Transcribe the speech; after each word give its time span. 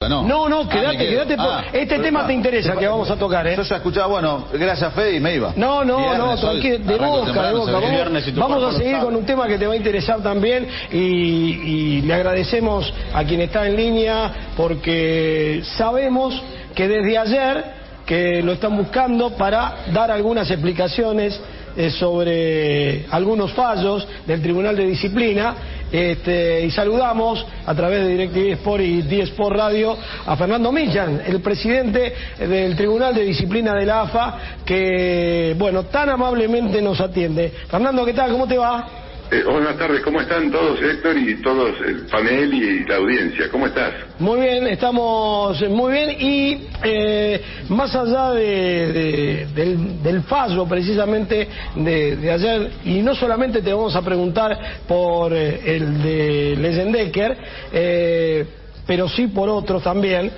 No, 0.00 0.22
no, 0.22 0.48
no 0.48 0.68
quédate, 0.68 0.96
quédate. 0.96 1.34
Ah, 1.36 1.64
este 1.72 1.98
tema 1.98 2.24
te 2.24 2.32
interesa, 2.32 2.76
que 2.76 2.86
vamos 2.86 3.10
a 3.10 3.16
tocar, 3.16 3.44
¿eh? 3.48 3.56
Yo 3.56 3.64
ya 3.64 3.76
escuchaba, 3.78 4.06
bueno, 4.06 4.46
gracias 4.52 4.94
Fede 4.94 5.16
y 5.16 5.20
me 5.20 5.34
iba. 5.34 5.52
No, 5.56 5.84
no, 5.84 5.98
Viernes, 5.98 6.18
no, 6.20 6.36
tranquilo, 6.38 6.78
de 6.78 6.98
boca, 6.98 7.48
de 7.48 7.52
boca. 7.52 7.72
Vamos, 7.72 7.90
viernes 7.90 8.34
vamos 8.36 8.62
a 8.62 8.78
seguir 8.78 8.98
con 8.98 9.16
un 9.16 9.26
tema 9.26 9.48
que 9.48 9.58
te 9.58 9.66
va 9.66 9.72
a 9.72 9.76
interesar 9.76 10.22
también 10.22 10.68
y, 10.92 10.96
y 10.98 12.00
le 12.02 12.14
agradecemos 12.14 12.94
a 13.12 13.24
quien 13.24 13.40
está 13.40 13.66
en 13.66 13.74
línea 13.74 14.52
porque 14.56 15.62
sabemos 15.76 16.40
que 16.76 16.86
desde 16.86 17.18
ayer 17.18 17.64
que 18.06 18.40
lo 18.40 18.52
están 18.52 18.76
buscando 18.76 19.30
para 19.30 19.78
dar 19.92 20.12
algunas 20.12 20.48
explicaciones 20.48 21.40
eh, 21.76 21.90
sobre 21.90 23.04
algunos 23.10 23.52
fallos 23.52 24.06
del 24.26 24.40
Tribunal 24.42 24.76
de 24.76 24.86
Disciplina 24.86 25.54
este, 25.90 26.64
y 26.64 26.70
saludamos 26.70 27.44
a 27.66 27.74
través 27.74 28.02
de 28.02 28.08
DirecTV 28.08 28.52
Sport 28.58 28.82
y 28.82 29.02
D-Sport 29.02 29.56
Radio 29.56 29.96
a 30.26 30.36
Fernando 30.36 30.70
Millan, 30.70 31.22
el 31.26 31.40
presidente 31.40 32.12
del 32.38 32.76
Tribunal 32.76 33.14
de 33.14 33.24
Disciplina 33.24 33.74
de 33.74 33.86
la 33.86 34.02
AFA, 34.02 34.38
que, 34.64 35.54
bueno, 35.58 35.84
tan 35.84 36.10
amablemente 36.10 36.82
nos 36.82 37.00
atiende. 37.00 37.52
Fernando, 37.68 38.04
¿qué 38.04 38.14
tal? 38.14 38.30
¿Cómo 38.32 38.46
te 38.46 38.58
va? 38.58 39.07
Eh, 39.30 39.42
buenas 39.44 39.76
tardes, 39.76 40.00
¿cómo 40.00 40.22
están 40.22 40.50
todos, 40.50 40.80
Héctor, 40.80 41.18
y 41.18 41.42
todos 41.42 41.78
el 41.86 42.06
panel 42.06 42.54
y 42.54 42.86
la 42.86 42.96
audiencia? 42.96 43.50
¿Cómo 43.50 43.66
estás? 43.66 43.92
Muy 44.18 44.40
bien, 44.40 44.66
estamos 44.68 45.60
muy 45.68 45.92
bien 45.92 46.16
y 46.18 46.66
eh, 46.82 47.42
más 47.68 47.94
allá 47.94 48.30
de- 48.32 49.46
de- 49.54 49.76
del, 50.02 50.22
fallo 50.22 50.66
precisamente 50.66 51.46
de, 51.76 52.16
de 52.16 52.30
ayer, 52.32 52.70
y 52.86 53.02
no 53.02 53.14
solamente 53.14 53.60
te 53.60 53.70
vamos 53.70 53.94
a 53.96 54.00
preguntar 54.02 54.56
por 54.88 55.34
eh, 55.34 55.60
el 55.76 56.02
de 56.02 56.56
Leyendecker, 56.58 57.36
eh, 57.70 58.46
pero 58.86 59.08
sí 59.10 59.26
por 59.26 59.50
otros 59.50 59.82
también. 59.82 60.30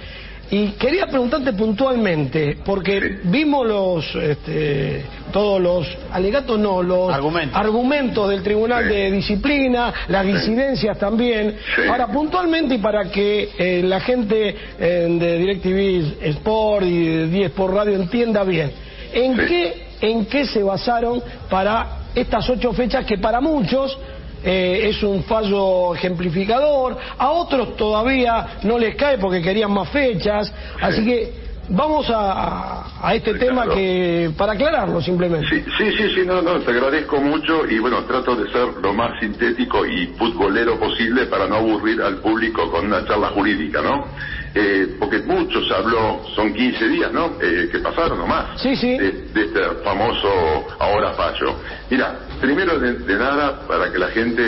Y 0.53 0.71
quería 0.73 1.07
preguntarte 1.07 1.53
puntualmente, 1.53 2.59
porque 2.65 3.21
vimos 3.25 3.65
los, 3.67 4.15
este, 4.17 5.05
todos 5.33 5.61
los 5.61 5.87
alegatos, 6.11 6.59
no, 6.59 6.83
los 6.83 7.13
Argumentos. 7.13 7.57
argumentos 7.57 8.29
del 8.29 8.43
Tribunal 8.43 8.83
Sí. 8.83 8.89
de 8.95 9.11
Disciplina, 9.13 9.95
las 10.09 10.27
disidencias 10.27 10.99
también. 10.99 11.55
Sí. 11.77 11.83
Ahora, 11.89 12.09
puntualmente 12.09 12.75
y 12.75 12.79
para 12.79 13.05
que 13.11 13.51
eh, 13.59 13.83
la 13.85 14.01
gente 14.01 14.57
eh, 14.79 15.07
de 15.21 15.39
DirecTV 15.39 16.21
Sport 16.31 16.85
y 16.85 17.07
de 17.07 17.27
Die 17.29 17.45
Sport 17.45 17.75
Radio 17.75 17.95
entienda 17.95 18.43
bien, 18.43 18.73
¿en, 19.13 19.37
Sí. 19.37 19.43
qué, 19.47 19.87
¿en 20.01 20.27
qué 20.27 20.47
se 20.47 20.65
basaron 20.65 21.23
para 21.49 21.99
estas 22.13 22.51
ocho 22.51 22.73
fechas 22.73 23.05
que 23.05 23.19
para 23.19 23.41
muchos 23.41 23.97
eh, 24.45 24.89
es 24.89 25.03
un 25.03 25.23
fallo 25.25 25.95
ejemplificador, 25.95 26.97
a 27.19 27.31
otros 27.31 27.77
todavía 27.77 28.59
no 28.63 28.79
les 28.79 28.97
cae 28.97 29.19
porque 29.19 29.43
querían 29.43 29.73
más 29.73 29.89
fechas, 29.91 30.53
así 30.81 31.05
que 31.05 31.33
vamos 31.71 32.11
a, 32.11 32.85
a 33.03 33.15
este 33.15 33.35
tema 33.35 33.69
que 33.69 34.31
para 34.37 34.53
aclararlo 34.53 35.01
simplemente. 35.01 35.49
Sí, 35.49 35.65
sí, 35.79 35.93
sí, 35.97 36.15
sí, 36.15 36.23
no, 36.27 36.43
no, 36.43 36.59
te 36.61 36.71
agradezco 36.71 37.21
mucho 37.21 37.67
y 37.69 37.79
bueno, 37.79 38.05
trato 38.05 38.37
de 38.37 38.51
ser 38.51 38.69
lo 38.83 38.93
más 38.93 39.19
sintético 39.21 39.87
y 39.87 40.09
futbolero 40.19 40.79
posible 40.79 41.27
para 41.27 41.47
no 41.47 41.57
aburrir 41.57 42.01
al 42.03 42.17
público 42.17 42.71
con 42.71 42.87
una 42.87 43.07
charla 43.07 43.29
jurídica, 43.29 43.81
¿no? 43.81 44.07
Eh, 44.53 44.97
porque 44.99 45.19
mucho 45.21 45.63
se 45.65 45.73
habló, 45.75 46.25
son 46.35 46.53
15 46.53 46.89
días, 46.89 47.13
¿no? 47.13 47.39
Eh, 47.41 47.69
que 47.71 47.79
pasaron 47.79 48.19
nomás. 48.19 48.61
Sí, 48.61 48.75
sí. 48.75 48.99
De, 48.99 49.13
de 49.33 49.43
este 49.43 49.61
famoso 49.85 50.67
ahora 50.81 51.13
fallo. 51.13 51.61
Mira, 51.89 52.19
primero 52.41 52.79
de, 52.81 52.95
de 52.95 53.15
nada, 53.17 53.67
para 53.69 53.93
que 53.93 53.99
la 53.99 54.09
gente, 54.09 54.43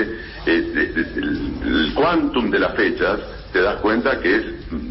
eh, 0.47 0.61
de- 0.75 0.87
de- 0.87 1.21
el, 1.21 1.61
el 1.63 1.95
quantum 1.95 2.51
de 2.51 2.59
las 2.59 2.75
fechas, 2.75 3.21
te 3.53 3.61
das 3.63 3.77
cuenta 3.77 4.19
que 4.19 4.35
es 4.35 4.43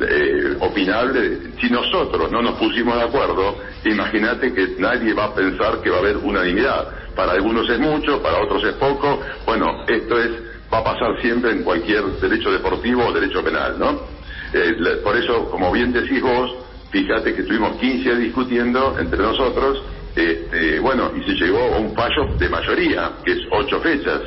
eh, 0.08 0.56
opinable. 0.62 1.56
Si 1.60 1.70
nosotros 1.70 2.32
no 2.32 2.42
nos 2.42 2.54
pusimos 2.58 2.96
de 2.96 3.02
acuerdo, 3.04 3.58
imagínate 3.84 4.54
que 4.54 4.76
nadie 4.78 5.14
va 5.14 5.26
a 5.26 5.36
pensar 5.36 5.82
que 5.82 5.90
va 5.90 5.98
a 5.98 6.00
haber 6.00 6.18
unanimidad. 6.18 6.88
Para 7.16 7.34
algunos 7.34 7.68
es 7.70 7.80
mucho, 7.80 8.22
para 8.22 8.42
otros 8.44 8.64
es 8.64 8.74
poco. 8.74 9.20
Bueno, 9.46 9.84
esto 9.88 10.18
es 10.20 10.32
va 10.74 10.78
a 10.78 10.84
pasar 10.86 11.20
siempre 11.22 11.52
en 11.52 11.64
cualquier 11.64 12.02
derecho 12.22 12.50
deportivo 12.50 13.06
o 13.06 13.12
derecho 13.12 13.44
penal, 13.44 13.78
¿no? 13.78 14.21
Eh, 14.54 14.76
la- 14.80 15.02
por 15.04 15.16
eso, 15.18 15.50
como 15.50 15.72
bien 15.72 15.92
decís 15.94 16.22
vos, 16.22 16.52
fíjate 16.92 17.34
que 17.34 17.42
estuvimos 17.42 17.78
15 17.78 18.04
días 18.04 18.20
discutiendo 18.20 18.98
entre 19.00 19.20
nosotros, 19.20 19.82
este, 20.16 20.80
bueno, 20.80 21.12
y 21.16 21.24
se 21.24 21.34
llegó 21.46 21.60
a 21.76 21.78
un 21.80 21.96
fallo 21.96 22.36
de 22.38 22.50
mayoría, 22.50 23.12
que 23.24 23.32
es 23.32 23.40
ocho 23.52 23.80
fechas, 23.82 24.22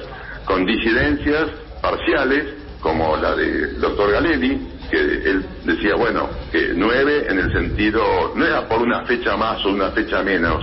con 0.47 0.65
disidencias 0.65 1.47
parciales, 1.83 2.45
como 2.81 3.17
la 3.17 3.35
del 3.35 3.81
doctor 3.81 4.13
Galelli, 4.13 4.67
que 4.91 4.99
él 4.99 5.45
decía, 5.65 5.95
bueno, 5.97 6.29
que 6.53 6.73
nueve 6.75 7.27
en 7.29 7.39
el 7.39 7.53
sentido, 7.53 8.33
no 8.35 8.45
era 8.47 8.69
por 8.69 8.81
una 8.83 9.05
fecha 9.07 9.37
más 9.37 9.65
o 9.65 9.71
una 9.71 9.91
fecha 9.91 10.23
menos, 10.23 10.63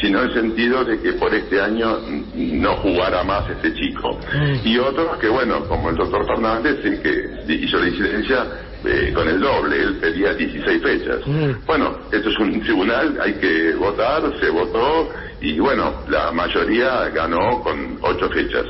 sino 0.00 0.20
en 0.22 0.28
el 0.28 0.34
sentido 0.34 0.84
de 0.84 1.00
que 1.00 1.12
por 1.14 1.34
este 1.34 1.60
año 1.60 1.98
mm, 2.06 2.60
no 2.60 2.76
jugara 2.76 3.22
más 3.24 3.48
este 3.50 3.74
chico. 3.74 4.18
Y 4.64 4.78
otros 4.78 5.18
que, 5.18 5.28
bueno, 5.28 5.66
como 5.68 5.90
el 5.90 5.96
doctor 5.96 6.26
Fernández, 6.26 6.76
que 7.02 7.54
hizo 7.54 7.78
la 7.78 7.88
incidencia 7.88 8.46
eh, 8.84 9.12
con 9.14 9.28
el 9.28 9.40
doble, 9.40 9.76
él 9.76 9.96
pedía 9.96 10.34
16 10.34 10.82
fechas. 10.82 11.18
Bueno, 11.66 11.98
esto 12.10 12.28
es 12.28 12.38
un 12.38 12.60
tribunal, 12.62 13.18
hay 13.20 13.34
que 13.34 13.74
votar, 13.74 14.22
se 14.40 14.50
votó, 14.50 15.10
y 15.40 15.58
bueno, 15.58 16.02
la 16.08 16.30
mayoría 16.32 17.08
ganó 17.08 17.60
con 17.62 17.98
ocho 18.00 18.28
fechas. 18.30 18.64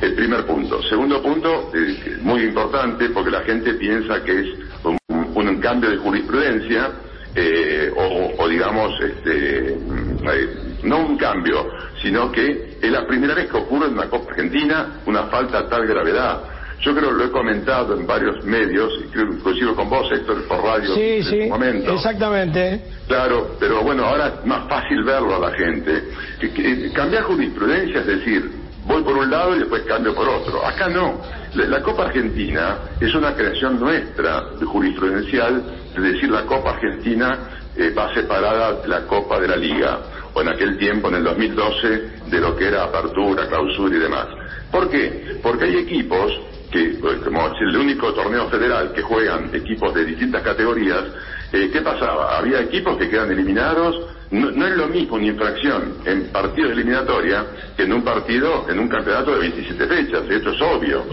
El 0.00 0.14
primer 0.14 0.46
punto. 0.46 0.82
Segundo 0.84 1.22
punto, 1.22 1.70
eh, 1.74 2.18
muy 2.22 2.42
importante, 2.44 3.10
porque 3.10 3.30
la 3.30 3.42
gente 3.42 3.74
piensa 3.74 4.22
que 4.24 4.40
es 4.40 4.46
un, 4.84 4.98
un 5.08 5.60
cambio 5.60 5.90
de 5.90 5.96
jurisprudencia, 5.98 6.90
eh, 7.36 7.92
o, 7.96 8.42
o 8.42 8.48
digamos, 8.48 8.92
este, 9.00 9.76
mm, 9.76 10.28
eh, 10.28 10.48
no 10.84 10.98
un 11.00 11.16
cambio, 11.16 11.68
sino 12.00 12.30
que 12.30 12.78
es 12.80 12.90
la 12.90 13.06
primera 13.06 13.34
vez 13.34 13.50
que 13.50 13.56
ocurre 13.56 13.86
en 13.88 13.94
una 13.94 14.08
Copa 14.08 14.30
Argentina 14.30 15.00
una 15.06 15.24
falta 15.24 15.58
a 15.58 15.68
tal 15.68 15.86
gravedad. 15.86 16.42
Yo 16.80 16.94
creo 16.94 17.12
lo 17.12 17.24
he 17.24 17.30
comentado 17.30 17.96
en 17.98 18.06
varios 18.06 18.44
medios, 18.44 18.92
y 19.04 19.08
creo 19.08 19.26
inclusive 19.32 19.74
con 19.74 19.88
vos, 19.88 20.10
Héctor, 20.12 20.42
por 20.46 20.62
radio 20.62 20.94
Sí, 20.94 21.00
en 21.00 21.24
sí, 21.24 21.42
su 21.44 21.48
momento. 21.48 21.92
exactamente. 21.94 22.82
Claro, 23.08 23.56
pero 23.58 23.82
bueno, 23.82 24.04
ahora 24.04 24.34
es 24.40 24.46
más 24.46 24.68
fácil 24.68 25.02
verlo 25.04 25.36
a 25.36 25.50
la 25.50 25.56
gente. 25.56 26.04
Que- 26.40 26.50
que- 26.52 26.92
cambiar 26.92 27.22
jurisprudencia, 27.24 28.00
es 28.00 28.06
decir, 28.06 28.50
voy 28.86 29.02
por 29.02 29.16
un 29.16 29.30
lado 29.30 29.56
y 29.56 29.60
después 29.60 29.82
cambio 29.82 30.14
por 30.14 30.28
otro. 30.28 30.64
Acá 30.66 30.88
no. 30.88 31.20
La, 31.54 31.64
la 31.66 31.82
Copa 31.82 32.06
Argentina 32.06 32.78
es 33.00 33.14
una 33.14 33.34
creación 33.34 33.78
nuestra 33.80 34.42
de 34.58 34.66
jurisprudencial, 34.66 35.62
es 35.96 36.02
decir, 36.02 36.30
la 36.30 36.42
Copa 36.44 36.70
Argentina 36.72 37.38
eh, 37.76 37.90
va 37.96 38.12
separada 38.12 38.74
de 38.82 38.88
la 38.88 39.06
Copa 39.06 39.40
de 39.40 39.48
la 39.48 39.56
Liga, 39.56 40.00
o 40.34 40.40
en 40.42 40.48
aquel 40.48 40.76
tiempo, 40.76 41.08
en 41.08 41.14
el 41.16 41.24
2012, 41.24 41.88
de 42.26 42.40
lo 42.40 42.56
que 42.56 42.66
era 42.66 42.84
apertura, 42.84 43.46
clausura 43.48 43.96
y 43.96 44.00
demás. 44.00 44.26
¿Por 44.70 44.90
qué? 44.90 45.38
Porque 45.42 45.64
hay 45.64 45.76
equipos 45.76 46.32
que, 46.74 46.98
pues, 47.00 47.18
como 47.20 47.46
es 47.46 47.60
el 47.60 47.76
único 47.76 48.12
torneo 48.12 48.48
federal 48.48 48.92
que 48.92 49.00
juegan 49.00 49.48
equipos 49.54 49.94
de 49.94 50.04
distintas 50.04 50.42
categorías, 50.42 51.04
eh, 51.52 51.70
¿qué 51.72 51.80
pasaba? 51.82 52.36
Había 52.36 52.62
equipos 52.62 52.96
que 52.96 53.08
quedan 53.08 53.30
eliminados, 53.30 54.08
no, 54.32 54.50
no 54.50 54.66
es 54.66 54.76
lo 54.76 54.88
mismo 54.88 55.14
una 55.14 55.26
infracción 55.26 55.98
en 56.04 56.32
partido 56.32 56.66
de 56.68 56.74
eliminatoria 56.74 57.46
que 57.76 57.84
en 57.84 57.92
un 57.92 58.02
partido, 58.02 58.66
en 58.68 58.80
un 58.80 58.88
campeonato 58.88 59.34
de 59.34 59.38
27 59.38 59.86
fechas, 59.86 60.22
esto 60.28 60.50
es 60.50 60.60
obvio. 60.60 61.04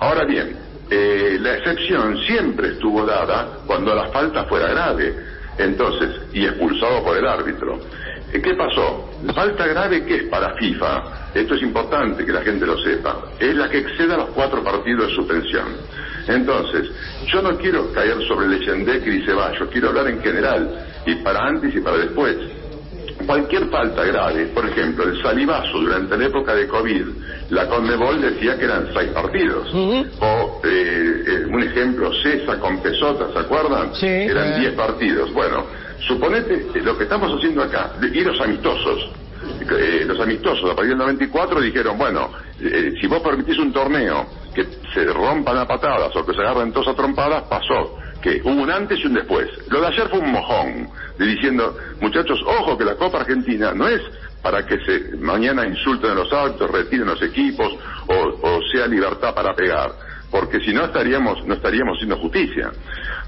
Ahora 0.00 0.24
bien, 0.24 0.56
eh, 0.90 1.38
la 1.40 1.58
excepción 1.58 2.18
siempre 2.26 2.70
estuvo 2.70 3.06
dada 3.06 3.60
cuando 3.68 3.94
la 3.94 4.08
falta 4.08 4.44
fuera 4.46 4.66
grave, 4.68 5.14
entonces, 5.58 6.22
y 6.32 6.44
expulsado 6.44 7.04
por 7.04 7.16
el 7.16 7.26
árbitro. 7.28 7.78
¿Qué 8.42 8.54
pasó? 8.54 9.08
La 9.24 9.32
falta 9.32 9.66
grave 9.66 10.04
que 10.04 10.16
es 10.16 10.22
para 10.24 10.54
FIFA, 10.56 11.30
esto 11.34 11.54
es 11.54 11.62
importante 11.62 12.24
que 12.26 12.32
la 12.32 12.42
gente 12.42 12.66
lo 12.66 12.76
sepa, 12.78 13.16
es 13.38 13.54
la 13.54 13.68
que 13.70 13.78
exceda 13.78 14.16
los 14.16 14.30
cuatro 14.30 14.62
partidos 14.62 15.08
de 15.08 15.14
suspensión. 15.14 15.66
Entonces, 16.26 16.90
yo 17.32 17.42
no 17.42 17.56
quiero 17.56 17.92
caer 17.92 18.16
sobre 18.26 18.48
Lechendecker 18.48 19.12
y 19.12 19.24
Ceballos, 19.24 19.68
quiero 19.70 19.88
hablar 19.90 20.08
en 20.08 20.20
general, 20.20 20.84
y 21.06 21.14
para 21.16 21.46
antes 21.46 21.74
y 21.74 21.80
para 21.80 21.96
después. 21.98 22.36
cualquier 23.26 23.68
falta 23.70 24.04
grave, 24.04 24.46
por 24.46 24.66
ejemplo, 24.68 25.04
el 25.04 25.22
salivazo 25.22 25.78
durante 25.80 26.18
la 26.18 26.26
época 26.26 26.54
de 26.54 26.66
COVID, 26.66 27.06
la 27.50 27.66
Conmebol 27.68 28.20
decía 28.20 28.58
que 28.58 28.64
eran 28.64 28.88
seis 28.92 29.10
partidos. 29.12 29.72
O 29.72 30.60
eh, 30.64 31.24
eh, 31.26 31.44
un 31.48 31.62
ejemplo, 31.62 32.10
Cesa 32.22 32.58
con 32.58 32.82
Pesota, 32.82 33.32
¿se 33.32 33.38
acuerdan? 33.38 33.94
Sí. 33.94 34.06
Eran 34.06 34.54
Eh. 34.54 34.60
diez 34.60 34.72
partidos. 34.74 35.32
Bueno, 35.32 35.64
suponete 36.00 36.66
eh, 36.74 36.80
lo 36.82 36.96
que 36.96 37.04
estamos 37.04 37.32
haciendo 37.36 37.62
acá, 37.62 37.92
y 38.00 38.20
los 38.20 38.40
amistosos. 38.40 39.10
Eh, 39.60 40.04
los 40.06 40.18
amistosos 40.20 40.70
a 40.70 40.74
partir 40.74 40.90
del 40.90 40.98
94 40.98 41.60
dijeron, 41.60 41.98
bueno, 41.98 42.30
eh, 42.60 42.94
si 43.00 43.06
vos 43.06 43.20
permitís 43.20 43.58
un 43.58 43.72
torneo 43.72 44.26
que 44.54 44.66
se 44.92 45.04
rompan 45.12 45.58
a 45.58 45.66
patadas 45.66 46.16
o 46.16 46.24
que 46.24 46.32
se 46.32 46.40
agarren 46.40 46.72
todos 46.72 46.88
a 46.88 46.94
trompadas, 46.94 47.42
pasó 47.44 47.98
que 48.24 48.40
hubo 48.42 48.62
un 48.62 48.70
antes 48.70 48.98
y 49.00 49.06
un 49.06 49.14
después. 49.14 49.50
Lo 49.68 49.82
de 49.82 49.88
ayer 49.88 50.08
fue 50.08 50.18
un 50.18 50.32
mojón, 50.32 50.88
de 51.18 51.26
diciendo, 51.26 51.76
muchachos, 52.00 52.40
ojo 52.46 52.78
que 52.78 52.84
la 52.84 52.96
Copa 52.96 53.20
Argentina 53.20 53.74
no 53.74 53.86
es 53.86 54.00
para 54.42 54.64
que 54.66 54.78
se 54.80 55.16
mañana 55.18 55.66
insulten 55.66 56.12
a 56.12 56.14
los 56.14 56.32
árbitros, 56.32 56.70
retiren 56.70 57.06
los 57.06 57.20
equipos 57.20 57.74
o, 58.06 58.14
o 58.14 58.60
sea 58.72 58.86
libertad 58.86 59.34
para 59.34 59.54
pegar, 59.54 59.92
porque 60.30 60.60
si 60.60 60.72
no 60.72 60.86
estaríamos 60.86 61.46
no 61.46 61.52
estaríamos 61.52 61.96
haciendo 61.96 62.16
justicia. 62.16 62.72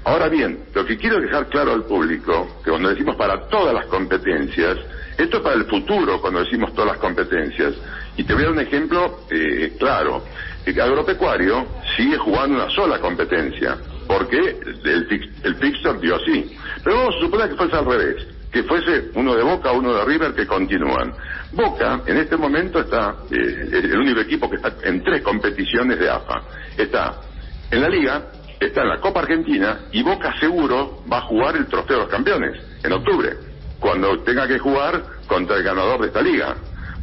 Ahora 0.07 0.29
bien, 0.29 0.59
lo 0.73 0.85
que 0.85 0.95
quiero 0.95 1.19
dejar 1.19 1.49
claro 1.49 1.73
al 1.73 1.83
público, 1.83 2.61
que 2.63 2.69
cuando 2.69 2.87
decimos 2.87 3.17
para 3.17 3.49
todas 3.49 3.73
las 3.73 3.87
competencias, 3.87 4.77
esto 5.17 5.37
es 5.37 5.43
para 5.43 5.55
el 5.55 5.65
futuro 5.65 6.21
cuando 6.21 6.39
decimos 6.39 6.73
todas 6.73 6.91
las 6.91 6.97
competencias. 6.99 7.73
Y 8.15 8.23
te 8.23 8.33
voy 8.33 8.43
a 8.43 8.45
dar 8.45 8.53
un 8.53 8.61
ejemplo 8.61 9.19
eh, 9.29 9.75
claro. 9.77 10.23
Agropecuario 10.65 11.67
sigue 11.97 12.17
jugando 12.19 12.55
una 12.55 12.69
sola 12.69 12.99
competencia, 12.99 13.75
porque 14.07 14.37
el, 14.37 15.31
el 15.43 15.99
dio 15.99 16.15
así. 16.15 16.55
Pero 16.85 16.95
vamos 16.95 17.15
a 17.15 17.19
suponer 17.19 17.49
que 17.49 17.55
fuese 17.57 17.75
al 17.75 17.85
revés, 17.85 18.27
que 18.49 18.63
fuese 18.63 19.11
uno 19.15 19.35
de 19.35 19.43
Boca, 19.43 19.73
uno 19.73 19.93
de 19.93 20.05
River 20.05 20.33
que 20.33 20.47
continúan. 20.47 21.13
Boca 21.51 22.01
en 22.05 22.15
este 22.15 22.37
momento 22.37 22.79
está, 22.79 23.13
eh, 23.29 23.69
el 23.73 23.99
único 23.99 24.21
equipo 24.21 24.49
que 24.49 24.55
está 24.55 24.73
en 24.83 25.03
tres 25.03 25.21
competiciones 25.21 25.99
de 25.99 26.09
AFA. 26.09 26.43
Está 26.77 27.21
en 27.71 27.81
la 27.81 27.89
Liga, 27.89 28.23
está 28.59 28.81
en 28.81 28.89
la 28.89 28.99
Copa 28.99 29.21
Argentina 29.21 29.79
y 29.91 30.03
Boca 30.03 30.33
seguro 30.39 31.03
va 31.11 31.19
a 31.19 31.21
jugar 31.21 31.55
el 31.55 31.67
Trofeo 31.67 31.97
de 31.97 32.03
los 32.03 32.11
Campeones 32.11 32.61
en 32.83 32.91
octubre, 32.93 33.33
cuando 33.79 34.19
tenga 34.23 34.47
que 34.47 34.59
jugar 34.59 35.03
contra 35.27 35.57
el 35.57 35.63
ganador 35.63 36.01
de 36.01 36.07
esta 36.07 36.21
liga. 36.21 36.55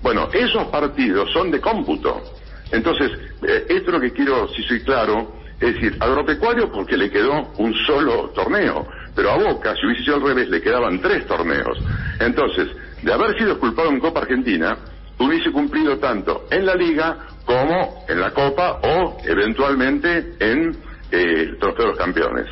Bueno, 0.03 0.29
esos 0.33 0.67
partidos 0.69 1.31
son 1.33 1.51
de 1.51 1.61
cómputo. 1.61 2.23
Entonces, 2.71 3.13
eh, 3.47 3.67
esto 3.69 3.87
es 3.87 3.93
lo 3.93 4.01
que 4.01 4.13
quiero, 4.13 4.49
si 4.49 4.63
soy 4.65 4.81
claro, 4.81 5.33
es 5.61 5.75
decir, 5.75 5.97
agropecuario 6.01 6.71
porque 6.71 6.97
le 6.97 7.11
quedó 7.11 7.53
un 7.59 7.75
solo 7.87 8.31
torneo, 8.35 8.87
pero 9.15 9.31
a 9.31 9.37
Boca, 9.37 9.75
si 9.77 9.87
hubiese 9.87 10.05
sido 10.05 10.17
al 10.17 10.23
revés, 10.23 10.49
le 10.49 10.61
quedaban 10.61 11.01
tres 11.01 11.27
torneos. 11.27 11.79
Entonces, 12.21 12.69
de 13.03 13.13
haber 13.13 13.37
sido 13.39 13.59
culpado 13.59 13.91
en 13.91 14.01
Copa 14.01 14.21
Argentina, 14.21 14.77
hubiese 15.19 15.53
cumplido 15.53 15.99
tanto 15.99 16.47
en 16.51 16.67
la 16.67 16.75
Liga 16.75 17.17
como 17.45 18.05
en 18.09 18.21
la 18.21 18.33
Copa 18.33 18.81
o 18.83 19.19
eventualmente 19.25 20.35
en 20.41 20.77
el 21.11 21.59
Trofeo 21.59 21.85
de 21.87 21.91
los 21.91 21.99
Campeones. 21.99 22.47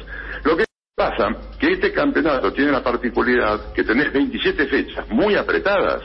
Lo 0.44 0.56
que 0.56 0.64
pasa 0.94 1.28
que 1.58 1.72
este 1.72 1.92
campeonato 1.92 2.52
tiene 2.52 2.70
la 2.72 2.82
particularidad 2.82 3.72
que 3.72 3.84
tenés 3.84 4.12
27 4.12 4.66
fechas 4.66 5.08
muy 5.10 5.34
apretadas. 5.36 6.02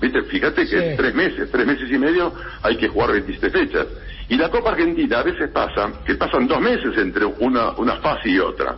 Viste, 0.00 0.22
fíjate 0.22 0.62
que 0.62 0.66
Sí. 0.66 0.76
en 0.76 0.96
tres 0.96 1.14
meses, 1.14 1.50
tres 1.50 1.66
meses 1.66 1.90
y 1.90 1.98
medio 1.98 2.32
hay 2.62 2.76
que 2.76 2.88
jugar 2.88 3.12
27 3.12 3.50
fechas. 3.50 3.86
Y 4.28 4.36
la 4.36 4.48
Copa 4.50 4.70
Argentina 4.70 5.20
a 5.20 5.22
veces 5.22 5.50
pasa 5.50 5.90
que 6.04 6.14
pasan 6.14 6.46
dos 6.46 6.60
meses 6.60 6.96
entre 6.98 7.24
una, 7.24 7.70
una 7.72 7.96
fase 7.96 8.28
y 8.30 8.38
otra. 8.38 8.76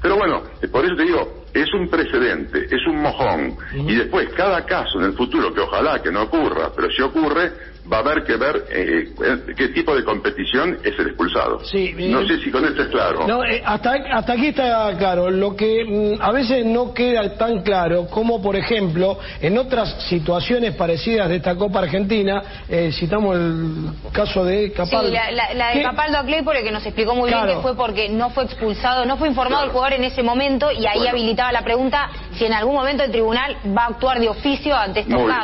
Pero 0.00 0.16
bueno, 0.16 0.42
eh, 0.62 0.68
por 0.68 0.84
eso 0.84 0.94
te 0.96 1.02
digo, 1.04 1.44
es 1.52 1.72
un 1.74 1.88
precedente, 1.88 2.64
es 2.66 2.86
un 2.86 3.00
mojón. 3.00 3.56
Y 3.74 3.94
después, 3.94 4.28
cada 4.30 4.64
caso 4.66 4.98
en 4.98 5.06
el 5.06 5.12
futuro, 5.14 5.52
que 5.52 5.60
ojalá 5.60 6.00
que 6.02 6.10
no 6.12 6.22
ocurra, 6.22 6.70
pero 6.74 6.90
si 6.90 7.02
ocurre, 7.02 7.52
va 7.92 7.98
a 7.98 8.00
haber 8.00 8.24
que 8.24 8.36
ver 8.36 8.64
eh, 8.70 9.12
qué 9.56 9.68
tipo 9.68 9.94
de 9.94 10.04
competición 10.04 10.78
es 10.82 10.98
el 10.98 11.08
expulsado. 11.08 11.62
Sí, 11.64 11.92
no 11.98 12.20
eh, 12.20 12.26
sé 12.28 12.38
si 12.38 12.50
con 12.50 12.64
esto 12.64 12.82
es 12.82 12.88
claro. 12.88 13.26
No, 13.28 13.44
eh, 13.44 13.62
hasta, 13.64 13.92
hasta 14.12 14.32
aquí 14.32 14.48
está 14.48 14.96
claro. 14.96 15.30
Lo 15.30 15.54
que 15.54 15.84
mm, 16.18 16.22
a 16.22 16.32
veces 16.32 16.64
no 16.64 16.94
queda 16.94 17.36
tan 17.36 17.62
claro, 17.62 18.06
como 18.06 18.40
por 18.40 18.56
ejemplo, 18.56 19.18
en 19.40 19.58
otras 19.58 20.02
situaciones 20.08 20.74
parecidas 20.76 21.28
de 21.28 21.36
esta 21.36 21.54
Copa 21.56 21.80
Argentina, 21.80 22.42
eh, 22.68 22.90
citamos 22.92 23.36
el 23.36 23.90
caso 24.12 24.44
de 24.44 24.72
Capaldo. 24.72 25.08
Sí, 25.08 25.14
la, 25.14 25.30
la- 25.30 25.54
la 25.54 25.68
de 25.68 25.74
que- 25.74 25.82
Capaldo 25.82 26.18
a 26.18 26.24
Claypole 26.24 26.62
que 26.62 26.72
nos 26.72 26.86
explicó 26.86 27.14
muy 27.14 27.28
Claro. 27.30 27.46
bien 27.46 27.58
que 27.58 27.62
fue 27.62 27.76
porque 27.76 28.08
no 28.08 28.30
fue 28.30 28.44
expulsado, 28.44 29.04
no 29.04 29.16
fue 29.18 29.28
informado 29.28 29.56
Claro. 29.56 29.66
el 29.66 29.72
jugador 29.72 29.92
en 29.98 30.04
ese 30.04 30.22
momento 30.22 30.72
y 30.72 30.86
ahí 30.86 30.96
Bueno. 31.00 31.10
habilitaba 31.10 31.52
la 31.52 31.62
pregunta 31.62 32.08
si 32.32 32.46
en 32.46 32.54
algún 32.54 32.74
momento 32.74 33.02
el 33.04 33.10
tribunal 33.10 33.56
va 33.76 33.84
a 33.84 33.86
actuar 33.88 34.18
de 34.20 34.28
oficio 34.30 34.74
ante 34.74 35.00
estos 35.00 35.14
Muy 35.14 35.24
bien. 35.26 35.38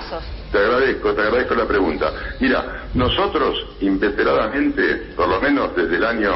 Te 0.50 0.58
agradezco, 0.58 1.14
te 1.14 1.22
agradezco 1.22 1.54
la 1.54 1.66
pregunta. 1.66 2.12
Mira, 2.40 2.88
nosotros 2.94 3.66
inveteradamente, 3.80 5.12
por 5.16 5.28
lo 5.28 5.40
menos 5.40 5.74
desde 5.76 5.96
el 5.96 6.04
año... 6.04 6.32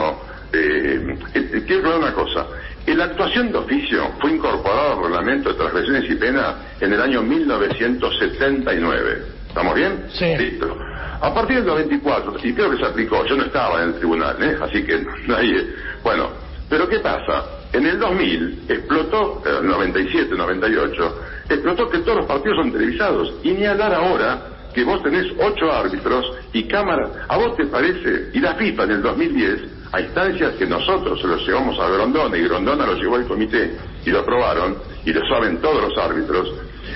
Eh, 0.52 1.18
eh, 1.34 1.64
quiero 1.66 1.80
aclarar 1.80 1.98
una 1.98 2.14
cosa. 2.14 2.46
La 2.86 3.04
actuación 3.04 3.50
de 3.50 3.58
oficio 3.58 4.12
fue 4.20 4.32
incorporada 4.32 4.92
al 4.92 5.02
reglamento 5.02 5.48
de 5.48 5.56
transgresiones 5.56 6.08
y 6.10 6.14
pena 6.14 6.54
en 6.80 6.92
el 6.92 7.00
año 7.00 7.22
1979. 7.22 9.22
¿Estamos 9.48 9.74
bien? 9.74 10.04
Sí. 10.12 10.36
Listo. 10.36 10.76
A 11.20 11.32
partir 11.32 11.56
del 11.56 11.66
94, 11.66 12.36
y 12.42 12.52
creo 12.52 12.70
que 12.70 12.76
se 12.76 12.84
aplicó, 12.84 13.24
yo 13.24 13.36
no 13.36 13.44
estaba 13.44 13.82
en 13.82 13.88
el 13.90 13.94
tribunal, 13.94 14.36
¿eh? 14.42 14.56
así 14.60 14.84
que 14.84 15.04
nadie... 15.26 15.66
Bueno, 16.02 16.30
pero 16.68 16.88
¿qué 16.88 16.98
pasa? 17.00 17.44
En 17.74 17.84
el 17.84 17.98
2000 17.98 18.66
explotó, 18.68 19.42
eh, 19.44 19.60
97, 19.62 20.34
98, 20.36 21.18
explotó 21.50 21.90
que 21.90 21.98
todos 21.98 22.18
los 22.18 22.26
partidos 22.26 22.58
son 22.58 22.70
televisados. 22.72 23.34
Y 23.42 23.50
ni 23.50 23.66
hablar 23.66 23.92
ahora 23.92 24.42
que 24.72 24.84
vos 24.84 25.02
tenés 25.02 25.26
ocho 25.40 25.72
árbitros 25.72 26.24
y 26.52 26.64
cámaras. 26.68 27.10
¿A 27.28 27.36
vos 27.36 27.56
te 27.56 27.66
parece? 27.66 28.30
Y 28.32 28.40
la 28.40 28.54
FIFA 28.54 28.84
en 28.84 28.90
el 28.92 29.02
2010, 29.02 29.60
a 29.92 30.00
instancias 30.00 30.54
que 30.54 30.66
nosotros 30.66 31.20
se 31.20 31.26
los 31.26 31.46
llevamos 31.46 31.78
a 31.80 31.88
Grondona 31.88 32.36
y 32.36 32.42
Grondona 32.42 32.86
lo 32.86 32.94
llevó 32.94 33.16
al 33.16 33.26
comité 33.26 33.76
y 34.06 34.10
lo 34.10 34.20
aprobaron, 34.20 34.76
y 35.04 35.12
lo 35.12 35.20
saben 35.28 35.60
todos 35.60 35.82
los 35.82 35.98
árbitros, 35.98 36.52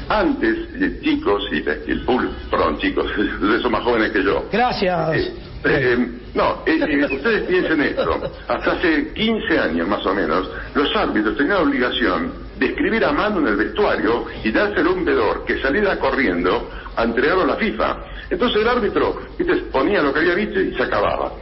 antes, 0.08 0.56
eh, 0.80 1.00
chicos, 1.02 1.42
y 1.52 1.90
el 1.90 2.04
público, 2.04 2.32
perdón 2.50 2.78
chicos, 2.78 3.06
ustedes 3.16 3.62
son 3.62 3.72
más 3.72 3.82
jóvenes 3.82 4.10
que 4.10 4.22
yo, 4.22 4.44
Gracias. 4.50 5.16
eh, 5.16 5.34
eh, 5.64 6.08
no, 6.34 6.62
eh, 6.66 6.78
eh, 6.80 7.14
ustedes 7.14 7.42
piensen 7.42 7.80
esto. 7.80 8.32
Hasta 8.46 8.72
hace 8.72 9.12
15 9.12 9.58
años 9.58 9.88
más 9.88 10.04
o 10.06 10.14
menos, 10.14 10.50
los 10.74 10.94
árbitros 10.94 11.36
tenían 11.36 11.56
la 11.56 11.62
obligación 11.62 12.32
de 12.58 12.66
escribir 12.66 13.04
a 13.04 13.12
mano 13.12 13.40
en 13.40 13.48
el 13.48 13.56
vestuario 13.56 14.26
y 14.44 14.50
dárselo 14.50 14.90
a 14.90 14.92
un 14.94 15.04
vedor 15.04 15.44
que 15.44 15.60
saliera 15.60 15.98
corriendo 15.98 16.70
a 16.96 17.04
entregarlo 17.04 17.44
a 17.44 17.46
la 17.46 17.56
FIFA. 17.56 17.96
Entonces 18.30 18.62
el 18.62 18.68
árbitro 18.68 19.20
¿viste? 19.38 19.56
ponía 19.72 20.02
lo 20.02 20.12
que 20.12 20.20
había 20.20 20.34
visto 20.34 20.60
y 20.60 20.74
se 20.74 20.82
acababa. 20.82 21.32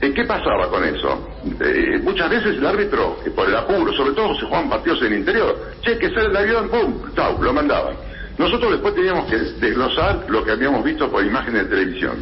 Eh, 0.00 0.12
¿Qué 0.12 0.24
pasaba 0.24 0.68
con 0.68 0.84
eso? 0.84 1.38
Eh, 1.60 1.98
muchas 2.02 2.28
veces 2.28 2.58
el 2.58 2.66
árbitro, 2.66 3.16
por 3.34 3.48
el 3.48 3.56
apuro, 3.56 3.92
sobre 3.94 4.12
todo 4.12 4.34
se 4.34 4.44
jugaban 4.44 4.68
partidos 4.68 5.00
en 5.02 5.12
el 5.12 5.18
interior, 5.20 5.72
che, 5.80 5.98
que 5.98 6.10
sale 6.10 6.26
el 6.26 6.36
avión, 6.36 6.68
¡pum! 6.68 7.14
¡Chau! 7.14 7.42
Lo 7.42 7.52
mandaban. 7.52 7.96
Nosotros 8.36 8.72
después 8.72 8.94
teníamos 8.94 9.30
que 9.30 9.38
desglosar 9.38 10.26
lo 10.28 10.44
que 10.44 10.52
habíamos 10.52 10.84
visto 10.84 11.10
por 11.10 11.24
imágenes 11.24 11.64
de 11.64 11.76
televisión. 11.76 12.16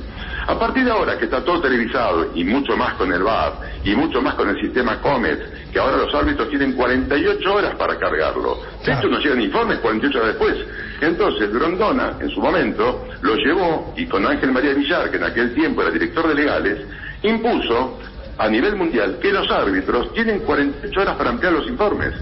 A 0.46 0.58
partir 0.58 0.84
de 0.84 0.90
ahora 0.90 1.16
que 1.18 1.24
está 1.24 1.42
todo 1.42 1.60
televisado 1.62 2.30
y 2.34 2.44
mucho 2.44 2.76
más 2.76 2.94
con 2.94 3.10
el 3.10 3.22
VAR 3.22 3.54
y 3.82 3.94
mucho 3.94 4.20
más 4.20 4.34
con 4.34 4.50
el 4.50 4.60
sistema 4.60 5.00
Comet, 5.00 5.70
que 5.72 5.78
ahora 5.78 5.96
los 5.96 6.14
árbitros 6.14 6.50
tienen 6.50 6.74
48 6.74 7.54
horas 7.54 7.74
para 7.76 7.98
cargarlo. 7.98 8.60
De 8.84 8.92
hecho 8.92 9.08
nos 9.08 9.24
llegan 9.24 9.40
informes 9.40 9.78
48 9.78 10.18
horas 10.18 10.28
después. 10.28 10.56
Entonces 11.00 11.50
Grondona 11.50 12.18
en 12.20 12.28
su 12.28 12.40
momento 12.40 13.06
lo 13.22 13.36
llevó 13.36 13.94
y 13.96 14.06
con 14.06 14.26
Ángel 14.26 14.52
María 14.52 14.74
Villar, 14.74 15.10
que 15.10 15.16
en 15.16 15.24
aquel 15.24 15.54
tiempo 15.54 15.80
era 15.80 15.90
director 15.90 16.28
de 16.28 16.34
legales, 16.34 16.78
impuso 17.22 17.98
a 18.36 18.48
nivel 18.48 18.76
mundial 18.76 19.18
que 19.22 19.32
los 19.32 19.50
árbitros 19.50 20.12
tienen 20.12 20.40
48 20.40 21.00
horas 21.00 21.16
para 21.16 21.30
ampliar 21.30 21.54
los 21.54 21.66
informes 21.68 22.12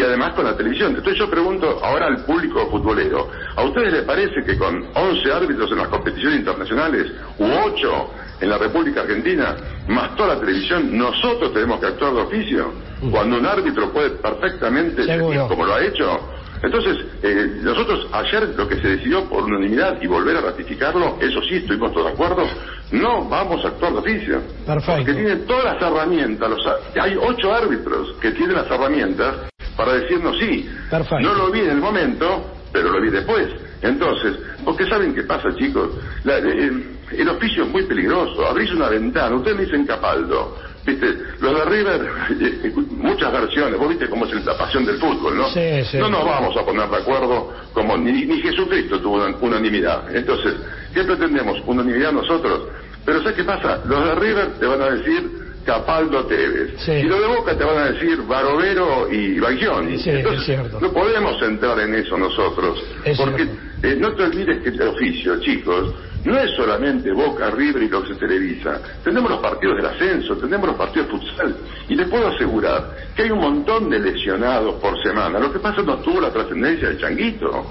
y 0.00 0.02
además 0.02 0.32
con 0.32 0.46
la 0.46 0.56
televisión. 0.56 0.90
Entonces 0.96 1.18
yo 1.18 1.28
pregunto 1.28 1.78
ahora 1.82 2.06
al 2.06 2.24
público 2.24 2.66
futbolero, 2.70 3.28
¿a 3.54 3.64
ustedes 3.64 3.92
les 3.92 4.02
parece 4.04 4.42
que 4.46 4.56
con 4.56 4.82
11 4.94 5.32
árbitros 5.32 5.70
en 5.70 5.78
las 5.78 5.88
competiciones 5.88 6.38
internacionales 6.38 7.12
u 7.38 7.44
8 7.44 8.10
en 8.40 8.48
la 8.48 8.56
República 8.56 9.02
Argentina, 9.02 9.56
más 9.88 10.16
toda 10.16 10.34
la 10.34 10.40
televisión, 10.40 10.96
nosotros 10.96 11.52
tenemos 11.52 11.80
que 11.80 11.86
actuar 11.86 12.14
de 12.14 12.20
oficio? 12.22 12.72
Cuando 13.10 13.38
un 13.38 13.46
árbitro 13.46 13.92
puede 13.92 14.10
perfectamente, 14.10 15.04
Seguro. 15.04 15.48
como 15.48 15.66
lo 15.66 15.74
ha 15.74 15.84
hecho. 15.84 16.18
Entonces, 16.62 16.98
eh, 17.22 17.60
nosotros 17.62 18.06
ayer 18.12 18.54
lo 18.56 18.68
que 18.68 18.76
se 18.76 18.88
decidió 18.88 19.24
por 19.24 19.44
unanimidad 19.44 20.00
y 20.00 20.06
volver 20.06 20.36
a 20.38 20.40
ratificarlo, 20.42 21.16
eso 21.20 21.40
sí, 21.42 21.56
estuvimos 21.56 21.92
todos 21.92 22.06
de 22.06 22.12
acuerdo, 22.12 22.46
no 22.92 23.24
vamos 23.28 23.64
a 23.64 23.68
actuar 23.68 23.92
de 23.92 23.98
oficio. 23.98 24.40
Perfecto. 24.66 24.96
Porque 24.96 25.12
tienen 25.14 25.46
todas 25.46 25.64
las 25.64 25.82
herramientas, 25.82 26.50
los 26.50 26.66
hay 27.00 27.16
ocho 27.16 27.52
árbitros 27.52 28.14
que 28.20 28.30
tienen 28.32 28.56
las 28.56 28.70
herramientas 28.70 29.49
para 29.76 29.94
decirnos 29.94 30.38
sí. 30.38 30.68
Perfecto. 30.90 31.20
No 31.20 31.34
lo 31.34 31.50
vi 31.50 31.60
en 31.60 31.70
el 31.70 31.80
momento, 31.80 32.46
pero 32.72 32.90
lo 32.90 33.00
vi 33.00 33.10
después. 33.10 33.46
Entonces, 33.82 34.34
porque 34.64 34.86
saben 34.86 35.14
qué 35.14 35.22
pasa, 35.22 35.48
chicos, 35.56 35.90
La- 36.24 36.38
eh, 36.38 36.70
el 37.12 37.28
oficio 37.28 37.64
es 37.64 37.70
muy 37.70 37.82
peligroso. 37.84 38.46
Abrís 38.46 38.70
una 38.72 38.88
ventana, 38.88 39.34
ustedes 39.36 39.56
me 39.56 39.64
dicen 39.64 39.86
Capaldo. 39.86 40.56
viste, 40.84 41.14
los 41.40 41.54
de 41.54 41.64
River, 41.66 42.10
eh, 42.40 42.72
muchas 42.90 43.32
versiones, 43.32 43.78
vos 43.78 43.88
viste 43.88 44.08
cómo 44.08 44.24
es 44.26 44.44
la 44.44 44.56
pasión 44.56 44.84
del 44.86 44.98
fútbol, 44.98 45.36
¿no? 45.36 45.48
Sí, 45.50 45.84
sí. 45.90 45.98
No 45.98 46.08
nos 46.08 46.24
vamos 46.24 46.56
a 46.56 46.64
poner 46.64 46.88
de 46.88 46.96
acuerdo 46.96 47.52
como 47.72 47.96
ni, 47.98 48.24
ni 48.26 48.40
Jesucristo 48.40 48.98
tuvo 49.00 49.16
una- 49.24 49.36
unanimidad. 49.40 50.14
Entonces, 50.14 50.54
¿qué 50.94 51.04
pretendemos? 51.04 51.58
Unanimidad 51.66 52.12
nosotros. 52.12 52.68
Pero 53.04 53.18
¿sabes 53.22 53.36
qué 53.36 53.44
pasa? 53.44 53.80
Los 53.86 54.04
de 54.04 54.14
River 54.16 54.48
te 54.60 54.66
van 54.66 54.82
a 54.82 54.90
decir 54.90 55.39
Capaldo 55.64 56.24
Tevez. 56.26 56.74
Sí. 56.78 56.92
Y 56.92 57.02
los 57.02 57.20
de 57.20 57.26
Boca 57.26 57.56
te 57.56 57.64
van 57.64 57.78
a 57.78 57.90
decir 57.90 58.22
Barovero 58.22 59.10
y 59.10 59.38
Baglioni. 59.38 59.98
Sí, 59.98 60.10
es 60.10 60.44
cierto. 60.44 60.80
no 60.80 60.92
podemos 60.92 61.40
entrar 61.42 61.78
en 61.80 61.94
eso 61.94 62.16
nosotros. 62.16 62.82
Es 63.04 63.18
porque 63.18 63.44
cierto. 63.44 63.69
Eh, 63.82 63.96
no 63.98 64.12
te 64.14 64.24
olvides 64.24 64.62
que 64.62 64.68
el 64.70 64.82
oficio, 64.82 65.40
chicos, 65.40 65.94
no 66.24 66.38
es 66.38 66.50
solamente 66.54 67.12
Boca, 67.12 67.50
River 67.50 67.82
y 67.82 67.88
lo 67.88 68.02
que 68.02 68.12
se 68.12 68.20
televisa. 68.20 68.80
Tenemos 69.02 69.30
los 69.30 69.40
partidos 69.40 69.76
del 69.76 69.86
ascenso, 69.86 70.36
tenemos 70.36 70.68
los 70.68 70.76
partidos 70.76 71.08
de 71.08 71.18
futsal. 71.18 71.56
Y 71.88 71.94
les 71.94 72.08
puedo 72.08 72.28
asegurar 72.28 72.94
que 73.16 73.22
hay 73.22 73.30
un 73.30 73.38
montón 73.38 73.88
de 73.88 73.98
lesionados 73.98 74.74
por 74.82 75.02
semana. 75.02 75.38
Lo 75.38 75.50
que 75.50 75.58
pasa 75.58 75.82
no 75.82 75.96
tuvo 75.98 76.20
la 76.20 76.30
trascendencia 76.30 76.88
del 76.88 76.98
changuito. 76.98 77.66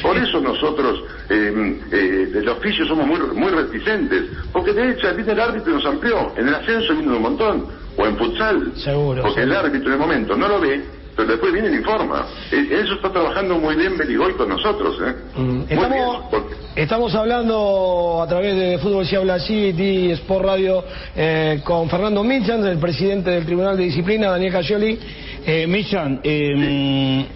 Por 0.00 0.16
eso 0.16 0.40
nosotros, 0.40 1.02
eh, 1.28 1.78
eh, 1.92 1.96
del 2.32 2.48
oficio, 2.48 2.86
somos 2.86 3.06
muy, 3.06 3.18
muy 3.34 3.50
reticentes. 3.50 4.30
Porque 4.50 4.72
de 4.72 4.92
hecho, 4.92 5.14
viene 5.14 5.32
el 5.32 5.40
árbitro 5.40 5.72
y 5.72 5.74
nos 5.74 5.84
amplió. 5.84 6.32
En 6.36 6.48
el 6.48 6.54
ascenso 6.54 6.94
vino 6.96 7.16
un 7.16 7.22
montón. 7.22 7.66
O 7.96 8.06
en 8.06 8.16
futsal. 8.16 8.72
Seguro, 8.76 9.22
Porque 9.22 9.42
el 9.42 9.52
árbitro 9.52 9.88
en 9.88 9.92
el 9.92 9.98
momento 10.00 10.36
no 10.36 10.48
lo 10.48 10.60
ve, 10.60 10.82
pero 11.16 11.28
después 11.28 11.52
viene 11.52 11.70
y 11.70 11.76
informa. 11.76 12.26
Eh, 12.50 12.80
Eso 12.84 12.94
está 12.94 13.10
trabajando 13.10 13.58
muy 13.58 13.76
bien 13.76 13.96
Beligoy 13.96 14.32
con 14.34 14.48
nosotros, 14.48 14.96
¿eh? 15.06 15.14
Mm, 15.36 15.60
Estamos, 15.68 15.90
bien, 15.90 16.06
porque- 16.30 16.54
estamos 16.76 17.14
hablando 17.14 18.20
a 18.22 18.26
través 18.28 18.56
de 18.56 18.78
Fútbol 18.78 19.06
Si 19.06 19.16
Habla 19.16 19.34
Así 19.34 19.54
y 19.76 20.10
Sport 20.12 20.44
Radio 20.44 20.84
eh, 21.16 21.60
con 21.64 21.88
Fernando 21.88 22.22
Milchan, 22.24 22.66
el 22.66 22.78
presidente 22.78 23.30
del 23.30 23.44
Tribunal 23.46 23.76
de 23.76 23.84
Disciplina, 23.84 24.30
Daniel 24.30 24.52
Cayoli. 24.52 24.98
Eh, 25.46 25.66
Michan, 25.66 26.20
eh, 26.24 27.26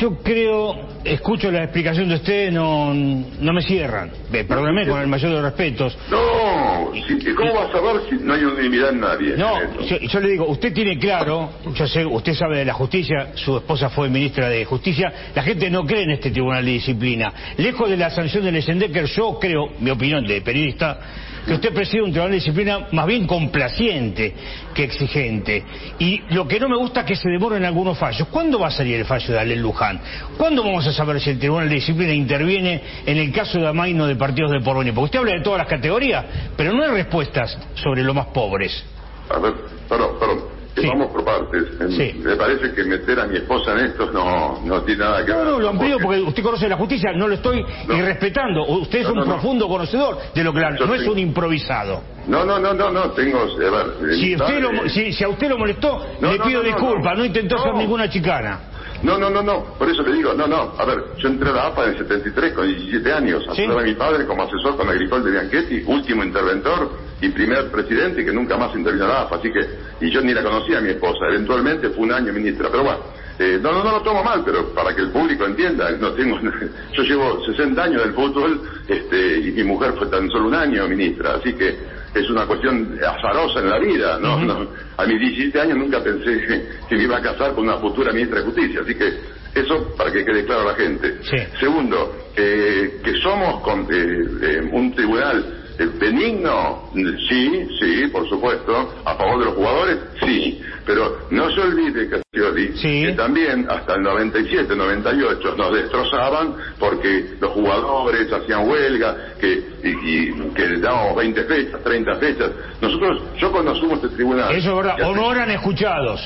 yo 0.00 0.16
creo, 0.22 0.74
escucho 1.06 1.50
la 1.50 1.64
explicación 1.64 2.08
de 2.08 2.16
usted, 2.16 2.50
no, 2.52 2.92
no 2.94 3.52
me 3.52 3.62
cierran. 3.62 4.10
Perdóneme 4.30 4.86
con 4.86 5.00
el 5.00 5.06
mayor 5.06 5.30
de 5.30 5.36
los 5.36 5.44
respetos. 5.44 5.96
No, 6.10 6.92
si- 6.94 7.34
¿cómo 7.34 7.54
vas 7.54 7.74
a 7.74 7.80
ver 7.80 8.02
si 8.08 8.16
no 8.24 8.34
hay 8.34 8.44
unanimidad 8.44 8.90
en 8.90 9.00
nadie? 9.00 9.36
No, 9.36 9.60
en 9.60 9.78
yo, 9.86 9.98
yo 9.98 10.20
le 10.20 10.28
digo, 10.30 10.46
usted 10.46 10.72
tiene 10.72 10.98
claro, 10.98 11.50
yo 11.74 11.86
sé, 11.86 12.04
usted 12.04 12.34
sabe 12.34 12.58
de 12.58 12.64
la 12.64 12.74
justicia, 12.74 13.28
su 13.34 13.56
esposa 13.56 13.88
fue 13.90 14.08
ministra 14.08 14.48
de 14.48 14.64
justicia, 14.64 15.12
la 15.34 15.42
gente 15.42 15.70
no 15.70 15.84
cree 15.84 16.02
en 16.02 16.10
este 16.10 16.30
tribunal 16.30 16.64
de 16.64 16.72
disciplina. 16.72 17.32
Lejos 17.56 17.88
de 17.88 17.96
la 17.96 18.10
sanción 18.10 18.44
de 18.44 18.52
Lesendecker, 18.52 19.04
yo 19.06 19.38
creo, 19.40 19.70
mi 19.80 19.90
opinión 19.90 20.26
de 20.26 20.40
periodista, 20.40 20.98
que 21.46 21.54
usted 21.54 21.72
preside 21.72 22.02
un 22.02 22.10
tribunal 22.10 22.30
de 22.32 22.36
disciplina 22.38 22.88
más 22.90 23.06
bien 23.06 23.24
complaciente 23.26 24.34
que 24.74 24.82
exigente. 24.84 25.62
Y 26.00 26.20
lo 26.34 26.48
que 26.48 26.58
no 26.58 26.68
me 26.68 26.76
gusta 26.76 27.00
es 27.00 27.06
que 27.06 27.14
se 27.16 27.28
demoren 27.28 27.64
algunos 27.64 27.96
fallos. 27.96 28.26
¿Cuándo 28.28 28.58
va 28.58 28.66
a 28.66 28.70
salir 28.72 28.96
el 28.96 29.04
fallo 29.04 29.32
de 29.32 29.38
Alel 29.38 29.60
Luján? 29.62 30.00
¿Cuándo 30.36 30.64
vamos 30.64 30.84
a 30.88 30.92
saber 30.96 31.20
si 31.20 31.30
el 31.30 31.38
tribunal 31.38 31.68
de 31.68 31.74
disciplina 31.76 32.12
interviene 32.12 32.82
en 33.06 33.16
el 33.18 33.32
caso 33.32 33.58
de 33.58 33.68
Amaino 33.68 34.06
de 34.06 34.16
partidos 34.16 34.50
de 34.50 34.60
porvenir? 34.60 34.94
Porque 34.94 35.04
usted 35.06 35.18
habla 35.20 35.32
de 35.32 35.40
todas 35.42 35.58
las 35.58 35.68
categorías, 35.68 36.24
pero 36.56 36.72
no 36.72 36.82
hay 36.82 36.90
respuestas 36.90 37.56
sobre 37.74 38.02
los 38.02 38.14
más 38.14 38.26
pobres. 38.26 38.84
A 39.30 39.38
ver, 39.38 39.54
perdón, 39.88 40.10
perdón. 40.18 40.56
Sí. 40.76 40.86
Vamos 40.88 41.06
por 41.06 41.24
partes. 41.24 41.62
Sí. 41.96 42.20
Me 42.22 42.36
parece 42.36 42.70
que 42.74 42.84
meter 42.84 43.18
a 43.18 43.26
mi 43.26 43.36
esposa 43.38 43.72
en 43.72 43.86
esto 43.86 44.10
no, 44.12 44.60
no 44.62 44.82
tiene 44.82 45.04
nada 45.04 45.24
que 45.24 45.32
No, 45.32 45.38
ver. 45.38 45.46
no, 45.46 45.58
lo 45.58 45.68
amplío 45.70 45.96
porque 45.98 46.20
usted 46.20 46.42
conoce 46.42 46.68
la 46.68 46.76
justicia, 46.76 47.12
no 47.14 47.26
lo 47.28 47.34
estoy 47.36 47.64
No. 47.88 47.96
irrespetando. 47.96 48.62
Usted 48.66 48.98
es 48.98 49.04
No, 49.06 49.12
un 49.12 49.18
no, 49.20 49.24
no. 49.24 49.32
profundo 49.32 49.68
conocedor 49.68 50.18
de 50.34 50.44
lo 50.44 50.52
que 50.52 50.60
la- 50.60 50.72
no 50.72 50.94
es 50.94 51.08
un 51.08 51.18
improvisado. 51.18 52.02
No, 52.28 52.44
no, 52.44 52.58
no, 52.58 52.74
no, 52.74 52.90
no, 52.90 53.10
tengo... 53.12 53.38
A 53.38 53.44
ver, 53.56 54.10
eh, 54.10 54.14
Si, 54.20 54.36
usted 54.36 54.60
lo- 54.60 54.68
dale. 54.72 54.90
si, 54.90 55.12
si 55.14 55.24
a 55.24 55.28
usted 55.30 55.48
lo 55.48 55.56
molestó, 55.56 55.98
No, 56.20 56.30
le 56.32 56.36
no, 56.38 56.44
pido 56.44 56.62
no, 56.62 56.68
no, 56.68 56.76
disculpas, 56.76 57.12
no, 57.14 57.18
no. 57.20 57.24
intentó 57.24 57.58
ser 57.62 57.72
No. 57.72 57.78
ninguna 57.78 58.10
chicana. 58.10 58.60
No, 59.06 59.16
no, 59.16 59.30
no, 59.30 59.40
no, 59.40 59.62
por 59.78 59.88
eso 59.88 60.02
le 60.02 60.14
digo, 60.14 60.34
no, 60.34 60.48
no, 60.48 60.74
a 60.76 60.84
ver, 60.84 60.98
yo 61.18 61.28
entré 61.28 61.48
a 61.50 61.52
la 61.52 61.66
AFA 61.68 61.84
en 61.84 61.90
el 61.90 61.98
73 61.98 62.52
con 62.54 62.66
17 62.66 63.12
años, 63.12 63.44
Sí. 63.54 63.62
a 63.64 63.80
mi 63.80 63.94
padre 63.94 64.26
como 64.26 64.42
asesor 64.42 64.76
con 64.76 64.88
Agricol 64.88 65.22
de 65.22 65.30
Bianchetti, 65.30 65.84
último 65.86 66.24
interventor 66.24 66.90
y 67.20 67.28
primer 67.28 67.70
presidente 67.70 68.24
que 68.24 68.32
nunca 68.32 68.56
más 68.56 68.74
intervino 68.74 69.04
en 69.04 69.10
la 69.10 69.22
AFA, 69.22 69.36
así 69.36 69.52
que, 69.52 69.60
y 70.04 70.10
yo 70.10 70.20
ni 70.22 70.34
la 70.34 70.42
conocía 70.42 70.78
a 70.78 70.80
mi 70.80 70.90
esposa, 70.90 71.24
eventualmente 71.28 71.90
fue 71.90 72.02
un 72.02 72.12
año 72.14 72.32
ministra, 72.32 72.68
pero 72.68 72.82
bueno, 72.82 72.98
eh, 73.38 73.60
no, 73.62 73.70
no, 73.70 73.84
no 73.84 73.92
lo 73.92 74.02
tomo 74.02 74.24
mal, 74.24 74.42
pero 74.44 74.70
para 74.74 74.92
que 74.92 75.02
el 75.02 75.10
público 75.10 75.46
entienda, 75.46 75.88
no 75.92 76.10
tengo, 76.10 76.40
yo 76.92 77.02
llevo 77.04 77.44
60 77.46 77.80
años 77.80 78.02
del 78.02 78.12
fútbol, 78.12 78.60
este, 78.88 79.38
y 79.38 79.52
mi 79.52 79.62
mujer 79.62 79.92
fue 79.96 80.08
tan 80.08 80.28
solo 80.30 80.48
un 80.48 80.54
año 80.56 80.88
ministra, 80.88 81.34
así 81.34 81.52
que 81.54 81.78
es 82.20 82.30
una 82.30 82.46
cuestión 82.46 82.98
azarosa 83.02 83.60
en 83.60 83.70
la 83.70 83.78
vida, 83.78 84.18
¿no? 84.18 84.38
No, 84.40 84.68
a 84.96 85.06
mis 85.06 85.20
17 85.20 85.60
años 85.60 85.78
nunca 85.78 86.02
pensé 86.02 86.66
que, 86.88 86.96
me 86.96 87.02
iba 87.02 87.18
a 87.18 87.22
casar 87.22 87.54
con 87.54 87.64
una 87.64 87.78
futura 87.78 88.12
ministra 88.12 88.40
de 88.40 88.46
Justicia, 88.46 88.80
así 88.82 88.94
que 88.94 89.12
eso 89.54 89.94
para 89.96 90.12
que 90.12 90.24
quede 90.24 90.44
claro 90.44 90.62
a 90.62 90.72
la 90.72 90.74
gente. 90.74 91.18
Sí. 91.22 91.36
Segundo, 91.58 92.30
eh, 92.36 93.00
que 93.02 93.14
somos 93.20 93.60
con, 93.62 93.82
eh, 93.82 94.24
eh, 94.42 94.68
un 94.72 94.94
tribunal 94.94 95.65
benigno, 95.78 96.90
sí, 97.28 97.68
sí, 97.80 98.06
por 98.08 98.28
supuesto, 98.28 98.94
a 99.04 99.14
favor 99.14 99.38
de 99.40 99.44
los 99.46 99.54
jugadores, 99.54 99.98
sí, 100.24 100.60
pero 100.84 101.26
no 101.30 101.50
se 101.50 101.60
olvide, 101.60 102.08
Castioli, 102.08 102.76
Sí. 102.76 103.02
que 103.06 103.12
también 103.12 103.66
hasta 103.68 103.94
el 103.94 104.02
97, 104.02 104.74
98 104.74 105.54
nos 105.56 105.72
destrozaban 105.74 106.54
porque 106.78 107.36
los 107.40 107.50
jugadores 107.52 108.32
hacían 108.32 108.68
huelga, 108.68 109.16
que, 109.40 109.52
y, 109.84 109.88
y 110.30 110.32
que 110.54 110.78
dábamos 110.78 111.16
20 111.16 111.44
fechas, 111.44 111.82
30 111.82 112.16
fechas. 112.16 112.50
Nosotros, 112.80 113.22
yo 113.38 113.52
cuando 113.52 113.72
asumo 113.72 113.94
este 113.96 114.08
tribunal... 114.10 114.54
Eso 114.54 114.70
es 114.70 114.76
verdad, 114.76 114.96
ya 114.98 115.08
o 115.08 115.14
sé- 115.14 115.20
no 115.20 115.32
eran 115.32 115.50
escuchados. 115.50 116.20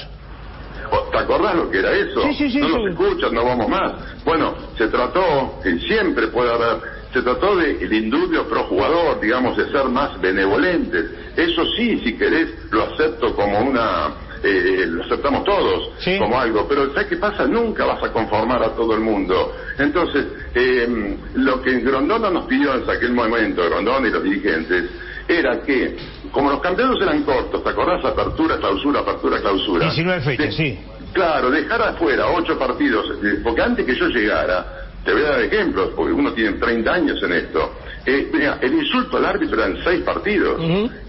¿Te 1.12 1.18
acordás 1.18 1.54
lo 1.56 1.70
que 1.70 1.78
era 1.78 1.92
eso? 1.92 2.22
Sí, 2.22 2.34
sí, 2.34 2.50
sí, 2.50 2.58
no 2.58 2.66
sí. 2.68 2.72
nos 2.74 2.90
escuchan, 2.90 3.34
no 3.34 3.44
vamos 3.44 3.68
más. 3.68 3.92
Bueno, 4.24 4.54
se 4.76 4.88
trató, 4.88 5.60
que 5.62 5.78
siempre 5.80 6.28
puede 6.28 6.52
haber, 6.52 6.80
se 7.12 7.22
trató 7.22 7.56
de 7.56 7.72
el 7.82 7.92
indulto 7.92 8.46
pro 8.48 8.64
jugador, 8.64 9.20
digamos, 9.20 9.56
de 9.56 9.70
ser 9.70 9.84
más 9.86 10.20
benevolentes. 10.20 11.06
Eso 11.36 11.64
sí, 11.76 11.98
si 12.04 12.16
querés, 12.16 12.48
lo 12.70 12.84
acepto 12.84 13.34
como 13.34 13.58
una, 13.60 14.10
eh, 14.44 14.84
lo 14.86 15.02
aceptamos 15.04 15.44
todos 15.44 15.90
Sí. 15.98 16.16
como 16.18 16.38
algo, 16.40 16.66
pero 16.68 16.92
¿sabes 16.92 17.08
qué 17.08 17.16
pasa? 17.16 17.46
Nunca 17.46 17.84
vas 17.84 18.02
a 18.04 18.12
conformar 18.12 18.62
a 18.62 18.70
todo 18.74 18.94
el 18.94 19.00
mundo. 19.00 19.52
Entonces, 19.78 20.26
eh, 20.54 21.16
lo 21.34 21.60
que 21.62 21.80
Grondona 21.80 22.30
nos 22.30 22.46
pidió 22.46 22.74
en 22.74 22.88
aquel 22.88 23.12
momento, 23.12 23.62
Grondona 23.68 24.06
y 24.08 24.10
los 24.10 24.22
dirigentes, 24.22 24.90
era 25.28 25.60
que, 25.62 25.96
como 26.32 26.50
los 26.50 26.60
campeonatos 26.60 27.02
eran 27.02 27.22
cortos, 27.22 27.62
¿te 27.62 27.70
acordás? 27.70 28.04
Apertura, 28.04 28.56
clausura, 28.58 29.00
apertura, 29.00 29.40
clausura. 29.40 29.84
19 29.86 30.20
fechas, 30.22 30.54
sí. 30.54 30.78
Claro, 31.12 31.50
dejar 31.50 31.82
afuera 31.82 32.26
ocho 32.30 32.56
partidos, 32.58 33.04
eh, 33.22 33.40
porque 33.42 33.62
antes 33.62 33.84
que 33.84 33.94
yo 33.96 34.06
llegara, 34.08 34.89
te 35.04 35.12
voy 35.12 35.22
a 35.22 35.30
dar 35.30 35.40
ejemplos, 35.42 35.90
porque 35.96 36.12
uno 36.12 36.32
tiene 36.32 36.52
30 36.58 36.92
años 36.92 37.22
en 37.22 37.32
esto. 37.32 37.76
Eh, 38.06 38.30
mira, 38.32 38.58
el 38.62 38.72
insulto 38.74 39.18
al 39.18 39.26
árbitro 39.26 39.58
eran 39.62 39.76
seis 39.84 40.02
partidos. 40.02 40.60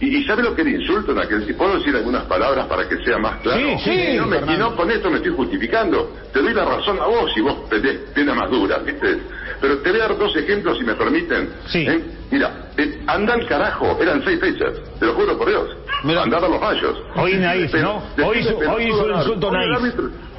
Y, 0.02 0.18
y 0.18 0.24
¿sabe 0.26 0.44
lo 0.44 0.54
que 0.54 0.62
era 0.62 0.72
insulto 0.72 1.14
en 1.14 1.20
aquel 1.20 1.44
tiempo? 1.46 1.64
¿Puedo 1.64 1.78
decir 1.80 1.96
algunas 1.96 2.24
palabras 2.26 2.66
para 2.68 2.88
que 2.88 2.98
sea 3.04 3.18
más 3.18 3.40
claro? 3.42 3.60
Sí, 3.60 3.78
sí, 3.86 3.92
y 4.14 4.18
no, 4.18 4.28
me- 4.28 4.38
y 4.54 4.58
no 4.58 4.76
con 4.76 4.92
esto 4.92 5.10
me 5.10 5.18
estoy 5.18 5.32
justificando. 5.34 6.18
Te 6.34 6.42
doy 6.42 6.54
la 6.54 6.66
razón 6.66 7.00
a 7.00 7.06
vos 7.06 7.32
si 7.34 7.42
vos 7.42 7.70
tenés 7.70 7.96
pena 8.14 8.34
más 8.34 8.50
dura, 8.52 8.80
¿viste? 8.80 9.20
Pero 9.62 9.78
te 9.80 9.90
voy 9.92 10.00
a 10.00 10.04
dar 10.08 10.18
dos 10.18 10.36
ejemplos, 10.36 10.78
si 10.78 10.84
me 10.84 10.96
permiten. 10.96 11.50
Sí. 11.68 11.86
¿Eh? 11.88 12.04
Mira, 12.32 12.72
eh, 12.78 13.00
al 13.08 13.46
carajo, 13.48 13.98
eran 14.02 14.24
seis 14.24 14.40
fechas, 14.40 14.74
te 15.00 15.06
lo 15.06 15.14
juro 15.14 15.38
por 15.38 15.48
Dios. 15.48 15.70
Mira. 16.04 16.24
Andar 16.24 16.44
a 16.44 16.48
los 16.50 16.60
fallos. 16.60 16.98
Hoy 17.16 17.36
naif, 17.36 17.72
Pero- 17.72 18.02
¿no? 18.18 18.28
Hoy 18.28 18.40
hizo- 18.40 18.58
hoy 18.58 18.84
hizo 18.90 19.10
insulto 19.10 19.52
naif. 19.52 19.78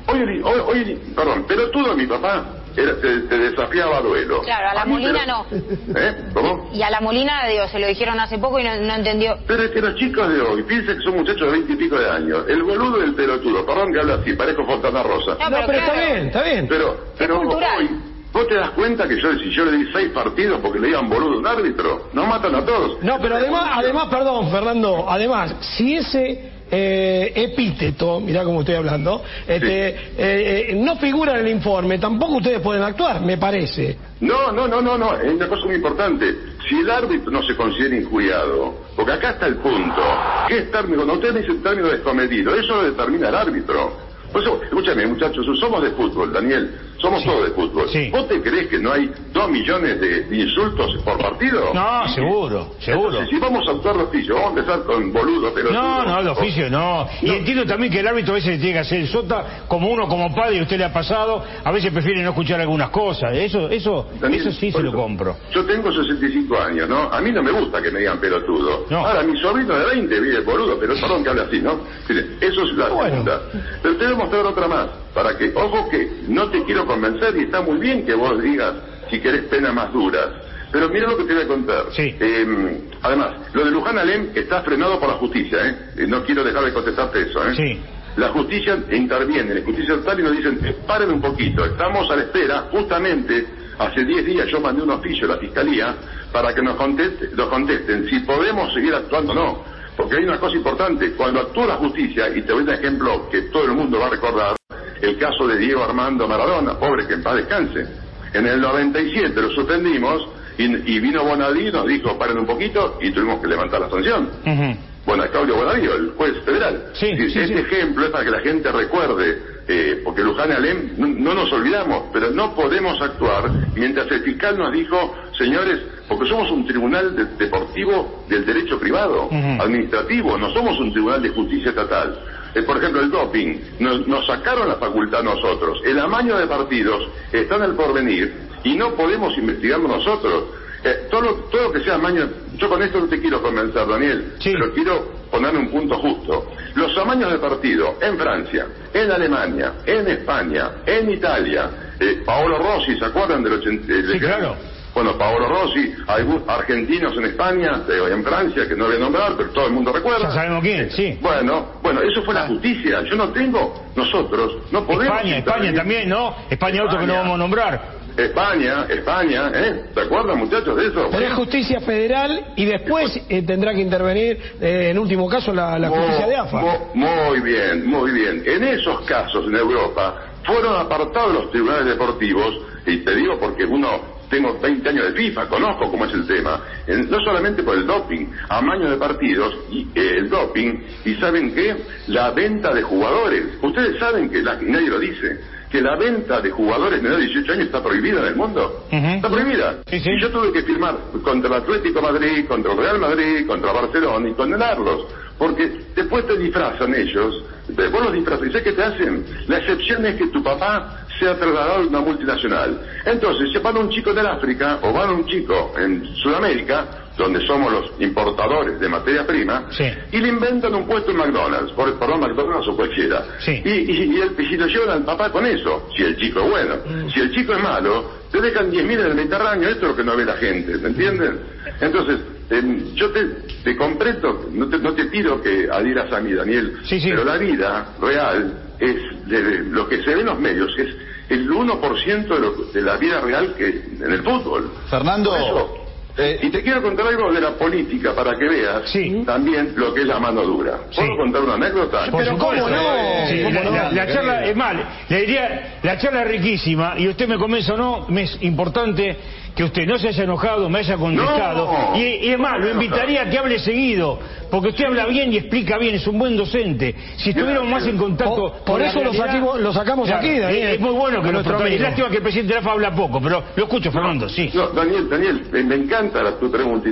Hoy, 0.07 0.21
hoy, 0.43 0.61
hoy- 0.67 0.99
perdón, 1.15 1.45
pelotudo 1.47 1.95
mi 1.95 2.07
papá 2.07 2.45
era, 2.77 2.95
te, 2.97 3.21
te 3.23 3.39
desafiaba 3.39 3.99
a 3.99 4.01
duelo. 4.01 4.41
Claro, 4.43 4.71
a 4.71 4.75
la 4.75 4.85
Molina 4.85 5.21
pero- 5.25 5.61
no. 5.63 6.01
¿Eh? 6.01 6.17
¿Cómo? 6.33 6.71
Y 6.73 6.83
a 6.83 6.91
la 6.91 7.01
Molina, 7.01 7.47
digo, 7.49 7.69
se 7.69 7.79
lo 7.79 7.87
dijeron 7.87 8.19
hace 8.21 8.39
poco 8.39 8.59
y 8.59 8.65
no, 8.65 8.75
no 8.77 8.95
entendió. 8.95 9.37
Pero 9.47 9.63
es 9.65 9.71
que 9.71 9.81
los 9.81 9.95
chicos 9.97 10.29
de 10.33 10.41
hoy 10.41 10.63
piensan 10.63 10.97
que 10.97 11.03
son 11.03 11.17
muchachos 11.17 11.43
de 11.43 11.53
veinte 11.53 11.73
y 11.73 11.77
pico 11.77 11.99
de 11.99 12.09
años. 12.11 12.45
El 12.49 12.63
boludo 12.63 13.01
y 13.01 13.05
el 13.05 13.15
pelotudo, 13.15 13.65
perdón 13.67 13.93
que 13.93 14.01
habla 14.01 14.15
así, 14.15 14.33
parezco 14.35 14.65
Fontana 14.65 15.03
Rosa. 15.03 15.37
No, 15.39 15.51
No, 15.51 15.57
pero 15.57 15.67
pero 15.67 15.79
está 15.79 15.93
bien, 15.95 16.27
está 16.27 16.43
bien. 16.43 16.67
Pero, 16.69 16.97
pero 17.19 17.37
cultural. 17.39 17.79
hoy, 17.79 17.91
¿vos 18.33 18.49
te 18.49 18.55
das 18.55 18.71
cuenta 18.71 19.07
que 19.09 19.21
yo, 19.21 19.33
si 19.35 19.51
yo 19.51 19.65
le 19.67 19.73
di 19.79 19.93
seis 19.93 20.11
partidos 20.11 20.61
porque 20.61 20.79
le 20.79 20.89
digan 20.89 21.09
boludo 21.09 21.35
a 21.35 21.39
un 21.39 21.47
árbitro, 21.47 22.09
nos 22.13 22.27
matan 22.27 22.55
a 22.55 22.65
todos? 22.65 23.03
No, 23.03 23.19
pero 23.21 23.37
además, 23.37 23.71
además, 23.75 24.07
perdón, 24.11 24.51
Fernando, 24.51 25.05
además, 25.09 25.55
si 25.77 25.97
ese 25.97 26.51
eh, 26.75 27.33
epíteto, 27.37 28.19
mirá 28.19 28.45
cómo 28.45 28.61
estoy 28.61 28.77
hablando, 28.77 29.23
este, 29.47 29.89
eh, 29.89 29.95
eh, 30.17 30.75
no 30.75 30.97
figura 30.97 31.35
en 31.35 31.47
el 31.47 31.53
informe, 31.53 31.99
tampoco 31.99 32.39
ustedes 32.39 32.61
pueden 32.61 32.83
actuar, 32.83 33.21
me 33.21 33.37
parece. 33.37 33.99
No, 34.21 34.51
no, 34.51 34.67
no, 34.67 34.81
no, 34.81 34.97
no, 34.97 35.15
es 35.19 35.35
una 35.35 35.49
cosa 35.49 35.67
muy 35.67 35.75
importante. 35.75 36.35
Si 36.67 36.77
el 36.77 36.91
árbitro 36.91 37.31
no 37.31 37.43
se 37.43 37.55
considera 37.57 37.95
injuriado, 37.95 38.75
porque 38.97 39.13
acá 39.13 39.33
está 39.33 39.49
el 39.49 39.57
punto, 39.57 40.01
¿qué 40.49 40.59
es 40.61 40.71
término? 40.71 41.05
Cuando 41.05 41.29
usted 41.29 41.43
dice 41.43 41.61
término 41.63 41.89
descomedido, 41.89 42.55
eso 42.55 42.77
lo 42.77 42.85
determina 42.85 43.29
el 43.29 43.35
árbitro. 43.35 43.93
Por 44.33 44.41
eso, 44.41 44.63
escúchame, 44.63 45.07
muchachos, 45.07 45.45
somos 45.61 45.83
de 45.83 45.91
fútbol, 45.91 46.33
Daniel, 46.33 46.75
somos 47.03 47.23
todos 47.25 47.45
de 47.45 47.51
fútbol. 47.51 47.89
Sí. 47.91 48.09
¿Vos 48.11 48.29
te 48.29 48.41
crees 48.41 48.69
que 48.69 48.79
no 48.79 48.93
hay 48.93 49.11
dos 49.33 49.51
millones 49.51 50.01
de 50.01 50.37
insultos 50.37 50.97
por 51.05 51.19
partido? 51.19 51.75
No, 51.75 52.09
seguro, 52.15 52.75
seguro. 52.79 53.09
Entonces, 53.11 53.29
si 53.31 53.39
vamos 53.39 53.69
a 53.69 53.73
actuar 53.73 53.97
de 53.97 54.03
oficio, 54.05 54.35
vamos 54.37 54.47
a 54.57 54.61
empezar 54.61 54.83
con 54.85 55.13
boludo, 55.13 55.53
pero... 55.55 55.71
No, 55.73 56.05
no, 56.05 56.23
de 56.23 56.31
oficio 56.31 56.71
no. 56.71 57.07
Y 57.21 57.27
No. 57.27 57.33
entiendo 57.35 57.67
también 57.67 57.93
que 57.93 58.01
el 58.01 58.07
árbitro 58.07 58.33
a 58.33 58.37
veces 58.37 58.59
tiene 58.59 58.75
que 58.75 58.79
hacer 58.79 59.01
el 59.01 59.09
sota, 59.09 59.65
como 59.69 59.89
uno 59.91 60.07
como 60.09 60.33
padre, 60.35 60.57
y 60.57 60.63
usted 60.63 60.79
le 60.79 60.85
ha 60.85 60.93
pasado, 60.93 61.45
a 61.65 61.71
veces 61.73 61.93
prefiere 61.93 62.23
no 62.23 62.31
escuchar 62.31 62.61
algunas 62.61 62.91
cosas. 62.91 63.33
Eso, 63.37 63.69
eso, 63.69 64.09
Daniel, 64.21 64.41
eso 64.47 64.53
sí 64.53 64.71
se 64.71 64.81
lo 64.83 64.93
compro. 64.93 65.37
Yo 65.53 65.65
tengo 65.67 65.93
65 65.93 66.57
años, 66.61 66.89
¿no? 66.89 67.03
A 67.13 67.21
mí 67.21 67.33
no 67.33 67.43
me 67.43 67.51
gusta 67.51 67.83
que 67.83 67.91
me 67.91 67.99
digan 68.01 68.19
pelotudo. 68.21 68.87
No. 68.89 69.07
Ahora, 69.07 69.23
mi 69.25 69.37
sobrino 69.41 69.77
de 69.77 69.85
20 69.87 70.21
vive 70.21 70.41
boludo, 70.41 70.79
pero 70.79 70.95
perdón 70.95 71.25
que 71.25 71.31
hable 71.31 71.43
así, 71.43 71.61
¿no? 71.61 71.81
Mire, 72.09 72.27
eso 72.41 72.63
es 72.63 72.73
la 72.77 72.89
Bueno. 72.89 73.11
segunda. 73.11 73.41
Pero 73.83 73.97
te 73.97 74.05
voy 74.05 74.15
a 74.15 74.17
mostrar 74.17 74.47
otra 74.47 74.69
más, 74.69 74.87
para 75.15 75.37
que, 75.37 75.53
ojo 75.55 75.89
que 75.91 76.23
no 76.29 76.51
te 76.51 76.65
quiero 76.65 76.87
convencer 76.87 77.37
y 77.37 77.43
está 77.45 77.61
muy 77.63 77.79
bien 77.79 78.05
que 78.07 78.15
vos 78.15 78.41
digas 78.43 78.75
si 79.11 79.21
querés 79.21 79.43
penas 79.45 79.75
más 79.75 79.93
duras. 79.93 80.29
Pero 80.71 80.89
mira 80.89 81.07
lo 81.07 81.19
que 81.19 81.25
te 81.25 81.35
voy 81.35 81.43
a 81.43 81.47
contar. 81.49 81.85
Sí. 81.93 82.17
Eh, 82.19 82.81
además, 83.03 83.33
lo 83.53 83.65
de 83.65 83.71
Luján 83.71 83.99
Alem 83.99 84.31
está 84.35 84.63
frenado 84.63 84.99
por 84.99 85.09
la 85.11 85.17
justicia, 85.17 85.59
¿eh? 85.69 85.77
Eh, 85.99 86.07
No 86.07 86.25
quiero 86.25 86.43
dejar 86.43 86.65
de 86.65 86.73
contestarte 86.73 87.21
eso, 87.29 87.47
¿eh? 87.47 87.55
Sí. 87.55 87.81
La 88.17 88.29
justicia 88.29 88.79
interviene, 88.91 89.55
la 89.55 89.63
justicia 89.65 89.95
estatal 89.95 90.21
y 90.21 90.23
nos 90.23 90.37
dicen, 90.37 90.61
eh, 90.65 90.77
paren 90.87 91.11
un 91.11 91.21
poquito, 91.21 91.65
estamos 91.65 92.11
a 92.11 92.17
la 92.17 92.23
espera, 92.23 92.69
justamente 92.71 93.47
hace 93.79 94.05
10 94.05 94.25
días 94.27 94.49
yo 94.49 94.61
mandé 94.61 94.83
un 94.83 94.91
oficio 94.91 95.27
a 95.27 95.35
la 95.35 95.39
fiscalía 95.39 95.95
para 96.31 96.55
que 96.55 96.63
nos, 96.63 96.77
conteste- 96.77 97.31
nos 97.35 97.49
contesten 97.49 98.07
si 98.09 98.21
podemos 98.21 98.73
seguir 98.73 98.95
actuando 98.95 99.33
o 99.33 99.35
no. 99.35 99.65
Porque 99.97 100.17
hay 100.17 100.25
una 100.25 100.39
cosa 100.39 100.57
importante, 100.57 101.13
cuando 101.13 101.41
actúa 101.41 101.67
la 101.67 101.75
justicia, 101.77 102.29
y 102.35 102.41
te 102.43 102.53
doy 102.53 102.63
un 102.63 102.71
ejemplo 102.71 103.29
que 103.31 103.43
todo 103.43 103.65
el 103.65 103.73
mundo 103.73 103.99
va 103.99 104.07
a 104.07 104.11
recordar, 104.11 104.57
el 105.03 105.19
caso 105.19 105.47
de 105.47 105.59
Diego 105.59 105.85
Armando 105.85 106.27
Maradona, 106.27 106.79
pobre 106.79 107.07
que 107.07 107.15
en 107.15 107.23
paz 107.23 107.37
descanse. 107.37 107.87
En 108.33 108.47
el 108.47 108.61
97 108.61 109.41
lo 109.43 109.51
suspendimos 109.51 110.27
y, 110.57 110.65
y 110.65 111.01
vino 111.01 111.25
Bonadí 111.25 111.69
y 111.69 111.73
nos 111.73 111.87
dijo, 111.87 112.17
paren 112.19 112.39
un 112.39 112.47
poquito 112.47 112.99
y 113.03 113.11
tuvimos 113.11 113.41
que 113.43 113.49
levantar 113.49 113.81
la 113.81 113.91
sanción. 113.91 114.31
Ujú. 114.47 114.77
Bueno, 115.05 115.25
Claudio 115.33 115.57
Bonadío, 115.57 115.95
el 115.95 116.11
juez 116.13 116.33
federal. 116.45 116.91
Sí, 116.95 117.07
Y 117.09 117.31
sí, 117.31 117.41
este 117.41 117.47
sí. 117.49 117.55
ejemplo 117.55 118.05
es 118.05 118.11
para 118.11 118.25
que 118.25 118.31
la 118.31 118.41
gente 118.41 118.71
recuerde, 118.71 119.43
eh, 119.67 120.01
porque 120.05 120.23
Luján 120.23 120.51
y 120.51 120.53
Alem 120.53 120.93
no, 120.97 121.09
no 121.09 121.35
nos 121.35 121.53
olvidamos, 121.53 122.05
pero 122.13 122.31
no 122.31 122.55
podemos 122.55 123.01
actuar 123.03 123.51
mientras 123.75 124.09
el 124.13 124.23
fiscal 124.23 124.57
nos 124.57 124.73
dijo, 124.73 125.13
señores, 125.37 125.81
porque 126.09 126.29
somos 126.29 126.51
un 126.53 126.65
tribunal 126.67 127.17
de- 127.17 127.25
deportivo 127.45 128.25
del 128.29 128.47
derecho 128.47 128.79
privado, 128.79 129.29
administrativo, 129.33 130.39
no 130.39 130.51
somos 130.53 130.79
un 130.79 130.93
tribunal 130.93 131.21
de 131.21 131.31
justicia 131.31 131.71
estatal. 131.71 132.19
Eh, 132.55 132.63
por 132.63 132.77
ejemplo, 132.77 133.01
el 133.01 133.11
doping, 133.11 133.59
nos, 133.81 134.07
nos 134.07 134.27
sacaron 134.27 134.69
la 134.69 134.77
facultad 134.77 135.23
nosotros. 135.23 135.81
El 135.85 135.99
amaño 135.99 136.37
de 136.39 136.47
partidos 136.47 137.09
está 137.33 137.57
en 137.57 137.63
el 137.63 137.73
porvenir 137.75 138.33
y 138.65 138.75
no 138.77 138.95
podemos 138.95 139.37
investigarlo 139.39 139.89
nosotros. 139.89 140.45
Eh, 140.85 141.07
todo, 141.11 141.21
lo, 141.23 141.35
todo 141.51 141.63
lo 141.65 141.73
que 141.73 141.81
sea 141.81 141.95
amaño, 141.95 142.29
yo 142.57 142.69
con 142.69 142.83
esto 142.83 142.99
no 143.01 143.07
te 143.07 143.21
quiero 143.21 143.41
convencer, 143.41 143.87
Daniel, 143.87 144.33
Sí. 144.41 144.53
pero 144.53 144.73
quiero 144.75 145.13
ponerle 145.31 145.61
un 145.61 145.71
punto 145.71 145.97
justo. 145.97 146.51
Los 146.75 146.97
amaños 146.99 147.33
de 147.33 147.39
partido 147.39 147.95
en 148.01 148.19
Francia, 148.19 148.67
en 148.93 149.11
Alemania, 149.11 149.75
en 149.87 150.09
España, 150.09 150.71
en 150.85 151.11
Italia, 151.11 151.71
eh, 152.01 152.23
Paolo 152.27 152.59
Rossi, 152.59 152.99
¿se 152.99 153.05
acuerdan 153.05 153.45
del 153.45 153.55
80? 153.55 154.13
Sí, 154.13 154.19
claro. 154.19 154.57
Bueno, 154.95 155.17
Paolo 155.17 155.49
Rossi, 155.49 155.95
algunos 156.07 156.43
argentinos 156.49 157.17
en 157.17 157.25
España, 157.25 157.83
eh, 157.89 158.13
en 158.13 158.23
Francia, 158.23 158.69
que 158.69 158.77
no 158.77 158.87
voy 158.87 158.97
a 158.97 158.99
nombrar, 158.99 159.33
pero 159.37 159.51
todo 159.51 159.67
el 159.67 159.73
mundo 159.73 159.93
recuerda. 159.93 160.29
Ya 160.29 160.35
sabemos 160.35 160.63
quién, 160.63 160.91
sí. 160.91 161.19
Bueno, 161.21 161.67
bueno, 161.83 162.01
eso 162.03 162.23
fue 162.23 162.35
la 162.35 162.47
justicia. 162.49 163.03
Yo 163.09 163.17
no 163.17 163.31
tengo, 163.31 163.75
nosotros, 163.97 164.59
no 164.71 164.85
podemos... 164.87 165.17
España, 165.17 165.39
España 165.39 165.73
también, 165.75 166.09
¿no? 166.09 166.37
España 166.51 166.85
otro 166.85 166.99
que 166.99 167.07
no 167.07 167.15
vamos 167.15 167.35
a 167.35 167.39
nombrar. 167.39 168.03
España, 168.15 168.85
España, 168.91 169.51
¿eh? 169.55 169.85
¿Se 169.95 170.01
acuerdan, 170.01 170.39
muchachos, 170.39 170.77
de 170.77 170.89
eso? 170.89 171.09
Pero 171.11 171.27
es 171.29 171.33
justicia 171.33 171.81
federal 171.81 172.49
y 172.57 172.67
después 172.67 173.19
eh, 173.31 173.41
tendrá 173.41 173.73
que 173.73 173.81
intervenir, 173.81 174.39
eh, 174.61 174.89
en 174.91 174.99
último 174.99 175.27
caso, 175.31 175.55
la, 175.55 175.79
la 175.79 175.89
justicia 175.89 176.27
de 176.27 176.37
AFA. 176.37 176.61
Mu- 176.61 176.79
Muy 176.95 177.41
bien, 177.41 177.87
muy 177.87 178.11
bien. 178.11 178.43
En 178.45 178.65
esos 178.65 179.01
casos 179.07 179.47
en 179.47 179.57
Europa 179.57 180.17
fueron 180.45 180.77
apartados 180.77 181.33
los 181.33 181.51
tribunales 181.51 181.87
deportivos, 181.87 182.55
y 182.85 182.99
te 182.99 183.15
digo 183.15 183.39
porque 183.41 183.65
uno, 183.65 183.89
tengo 184.33 184.59
20 184.59 184.89
años 184.89 185.05
de 185.05 185.13
FIFA, 185.13 185.47
conozco 185.47 185.91
cómo 185.91 186.07
es 186.07 186.15
el 186.15 186.27
tema, 186.27 186.59
En- 186.87 187.11
no 187.11 187.19
solamente 187.23 187.63
por 187.63 187.77
el 187.77 187.87
doping, 187.87 188.27
amaño 188.49 188.91
de 188.91 188.97
partidos 188.97 189.55
y 189.71 189.83
eh, 189.95 190.15
el 190.21 190.31
doping, 190.31 190.73
y 191.05 191.15
¿saben 191.17 191.55
qué? 191.55 191.77
La 192.09 192.31
venta 192.31 192.73
de 192.73 192.81
jugadores. 192.83 193.45
Ustedes 193.61 193.99
saben 193.99 194.31
que 194.31 194.43
la- 194.43 194.59
y 194.61 194.65
nadie 194.67 194.89
lo 194.89 194.99
dice 194.99 195.39
que 195.71 195.81
la 195.83 195.97
venta 195.97 196.41
de 196.41 196.51
jugadores 196.51 197.03
menores 197.03 197.27
de 197.27 197.33
18 197.33 197.53
años 197.53 197.67
está 197.67 197.83
prohibida 197.83 198.21
en 198.21 198.27
el 198.27 198.37
mundo. 198.37 198.85
Está 198.91 199.31
prohibida. 199.31 199.77
Sí, 199.87 200.01
sí. 200.01 200.11
Y 200.11 200.21
yo 200.21 200.31
tuve 200.31 200.53
que 200.53 200.63
firmar 200.63 200.97
contra 201.23 201.49
el 201.49 201.63
Atlético 201.63 202.03
Madrid, 202.03 202.45
contra 202.47 202.73
el 202.73 202.79
Real 202.79 202.99
Madrid, 202.99 203.47
contra 203.47 203.73
Barcelona 203.73 204.29
y 204.29 204.35
condenarlos. 204.35 205.07
Porque 205.39 205.81
después 205.97 206.27
te 206.27 206.37
disfrazan 206.39 206.95
ellos, 206.95 207.43
vos 207.91 208.05
los 208.05 208.13
disfrazas, 208.13 208.47
¿y 208.49 208.51
sabes 208.51 208.65
qué 208.65 208.73
te 208.73 208.83
hacen? 208.83 209.25
La 209.49 209.59
excepción 209.59 210.05
es 210.07 210.17
que 210.17 210.27
tu 210.29 210.43
papá 210.43 211.02
sea 211.23 211.37
trasladado 211.39 211.75
a 211.85 211.87
una 211.87 212.01
multinacional. 212.01 212.81
Entonces, 213.07 213.51
se 213.53 213.59
van 213.61 213.77
a 213.77 213.81
un 213.81 213.91
chico 213.91 214.13
del 214.13 214.27
África 214.27 214.79
o 214.83 214.93
van 214.93 215.11
a 215.11 215.13
un 215.13 215.27
chico 215.27 215.73
en 215.79 216.05
Sudamérica, 216.17 216.87
donde 217.17 217.47
somos 217.47 217.71
los 217.73 217.93
importadores 218.01 218.81
de 218.81 218.89
materia 218.89 219.27
prima, 219.27 219.67
Sí. 219.71 219.85
y 220.13 220.19
le 220.19 220.29
inventan 220.29 220.75
un 220.75 220.87
puesto 220.87 221.11
en 221.11 221.19
McDonald's, 221.19 221.71
por, 221.73 221.93
perdón, 221.99 222.21
McDonald's 222.21 222.67
o 222.69 222.75
cualquiera. 222.77 223.23
Sí. 223.39 223.63
Y, 223.65 223.69
y, 223.71 224.17
y 224.17 224.21
el- 224.21 224.35
y 224.39 224.47
si 224.47 224.57
lo 224.57 224.67
llevan 224.67 224.91
al 224.91 225.05
papá 225.05 225.31
con 225.31 225.45
eso, 225.47 225.89
si 225.97 226.03
el 226.03 226.17
chico 226.17 226.41
es 226.41 226.51
bueno. 226.51 226.75
Si 227.13 227.21
el 227.21 227.31
chico 227.35 227.53
es 227.53 227.63
malo, 227.63 228.11
te 228.31 228.41
dejan 228.41 228.71
10.000 228.71 228.99
en 229.01 229.07
el 229.07 229.15
Mediterráneo, 229.15 229.69
esto 229.69 229.83
es 229.87 229.91
lo 229.91 229.97
que 229.97 230.05
no 230.05 230.17
ve 230.17 230.25
la 230.25 230.37
gente, 230.37 230.77
¿me 230.79 230.89
entienden? 230.89 231.39
Entonces, 231.81 232.19
em, 232.51 232.95
yo 232.95 233.11
te, 233.11 233.25
te 233.63 233.77
comprendo, 233.77 234.49
no 234.51 234.67
te, 234.69 234.79
no 234.79 234.93
te 234.95 235.05
pido 235.05 235.41
que 235.43 235.69
adhieras 235.71 236.11
a 236.13 236.21
mí, 236.21 236.33
Daniel, 236.33 236.79
sí. 236.85 236.99
pero 237.05 237.25
la 237.25 237.37
vida 237.37 237.89
real 238.01 238.55
es 238.79 238.97
de, 239.29 239.43
de 239.43 239.59
lo 239.71 239.87
que 239.89 240.03
se 240.03 240.15
ve 240.15 240.21
en 240.21 240.27
los 240.27 240.41
medios, 240.41 240.75
es 240.79 240.89
el 241.29 241.49
1% 241.51 242.29
de, 242.35 242.41
lo- 242.41 242.53
de 242.73 242.81
la 242.83 242.97
vida 242.97 243.21
real 243.21 243.55
que 243.57 243.67
en 244.01 244.13
el 244.13 244.23
fútbol. 244.23 244.71
Fernando, 244.91 245.35
eso, 245.37 245.79
eh, 246.19 246.41
y 246.43 246.51
te 246.51 246.63
quiero 246.63 246.83
contar 246.83 247.07
algo 247.07 247.33
de 247.33 247.41
la 247.41 247.53
política 247.53 248.15
para 248.15 248.37
que 248.37 248.47
veas 248.47 248.83
Sí. 248.91 249.23
también 249.25 249.73
lo 249.77 249.95
que 249.95 250.03
es 250.03 250.07
la 250.07 250.19
mano 250.19 250.43
dura. 250.43 250.79
¿Puedo 250.95 251.09
Sí. 251.09 251.17
contar 251.17 251.41
una 251.43 251.55
anécdota? 251.55 252.05
Por 252.11 252.23
Pero 252.23 252.37
supuesto. 252.37 252.65
¿cómo 252.65 252.77
no? 252.77 253.27
Sí, 253.29 253.43
¿Cómo 253.45 253.55
la, 253.55 253.65
no? 253.65 253.71
la- 253.71 253.83
la 253.85 253.89
Querido. 254.07 254.15
charla 254.15 254.45
es 254.45 254.57
mal. 254.57 254.85
Le 255.09 255.21
diría, 255.21 255.79
la 255.83 255.99
charla 255.99 256.23
es 256.23 256.29
riquísima 256.29 256.95
y 256.99 257.09
usted 257.09 257.27
me 257.29 257.39
convence 257.39 257.73
o 257.73 257.77
no, 257.79 258.07
me 258.09 258.25
es 258.25 258.39
importante 258.43 259.17
que 259.55 259.65
usted 259.65 259.87
no 259.87 259.99
se 259.99 260.09
haya 260.09 260.25
enojado, 260.25 260.69
me 260.71 260.79
haya 260.81 260.97
contestado. 260.97 261.67
No. 261.67 261.97
y, 261.97 262.01
y 262.27 262.29
es 262.31 262.39
más, 262.39 262.59
lo 262.59 262.71
invitaría 262.71 263.23
a 263.23 263.31
que 263.31 263.39
hable 263.39 263.59
seguido, 263.59 264.19
porque 264.51 264.69
usted 264.71 264.87
habla 264.87 265.07
bien 265.07 265.33
y 265.33 265.37
explica 265.39 265.79
bien, 265.79 265.95
es 265.95 266.07
un 266.07 266.19
buen 266.19 266.37
docente. 266.37 266.95
Si 267.17 267.31
estuviéramos 267.31 267.69
más 267.71 267.87
en 267.87 267.99
contacto. 267.99 268.55
Por- 268.65 268.81
eso 268.83 268.99
lo 268.99 269.13
realidad- 269.13 269.27
saquimos- 269.27 269.61
lo 269.61 269.73
sacamos 269.73 270.11
aquí, 270.11 270.39
Daniel. 270.39 270.69
Es, 270.69 270.75
es 270.75 270.81
muy 270.81 270.93
bueno 270.93 271.23
que 271.23 271.33
nuestro 271.33 271.65
Es 271.67 271.81
lástima 271.81 272.09
que 272.09 272.17
el 272.17 272.23
presidente 272.23 272.55
Rafa 272.55 272.73
habla 272.73 272.95
poco, 272.95 273.21
pero 273.21 273.43
lo 273.57 273.65
escucho, 273.65 273.93
Fernando, 273.93 274.29
sí. 274.29 274.51
No, 274.55 274.69
Daniel, 274.69 275.09
Daniel, 275.09 275.47
me, 275.53 275.63
me 275.65 275.75
encanta 275.77 276.23
la, 276.23 276.39
tu 276.39 276.51
pregunta. 276.51 276.83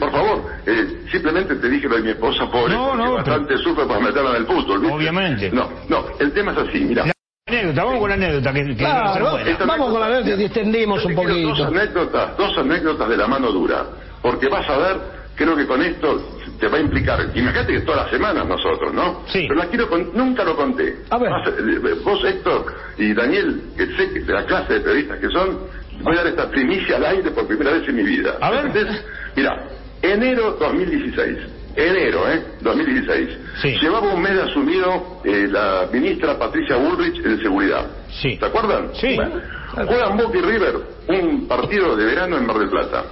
por 0.00 0.10
favor, 0.10 0.42
eh, 0.66 1.04
simplemente 1.10 1.54
te 1.56 1.68
dije 1.68 1.88
lo 1.88 1.96
de 1.96 2.02
mi 2.02 2.10
esposa 2.10 2.50
pobre, 2.50 2.74
No, 2.74 2.94
no, 2.96 3.14
bastante 3.14 3.56
sufre 3.58 3.86
para 3.86 4.00
meterla 4.00 4.30
en 4.30 4.36
el 4.36 4.46
fútbol. 4.46 4.80
¿viste? 4.80 4.94
Obviamente. 4.96 5.50
No, 5.52 5.68
no, 5.88 6.04
el 6.18 6.32
tema 6.32 6.52
es 6.52 6.58
así, 6.58 6.80
mira. 6.80 7.11
Anécdota, 7.46 7.84
vamos 7.84 8.00
con 8.00 8.08
la 8.08 8.14
anécdota, 8.14 8.52
que, 8.52 8.64
que 8.66 8.76
Claro, 8.76 9.24
Vamos 9.66 9.90
con 9.90 10.00
la 10.00 10.06
anécdota- 10.06 10.40
y 10.40 10.44
extendemos 10.44 11.02
Yo 11.02 11.08
un 11.08 11.14
poquito. 11.16 11.48
Dos 11.48 11.60
anécdotas, 11.60 12.36
dos 12.36 12.56
anécdotas 12.58 13.08
de 13.08 13.16
la 13.16 13.26
mano 13.26 13.50
dura, 13.50 13.84
porque 14.22 14.46
vas 14.48 14.68
a 14.70 14.78
ver, 14.78 14.96
creo 15.34 15.56
que 15.56 15.66
con 15.66 15.82
esto 15.82 16.22
te 16.60 16.68
va 16.68 16.76
a 16.78 16.80
implicar. 16.80 17.18
Imagínate 17.34 17.72
que 17.72 17.80
todas 17.80 18.02
las 18.02 18.10
semanas 18.12 18.46
nosotros, 18.46 18.94
¿no? 18.94 19.22
Sí. 19.26 19.46
Pero 19.48 19.56
la 19.56 19.66
quiero 19.66 19.88
con, 19.88 20.10
nunca 20.14 20.44
lo 20.44 20.54
conté. 20.54 20.98
A 21.10 21.18
ver. 21.18 21.30
Vas 21.30 21.48
eh, 21.48 21.94
vos, 22.04 22.24
Héctor, 22.24 22.64
y 22.98 23.12
Daniel, 23.12 23.60
que 23.76 23.86
sé 23.86 24.12
que 24.12 24.20
de 24.20 24.32
la 24.32 24.44
clase 24.46 24.74
de 24.74 24.80
periodistas 24.80 25.18
que 25.18 25.28
son, 25.30 25.58
voy 26.00 26.14
a 26.14 26.18
dar 26.18 26.26
esta 26.28 26.48
primicia 26.48 26.94
al 26.96 27.06
aire 27.06 27.28
por 27.32 27.48
primera 27.48 27.72
vez 27.72 27.88
en 27.88 27.96
mi 27.96 28.04
vida. 28.04 28.36
A 28.40 28.50
ver. 28.52 28.66
¿Entendés? 28.66 29.04
Mira, 29.34 29.64
enero 30.00 30.52
2016. 30.60 31.38
Enero, 31.76 32.30
¿eh? 32.30 32.42
2016. 32.60 33.28
Sí. 33.62 33.76
Llevaba 33.80 34.12
un 34.14 34.20
mes 34.22 34.38
asumido 34.38 35.20
eh, 35.24 35.46
la 35.50 35.88
ministra 35.92 36.38
Patricia 36.38 36.76
Bullrich 36.76 37.24
en 37.24 37.40
seguridad. 37.40 37.86
Sí. 38.20 38.36
¿Se 38.36 38.44
acuerdan? 38.44 38.90
Sí. 38.94 39.14
Bueno, 39.16 39.40
juegan 39.86 40.16
Boca 40.16 40.38
y 40.38 40.42
River 40.42 40.74
un 41.08 41.48
partido 41.48 41.96
de 41.96 42.04
verano 42.04 42.36
en 42.36 42.46
Mar 42.46 42.58
del 42.58 42.68
Plata. 42.70 43.04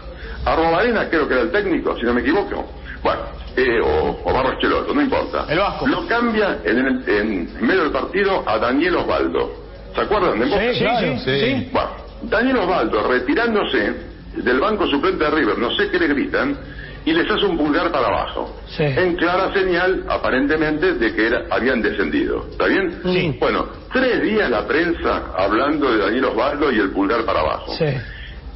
Arrobarena 0.44 1.08
creo 1.08 1.26
que 1.28 1.34
era 1.34 1.42
el 1.42 1.50
técnico, 1.50 1.96
si 1.98 2.04
no 2.04 2.14
me 2.14 2.20
equivoco. 2.20 2.70
Bueno, 3.02 3.20
eh, 3.56 3.80
o, 3.82 4.20
o 4.24 4.32
Barros 4.32 4.58
Cheloto, 4.60 4.94
no 4.94 5.02
importa. 5.02 5.46
El 5.48 5.58
Vasco. 5.58 5.86
Lo 5.86 6.06
cambia 6.06 6.58
en, 6.64 6.78
el- 6.78 7.08
en 7.08 7.66
medio 7.66 7.82
del 7.84 7.92
partido 7.92 8.42
a 8.48 8.58
Daniel 8.58 8.96
Osvaldo. 8.96 9.52
¿Se 9.94 10.00
acuerdan 10.02 10.38
de 10.38 10.46
Boca? 10.46 10.72
Sí, 10.72 10.78
claro. 10.80 11.18
Sí. 11.18 11.68
Bueno, 11.72 11.90
Daniel 12.22 12.56
Osvaldo 12.58 13.08
retirándose 13.08 13.94
del 14.36 14.60
banco 14.60 14.86
suplente 14.86 15.24
de 15.24 15.30
River, 15.30 15.58
no 15.58 15.70
sé 15.72 15.90
qué 15.90 15.98
le 15.98 16.06
gritan, 16.08 16.56
y 17.04 17.12
les 17.12 17.30
hace 17.30 17.44
un 17.46 17.56
pulgar 17.56 17.90
para 17.90 18.06
abajo. 18.08 18.60
Sí. 18.68 18.82
En 18.84 19.16
clara 19.16 19.52
señal, 19.52 20.04
aparentemente, 20.08 20.94
de 20.94 21.14
que 21.14 21.26
era- 21.26 21.44
habían 21.50 21.80
descendido. 21.82 22.46
¿Está 22.50 22.66
bien? 22.66 23.00
Sí. 23.04 23.36
Bueno, 23.40 23.66
tres 23.92 24.22
días 24.22 24.50
la 24.50 24.66
prensa 24.66 25.32
hablando 25.36 25.90
de 25.92 25.98
Daniel 25.98 26.26
Osvaldo 26.26 26.70
y 26.72 26.78
el 26.78 26.90
pulgar 26.90 27.24
para 27.24 27.40
abajo. 27.40 27.72
Sí. 27.76 27.86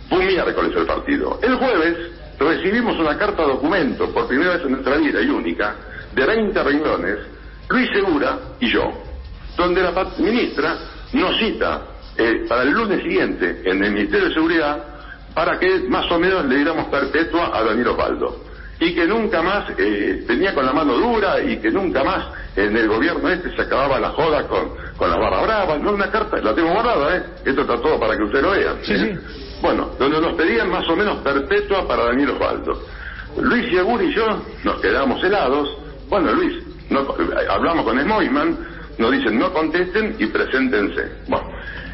Fue 0.08 0.18
un 0.18 0.26
miércoles 0.26 0.72
el 0.76 0.86
partido. 0.86 1.38
El 1.42 1.54
jueves 1.56 1.96
recibimos 2.38 2.98
una 2.98 3.16
carta 3.16 3.42
documento, 3.44 4.10
por 4.12 4.26
primera 4.28 4.52
vez 4.54 4.62
en 4.64 4.72
nuestra 4.72 4.96
vida 4.96 5.20
y 5.22 5.28
única, 5.28 5.74
de 6.14 6.26
20 6.26 6.62
renglones, 6.62 7.18
Luis 7.68 7.88
Segura 7.94 8.38
y 8.60 8.70
yo, 8.70 8.92
donde 9.56 9.82
la 9.82 9.92
ministra 10.18 10.76
nos 11.12 11.38
cita 11.38 11.82
eh, 12.16 12.44
para 12.48 12.62
el 12.62 12.70
lunes 12.70 13.02
siguiente 13.02 13.62
en 13.64 13.82
el 13.82 13.92
Ministerio 13.92 14.28
de 14.28 14.34
Seguridad 14.34 14.84
para 15.34 15.58
que 15.58 15.80
más 15.88 16.10
o 16.10 16.18
menos 16.18 16.44
le 16.46 16.56
diéramos 16.56 16.86
perpetua 16.86 17.50
a 17.52 17.62
Daniel 17.62 17.88
Osvaldo. 17.88 18.44
Y 18.80 18.94
que 18.94 19.06
nunca 19.06 19.40
más 19.40 19.66
eh, 19.78 20.24
venía 20.26 20.52
con 20.54 20.66
la 20.66 20.72
mano 20.72 20.94
dura 20.94 21.40
y 21.40 21.58
que 21.58 21.70
nunca 21.70 22.02
más 22.02 22.26
en 22.56 22.76
el 22.76 22.88
gobierno 22.88 23.28
este 23.28 23.54
se 23.54 23.62
acababa 23.62 24.00
la 24.00 24.10
joda 24.10 24.46
con, 24.48 24.72
con 24.96 25.10
la 25.10 25.16
barra 25.16 25.42
brava. 25.42 25.78
No, 25.78 25.92
una 25.92 26.10
carta, 26.10 26.38
la 26.38 26.54
tengo 26.54 26.72
guardada, 26.72 27.16
¿eh? 27.16 27.22
Esto 27.44 27.60
está 27.62 27.80
todo 27.80 27.98
para 28.00 28.16
que 28.16 28.24
usted 28.24 28.42
lo 28.42 28.50
vea. 28.50 28.74
Sí, 28.82 28.92
¿eh? 28.94 29.18
sí. 29.26 29.56
Bueno, 29.62 29.90
donde 29.98 30.20
nos 30.20 30.34
pedían 30.34 30.70
más 30.70 30.86
o 30.88 30.96
menos 30.96 31.18
perpetua 31.22 31.86
para 31.86 32.06
Daniel 32.06 32.30
Osvaldo. 32.30 32.82
Luis 33.40 33.70
Yagur 33.72 34.02
y 34.02 34.12
yo 34.12 34.42
nos 34.64 34.80
quedamos 34.80 35.22
helados. 35.22 35.68
Bueno, 36.08 36.32
Luis, 36.32 36.62
no- 36.90 37.00
eh, 37.18 37.46
hablamos 37.48 37.84
con 37.84 37.98
Smoyman, 38.00 38.58
nos 38.98 39.10
dicen 39.12 39.38
no 39.38 39.52
contesten 39.52 40.16
y 40.18 40.26
preséntense. 40.26 41.12
Bueno, 41.28 41.46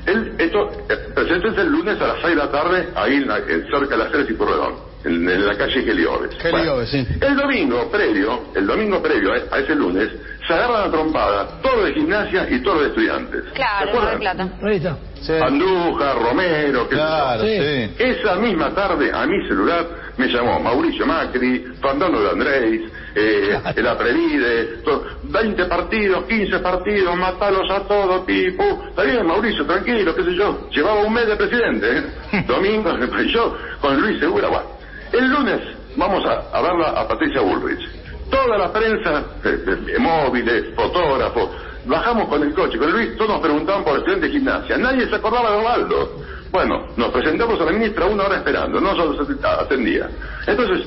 él, 0.06 0.36
esto, 0.38 0.72
eh, 0.88 0.96
preséntense 1.14 1.60
el 1.60 1.68
lunes 1.68 2.00
a 2.00 2.06
las 2.08 2.16
6 2.22 2.28
de 2.30 2.36
la 2.36 2.50
tarde, 2.50 2.92
ahí 2.94 3.14
en 3.16 3.28
la- 3.28 3.38
en 3.38 3.66
cerca 3.70 3.88
de 3.90 3.96
las 3.98 4.10
3 4.12 4.30
y 4.30 4.34
Porredón, 4.34 4.89
en, 5.04 5.28
en 5.28 5.46
la 5.46 5.56
calle 5.56 5.82
Gelioves. 5.82 6.36
Gelioves, 6.38 6.90
sí. 6.90 7.06
El 7.20 7.36
domingo 7.36 7.90
previo, 7.90 8.40
el 8.54 8.66
domingo 8.66 9.02
previo 9.02 9.32
a, 9.50 9.58
ese 9.58 9.74
lunes, 9.74 10.10
se 10.46 10.52
agarran 10.54 10.88
a 10.88 10.90
trompada 10.90 11.60
todo 11.62 11.84
de 11.84 11.92
gimnasia 11.94 12.46
y 12.50 12.60
todo 12.62 12.80
de 12.82 12.88
estudiantes. 12.88 13.44
¿Se 13.44 13.50
Claro, 13.52 13.88
acuerdan? 13.90 14.12
de 14.12 14.18
plata. 14.18 14.48
Ahí 14.62 14.76
está. 14.76 14.96
Sí. 15.20 15.32
Andújar, 15.34 16.16
Romero, 16.18 16.88
qué 16.88 16.94
sé 16.96 17.00
yo. 17.00 17.06
Claro, 17.06 17.42
Sí. 17.44 17.58
sí. 17.58 17.94
Esa 17.98 18.34
misma 18.36 18.74
tarde 18.74 19.10
a 19.12 19.26
mi 19.26 19.46
celular 19.46 19.86
me 20.16 20.26
llamó 20.28 20.60
Mauricio 20.60 21.06
Macri, 21.06 21.60
Fernando 21.80 22.20
de 22.22 22.30
Andrés, 22.30 22.80
eh, 23.14 23.58
el 23.76 23.86
Aprevide, 23.86 24.64
to- 24.84 25.04
20 25.24 25.64
partidos, 25.66 26.24
15 26.24 26.58
partidos, 26.60 27.16
matalos 27.16 27.70
a 27.70 27.80
todos, 27.80 28.24
pipu. 28.24 28.82
Está 28.88 29.02
bien, 29.02 29.26
Mauricio, 29.26 29.64
tranquilo, 29.66 30.14
qué 30.14 30.24
sé 30.24 30.34
yo. 30.34 30.68
Llevaba 30.70 31.02
un 31.02 31.12
mes 31.12 31.26
de 31.26 31.36
presidente, 31.36 31.98
¿eh? 31.98 32.44
Domingo, 32.48 32.90
y 33.22 33.28
yo 33.32 33.56
con 33.80 34.00
Luis 34.00 34.18
Segura. 34.20 34.48
Bueno, 34.48 34.79
el 35.12 35.28
lunes 35.28 35.60
vamos 35.96 36.24
a, 36.24 36.56
a 36.56 36.62
verla 36.62 36.88
a 36.90 37.08
Patricia 37.08 37.40
Bullrich. 37.40 37.88
Toda 38.30 38.58
la 38.58 38.72
prensa, 38.72 39.24
eh, 39.44 39.98
móviles, 39.98 40.74
fotógrafos, 40.76 41.50
bajamos 41.84 42.28
con 42.28 42.42
el 42.42 42.54
coche, 42.54 42.78
con 42.78 42.92
Luis, 42.92 43.16
todos 43.16 43.30
nos 43.30 43.40
preguntaban 43.40 43.82
por 43.82 43.94
el 43.94 43.98
estudiante 43.98 44.26
de 44.26 44.32
gimnasia. 44.32 44.78
Nadie 44.78 45.08
se 45.08 45.16
acordaba 45.16 45.50
de 45.50 45.56
Osvaldo. 45.58 46.16
Bueno, 46.50 46.88
nos 46.96 47.10
presentamos 47.10 47.60
a 47.60 47.64
la 47.64 47.72
ministra 47.72 48.06
una 48.06 48.24
hora 48.24 48.36
esperando, 48.38 48.80
no 48.80 48.94
se 48.94 49.46
atendía. 49.46 50.08
Entonces, 50.46 50.86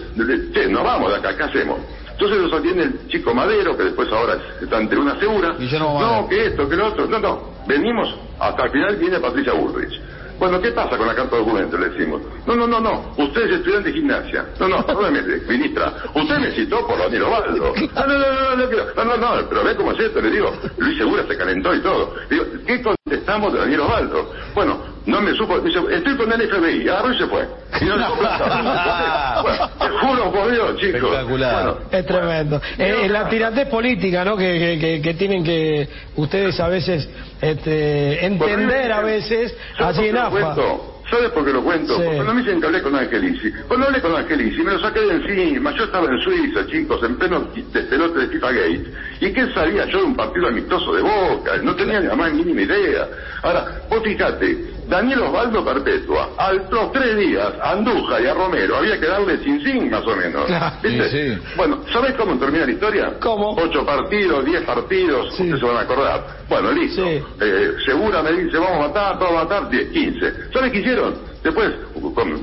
che, 0.54 0.68
nos 0.68 0.84
vamos 0.84 1.10
de 1.12 1.18
acá, 1.18 1.36
¿qué 1.38 1.44
hacemos? 1.44 1.80
Entonces 2.12 2.42
nos 2.42 2.54
atiende 2.54 2.84
el 2.84 3.08
chico 3.08 3.34
Madero, 3.34 3.76
que 3.76 3.84
después 3.84 4.12
ahora 4.12 4.38
está 4.62 4.78
ante 4.78 4.98
una 4.98 5.18
segura. 5.20 5.56
Guillermo 5.58 5.96
Madero. 5.96 6.22
No, 6.22 6.30
que 6.30 6.46
esto, 6.46 6.70
que 6.70 6.76
lo 6.76 6.88
otro. 6.88 7.08
No, 7.08 7.20
no, 7.20 7.54
venimos, 7.66 8.16
hasta 8.40 8.66
el 8.66 8.72
final 8.72 8.96
viene 8.98 9.20
Patricia 9.20 9.54
Bullrich. 9.54 10.00
Bueno, 10.44 10.60
¿qué 10.60 10.72
pasa 10.72 10.98
con 10.98 11.08
la 11.08 11.16
carta 11.16 11.38
de 11.38 11.42
documento? 11.42 11.78
Le 11.78 11.88
decimos. 11.88 12.22
No, 12.46 12.54
no, 12.54 12.68
no, 12.68 12.82
no. 12.82 13.14
Usted 13.16 13.44
es 13.44 13.52
estudiante 13.60 13.88
de 13.88 13.96
gimnasia. 13.96 14.46
No, 14.60 14.68
no, 14.68 14.86
perdóneme, 14.86 15.22
ministra. 15.48 15.94
Usted 16.14 16.38
me 16.38 16.52
citó 16.52 16.86
por 16.86 16.98
Daniel 16.98 17.24
Ovaldo. 17.24 17.74
No, 17.74 18.06
no, 18.06 18.18
no, 18.18 18.18
no, 18.18 18.56
no, 18.58 19.06
no, 19.06 19.18
no, 19.18 19.36
no, 19.42 19.48
pero 19.48 19.64
ve 19.64 19.74
cómo 19.78 19.94
es 19.94 20.00
esto. 20.02 20.20
Le 20.20 20.32
digo, 20.32 20.52
Luis 20.80 20.98
Segura 20.98 21.26
se 21.26 21.38
calentó 21.38 21.74
y 21.74 21.80
todo. 21.80 22.14
Le 22.30 22.36
digo, 22.36 22.46
¿qué 22.68 22.82
contestamos 22.82 23.54
de 23.54 23.60
Daniel 23.60 23.80
Osvaldo? 23.80 24.34
Bueno, 24.54 24.80
no 25.06 25.22
me 25.22 25.34
supo. 25.34 25.62
Dice, 25.62 25.80
estoy 25.90 26.18
con 26.18 26.30
el 26.30 26.50
FBI. 26.50 26.90
Agarró 26.90 27.14
y 27.14 27.18
se 27.20 27.28
fue. 27.28 27.48
Y 27.80 27.86
no 27.86 27.96
le 27.96 28.04
nada. 28.22 29.42
Bueno, 29.44 29.70
te 29.80 29.90
juro 29.90 30.30
por 30.44 30.52
Dios, 30.52 30.76
chicos. 30.78 30.96
Espectacular. 31.02 31.64
Bueno, 31.66 31.80
Es 31.92 32.06
tremendo. 32.06 32.62
Eh, 32.78 33.08
la 33.10 33.30
tiratez 33.30 33.68
política, 33.68 34.24
¿no? 34.26 34.36
Que, 34.38 34.60
que- 34.60 34.80
que- 34.80 35.02
que 35.02 35.14
tienen 35.16 35.44
que 35.44 35.88
ustedes 36.16 36.60
a 36.60 36.68
veces 36.68 37.08
este, 37.42 38.26
entender 38.26 38.92
a 38.92 39.02
veces 39.02 39.56
¿Sabes 39.78 39.98
así 39.98 40.08
en 40.08 40.18
AFA. 40.18 40.30
cuento? 40.30 40.90
¿Sabes 41.10 41.30
por 41.32 41.46
qué 41.46 41.52
lo 41.52 41.62
cuento? 41.64 41.96
Sí. 41.98 42.02
Porque 42.02 42.16
cuando 42.16 42.34
me 42.34 42.42
dicen 42.44 42.60
que 42.62 42.66
hablé 42.66 42.82
con 42.82 42.96
Angelici, 42.96 43.52
cuando 43.68 43.88
hablé 43.88 44.02
con 44.02 44.16
Angelici 44.16 44.62
me 44.64 44.72
lo 44.72 44.80
saqué 44.80 45.02
de 45.02 45.14
encima, 45.16 45.76
yo 45.76 45.84
estaba 45.84 46.10
en 46.10 46.18
Suiza, 46.22 46.66
chicos, 46.68 47.04
en 47.04 47.18
pleno 47.18 47.50
despelote 47.74 48.20
de 48.22 48.28
FIFA 48.30 48.52
Gate. 48.52 48.86
¿Y 49.20 49.34
qué 49.34 49.48
sabía 49.54 49.86
yo 49.86 49.98
de 50.00 50.04
un 50.06 50.16
partido 50.16 50.48
amistoso 50.48 50.94
de 50.96 51.02
Boca? 51.02 51.58
No 51.62 51.76
tenía 51.76 52.00
ni 52.00 52.08
la 52.08 52.16
más 52.16 52.34
mínima 52.34 52.62
idea. 52.62 53.06
Ahora, 53.44 53.82
vos 53.90 54.02
fíjate, 54.02 54.58
Daniel 54.88 55.22
Osvaldo 55.22 55.64
Perpetua, 55.64 56.30
a 56.38 56.54
los 56.54 56.92
tres 56.92 57.18
días, 57.18 57.54
a 57.62 57.76
y 58.22 58.26
a 58.28 58.34
Romero, 58.34 58.78
había 58.78 59.00
que 59.00 59.06
darle 59.06 59.38
sin 59.44 59.62
sin 59.64 59.90
más 59.90 60.06
o 60.06 60.16
menos. 60.16 60.46
Claro. 60.46 60.76
¿Viste? 60.82 61.10
Sí, 61.10 61.36
sí. 61.36 61.42
Bueno, 61.56 61.80
¿sabés 61.92 62.14
cómo 62.16 62.38
termina 62.38 62.66
la 62.66 62.72
historia? 62.72 63.14
¿Cómo? 63.20 63.56
Ocho 63.56 63.86
partidos, 63.86 64.46
diez 64.46 64.62
partidos, 64.62 65.28
Sí. 65.36 65.44
ustedes 65.44 65.60
se 65.60 65.66
van 65.66 65.78
a 65.78 65.82
acordar. 65.82 66.24
Bueno, 66.50 66.72
listo. 66.72 67.06
Eh, 67.06 67.72
segura 67.86 68.22
me 68.22 68.32
dice, 68.34 68.58
vamos 68.58 68.86
a 68.86 68.88
matar, 68.88 69.20
vamos 69.20 69.42
a 69.42 69.44
matar, 69.44 69.70
10, 69.70 69.90
15. 69.90 70.34
¿Sabes 70.54 70.72
qué 70.72 70.80
hicieron? 70.80 71.33
Después, 71.44 71.72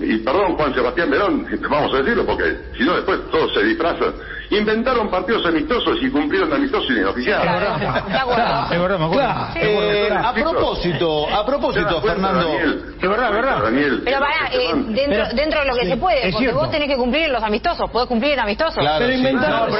y 0.02 0.18
perdón 0.18 0.56
Juan 0.56 0.74
Sebastián 0.74 1.10
Verón, 1.10 1.46
vamos 1.70 1.94
a 1.94 1.98
decirlo 1.98 2.26
porque 2.26 2.56
si 2.76 2.84
no 2.84 2.94
después 2.96 3.18
todos 3.30 3.52
se 3.54 3.62
disfrazan. 3.64 4.12
Inventaron 4.52 5.08
partidos 5.08 5.46
amistosos 5.46 5.96
y 6.02 6.10
cumplieron 6.10 6.52
amistosos 6.52 6.90
inoficiales. 6.90 7.44
Claro, 7.46 7.78
de 8.10 8.16
acuerdo. 8.18 8.64
Es 8.72 8.80
verdad, 8.80 8.98
me 8.98 9.04
acuerdo. 9.04 9.22
Claro. 9.22 9.60
Eh, 9.60 10.08
a 10.12 10.34
propósito, 10.34 11.22
a 11.22 11.28
¿te 11.28 11.32
das 11.36 11.44
propósito, 11.44 12.00
Fernando. 12.02 12.48
Daniel? 12.48 12.82
Es 13.00 13.08
verdad, 13.08 13.28
es 13.28 13.34
verdad. 13.36 13.62
Daniel, 13.62 14.02
Pero 14.04 14.18
pará, 14.18 14.50
eh, 14.52 14.72
dentro, 14.74 15.04
Pero- 15.08 15.28
dentro 15.36 15.60
de 15.60 15.66
lo 15.66 15.74
que 15.76 15.84
sí, 15.84 15.90
se 15.90 15.96
puede, 15.98 16.20
porque 16.22 16.38
cierto. 16.38 16.58
vos 16.58 16.70
tenés 16.72 16.88
que 16.88 16.96
cumplir 16.96 17.28
los 17.28 17.42
amistosos, 17.44 17.88
podés 17.92 18.08
cumplir 18.08 18.32
en 18.32 18.40
amistosos. 18.40 18.74
Claro. 18.74 18.98
Pero 18.98 19.12
sí. 19.12 19.18
inventaba, 19.18 19.68
No, 19.68 19.76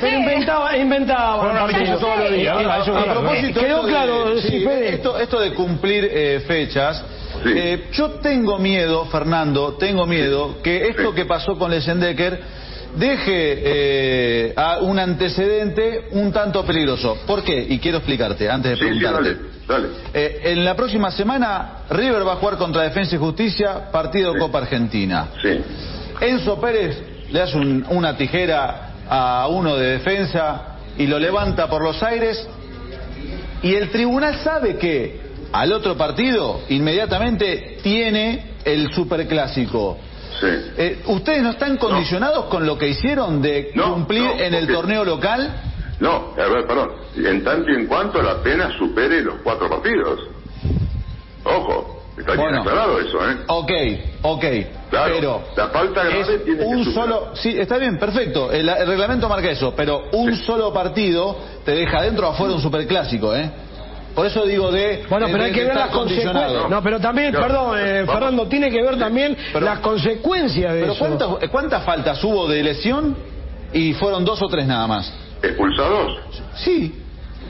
pero 0.00 0.18
inventaba, 0.18 0.76
inventaba. 0.76 1.66
Todos 1.98 2.18
los 2.18 2.32
días, 2.32 2.56
a 2.66 3.04
propósito, 3.04 3.58
Quedó 3.60 3.76
esto 3.76 3.86
de- 3.86 4.98
claro, 5.00 5.18
esto 5.18 5.40
de 5.40 5.54
cumplir 5.54 6.10
eh, 6.12 6.44
fechas, 6.46 7.02
Sí. 7.42 7.52
eh, 7.56 7.84
yo 7.92 8.10
tengo 8.22 8.58
miedo, 8.58 9.06
Fernando, 9.06 9.74
tengo 9.74 10.06
miedo 10.06 10.62
que 10.62 10.88
esto 10.88 11.10
Sí. 11.10 11.16
que 11.16 11.24
pasó 11.24 11.56
con 11.58 11.70
Lesendecker 11.70 12.40
deje 12.96 13.62
eh, 13.64 14.52
a 14.54 14.78
un 14.80 14.98
antecedente 14.98 16.08
un 16.12 16.30
tanto 16.32 16.64
peligroso. 16.64 17.16
¿Por 17.26 17.42
qué? 17.42 17.66
Y 17.68 17.78
quiero 17.78 17.98
explicarte 17.98 18.50
antes 18.50 18.72
de 18.72 18.76
Sí, 18.76 18.82
sí, 18.94 18.98
preguntarte. 19.00 19.28
dale, 19.66 19.88
dale. 19.88 19.88
Eh, 20.12 20.40
en 20.52 20.64
la 20.64 20.76
próxima 20.76 21.10
semana, 21.10 21.78
River 21.90 22.26
va 22.26 22.34
a 22.34 22.36
jugar 22.36 22.58
contra 22.58 22.82
Defensa 22.82 23.14
y 23.16 23.18
Justicia, 23.18 23.90
partido 23.90 24.34
Sí. 24.34 24.38
Copa 24.38 24.58
Argentina. 24.58 25.28
Sí. 25.40 25.58
Enzo 26.20 26.60
Pérez 26.60 27.02
le 27.30 27.40
hace 27.40 27.56
un- 27.56 27.84
una 27.88 28.16
tijera 28.16 28.90
a 29.08 29.48
uno 29.48 29.76
de 29.76 29.92
defensa 29.92 30.76
y 30.98 31.06
lo 31.06 31.18
levanta 31.18 31.68
por 31.68 31.82
los 31.82 32.02
aires 32.02 32.46
y 33.62 33.74
el 33.74 33.90
tribunal 33.90 34.36
sabe 34.36 34.76
que 34.76 35.31
al 35.52 35.72
otro 35.72 35.96
partido 35.96 36.60
inmediatamente 36.68 37.78
tiene 37.82 38.52
el 38.64 38.92
superclásico. 38.92 39.98
Sí. 40.40 40.46
Eh, 40.76 41.02
¿Ustedes 41.06 41.42
no 41.42 41.50
están 41.50 41.76
condicionados 41.76 42.46
con 42.46 42.66
lo 42.66 42.76
que 42.78 42.88
hicieron 42.88 43.40
de 43.42 43.70
No, 43.74 43.92
cumplir 43.94 44.22
no, 44.24 44.38
en 44.40 44.54
el 44.54 44.66
torneo 44.66 45.04
local? 45.04 45.52
No, 46.00 46.32
a 46.36 46.48
ver, 46.48 46.66
perdón. 46.66 46.90
En 47.16 47.44
tanto 47.44 47.70
y 47.70 47.74
en 47.76 47.86
cuanto 47.86 48.20
la 48.22 48.42
pena 48.42 48.70
supere 48.76 49.20
los 49.22 49.36
cuatro 49.44 49.68
partidos. 49.68 50.20
Ojo, 51.44 52.02
está 52.18 52.32
bien 52.32 52.42
Bueno. 52.44 52.60
aclarado 52.62 52.98
eso, 53.00 53.18
¿eh? 53.30 53.36
Ok, 53.48 53.70
ok. 54.22 54.44
Claro, 54.90 55.14
pero 55.14 55.42
la 55.56 55.68
falta 55.68 56.04
grave 56.04 56.20
es 56.20 56.44
tiene 56.44 56.58
que 56.60 56.64
un 56.66 56.84
superar. 56.84 57.08
solo, 57.08 57.30
sí, 57.36 57.58
está 57.58 57.78
bien, 57.78 57.98
perfecto. 57.98 58.50
El, 58.52 58.68
el 58.68 58.86
reglamento 58.86 59.28
marca 59.28 59.50
eso, 59.50 59.74
pero 59.76 60.04
un 60.12 60.34
Sí. 60.36 60.44
solo 60.44 60.72
partido 60.72 61.36
te 61.64 61.72
deja 61.72 62.02
dentro 62.02 62.28
o 62.28 62.32
afuera 62.32 62.54
un 62.54 62.60
superclásico, 62.60 63.34
¿eh? 63.34 63.50
Por 64.14 64.26
eso 64.26 64.44
digo 64.44 64.70
de 64.70 65.04
Bueno, 65.08 65.26
pero 65.26 65.38
de- 65.38 65.44
hay 65.44 65.52
que 65.52 65.64
ver 65.64 65.74
las 65.74 65.88
consecuencias. 65.90 66.68
No, 66.68 66.82
pero 66.82 67.00
también, 67.00 67.30
Claro. 67.30 67.46
perdón, 67.46 67.78
eh. 67.80 68.04
Fernando, 68.06 68.46
tiene 68.46 68.70
que 68.70 68.82
ver 68.82 68.98
también 68.98 69.36
Pero- 69.52 69.64
las 69.64 69.78
consecuencias 69.78 70.74
de 70.74 70.80
Pero 70.80 70.92
eso. 70.92 70.98
¿cuántas, 71.04 71.48
¿cuántas 71.50 71.84
faltas 71.84 72.22
hubo 72.24 72.46
de 72.48 72.62
lesión? 72.62 73.16
Y 73.72 73.94
fueron 73.94 74.24
dos 74.24 74.42
o 74.42 74.48
tres 74.48 74.66
nada 74.66 74.86
más. 74.86 75.10
¿Expulsados? 75.42 76.18
Sí. 76.56 76.94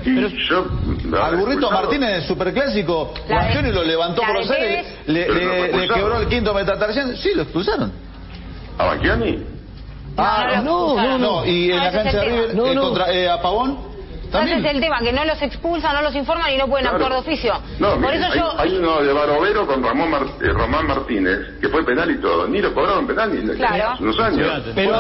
Y 0.05 0.21
yo... 0.49 0.65
Al 1.21 1.37
burrito. 1.37 1.71
Martínez 1.71 2.09
en 2.11 2.15
el 2.17 2.23
superclásico, 2.25 3.13
Guanchoni 3.29 3.71
lo 3.73 3.85
levantó 3.85 4.23
por 4.23 4.35
los 4.35 4.51
aires, 4.51 4.87
le, 5.07 5.25
Pero 5.25 5.35
le- 5.39 5.77
le 5.79 5.89
quebró 5.89 6.19
el 6.21 6.29
quinto 6.29 6.55
metatarsiano. 6.55 7.17
Sí, 7.17 7.31
lo 7.35 7.43
expulsaron. 7.43 7.93
¿A 8.79 8.85
Banchiani? 8.87 9.39
No, 10.17 10.63
no, 10.63 10.95
no, 10.97 11.05
no, 11.05 11.19
No, 11.19 11.47
y 11.47 11.71
en 11.71 11.77
No, 11.79 11.85
la 11.85 11.91
cancha 11.93 12.19
de. 12.21 12.25
River 12.25 12.55
No, 12.55 12.67
eh, 12.67 12.75
no. 12.75 12.83
contra 12.83 13.13
eh, 13.13 13.29
a 13.29 13.41
Pavón 13.41 13.79
también. 14.33 14.59
Ese 14.59 14.69
es 14.69 14.75
el 14.75 14.81
tema, 14.81 14.99
que 15.01 15.13
no 15.13 15.25
los 15.25 15.41
expulsan, 15.43 15.95
no 15.95 16.03
los 16.03 16.15
informan 16.15 16.51
y 16.53 16.57
no 16.57 16.67
pueden 16.67 16.85
Claro. 16.89 16.97
actuar 17.05 17.13
de 17.13 17.19
oficio. 17.31 17.55
No, 17.79 17.91
Por 17.91 17.99
mire, 18.01 18.17
eso 18.17 18.27
hay, 18.33 18.39
yo... 18.39 18.55
hay 18.61 18.77
uno 18.77 19.03
de 19.03 19.13
Barovero 19.13 19.67
con 19.67 19.83
Ramón 19.83 20.11
Mar- 20.11 20.27
eh, 20.41 20.49
Román 20.53 20.87
Martínez, 20.87 21.39
que 21.61 21.69
fue 21.69 21.85
penal 21.85 22.11
y 22.11 22.21
todo. 22.21 22.49
Ni 22.49 22.61
lo 22.61 22.75
cobraron 22.75 23.07
penal 23.07 23.31
ni 23.47 23.55
Claro. 23.55 23.91
hace 23.91 24.03
unos 24.03 24.19
años. 24.19 24.63
Pero, 24.75 24.93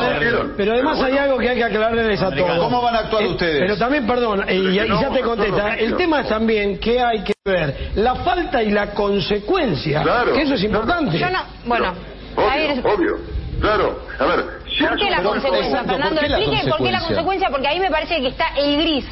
pero 0.56 0.72
además 0.74 0.98
Pero 1.00 1.06
hay 1.12 1.18
algo 1.18 1.38
que 1.38 1.48
hay 1.48 1.56
que 1.56 1.64
aclararles 1.64 2.22
a 2.22 2.30
todos. 2.30 2.58
¿Cómo 2.58 2.82
van 2.82 2.94
a 2.94 2.98
actuar 3.00 3.22
Eh, 3.24 3.28
ustedes? 3.28 3.60
Pero 3.60 3.76
también, 3.78 4.06
perdón, 4.06 4.44
eh, 4.48 4.54
y, 4.54 4.74
ya 4.74 5.10
te 5.10 5.20
contesta, 5.22 5.74
el 5.74 5.96
tema 5.96 6.20
es 6.20 6.28
también 6.28 6.78
que 6.78 7.00
hay 7.00 7.24
que 7.24 7.32
ver 7.44 7.90
la 7.96 8.14
falta 8.16 8.62
y 8.62 8.70
la 8.70 8.90
consecuencia, 8.90 10.02
Claro, 10.02 10.32
que 10.34 10.42
eso 10.42 10.54
es 10.54 10.60
claro. 10.60 10.74
importante. 10.80 11.18
Yo 11.18 11.30
no... 11.30 11.38
Bueno, 11.64 11.94
Obvio, 12.36 12.94
obvio. 12.94 13.16
Claro. 13.60 13.98
A 14.18 14.24
ver, 14.24 14.44
¿Por 14.88 14.96
qué 14.98 15.10
la 15.10 15.22
consecuencia, 15.22 15.84
Fernando? 15.84 16.08
¿por 16.16 16.18
qué 16.24 16.28
la 16.28 16.38
Explique 16.38 16.70
por 16.70 16.78
qué 16.78 16.90
la 16.92 16.98
consecuencia? 16.98 16.98
consecuencia, 17.06 17.48
porque 17.50 17.68
ahí 17.68 17.78
me 17.80 17.90
parece 17.90 18.20
que 18.20 18.28
está 18.28 18.46
el 18.56 18.76
gris. 18.78 19.04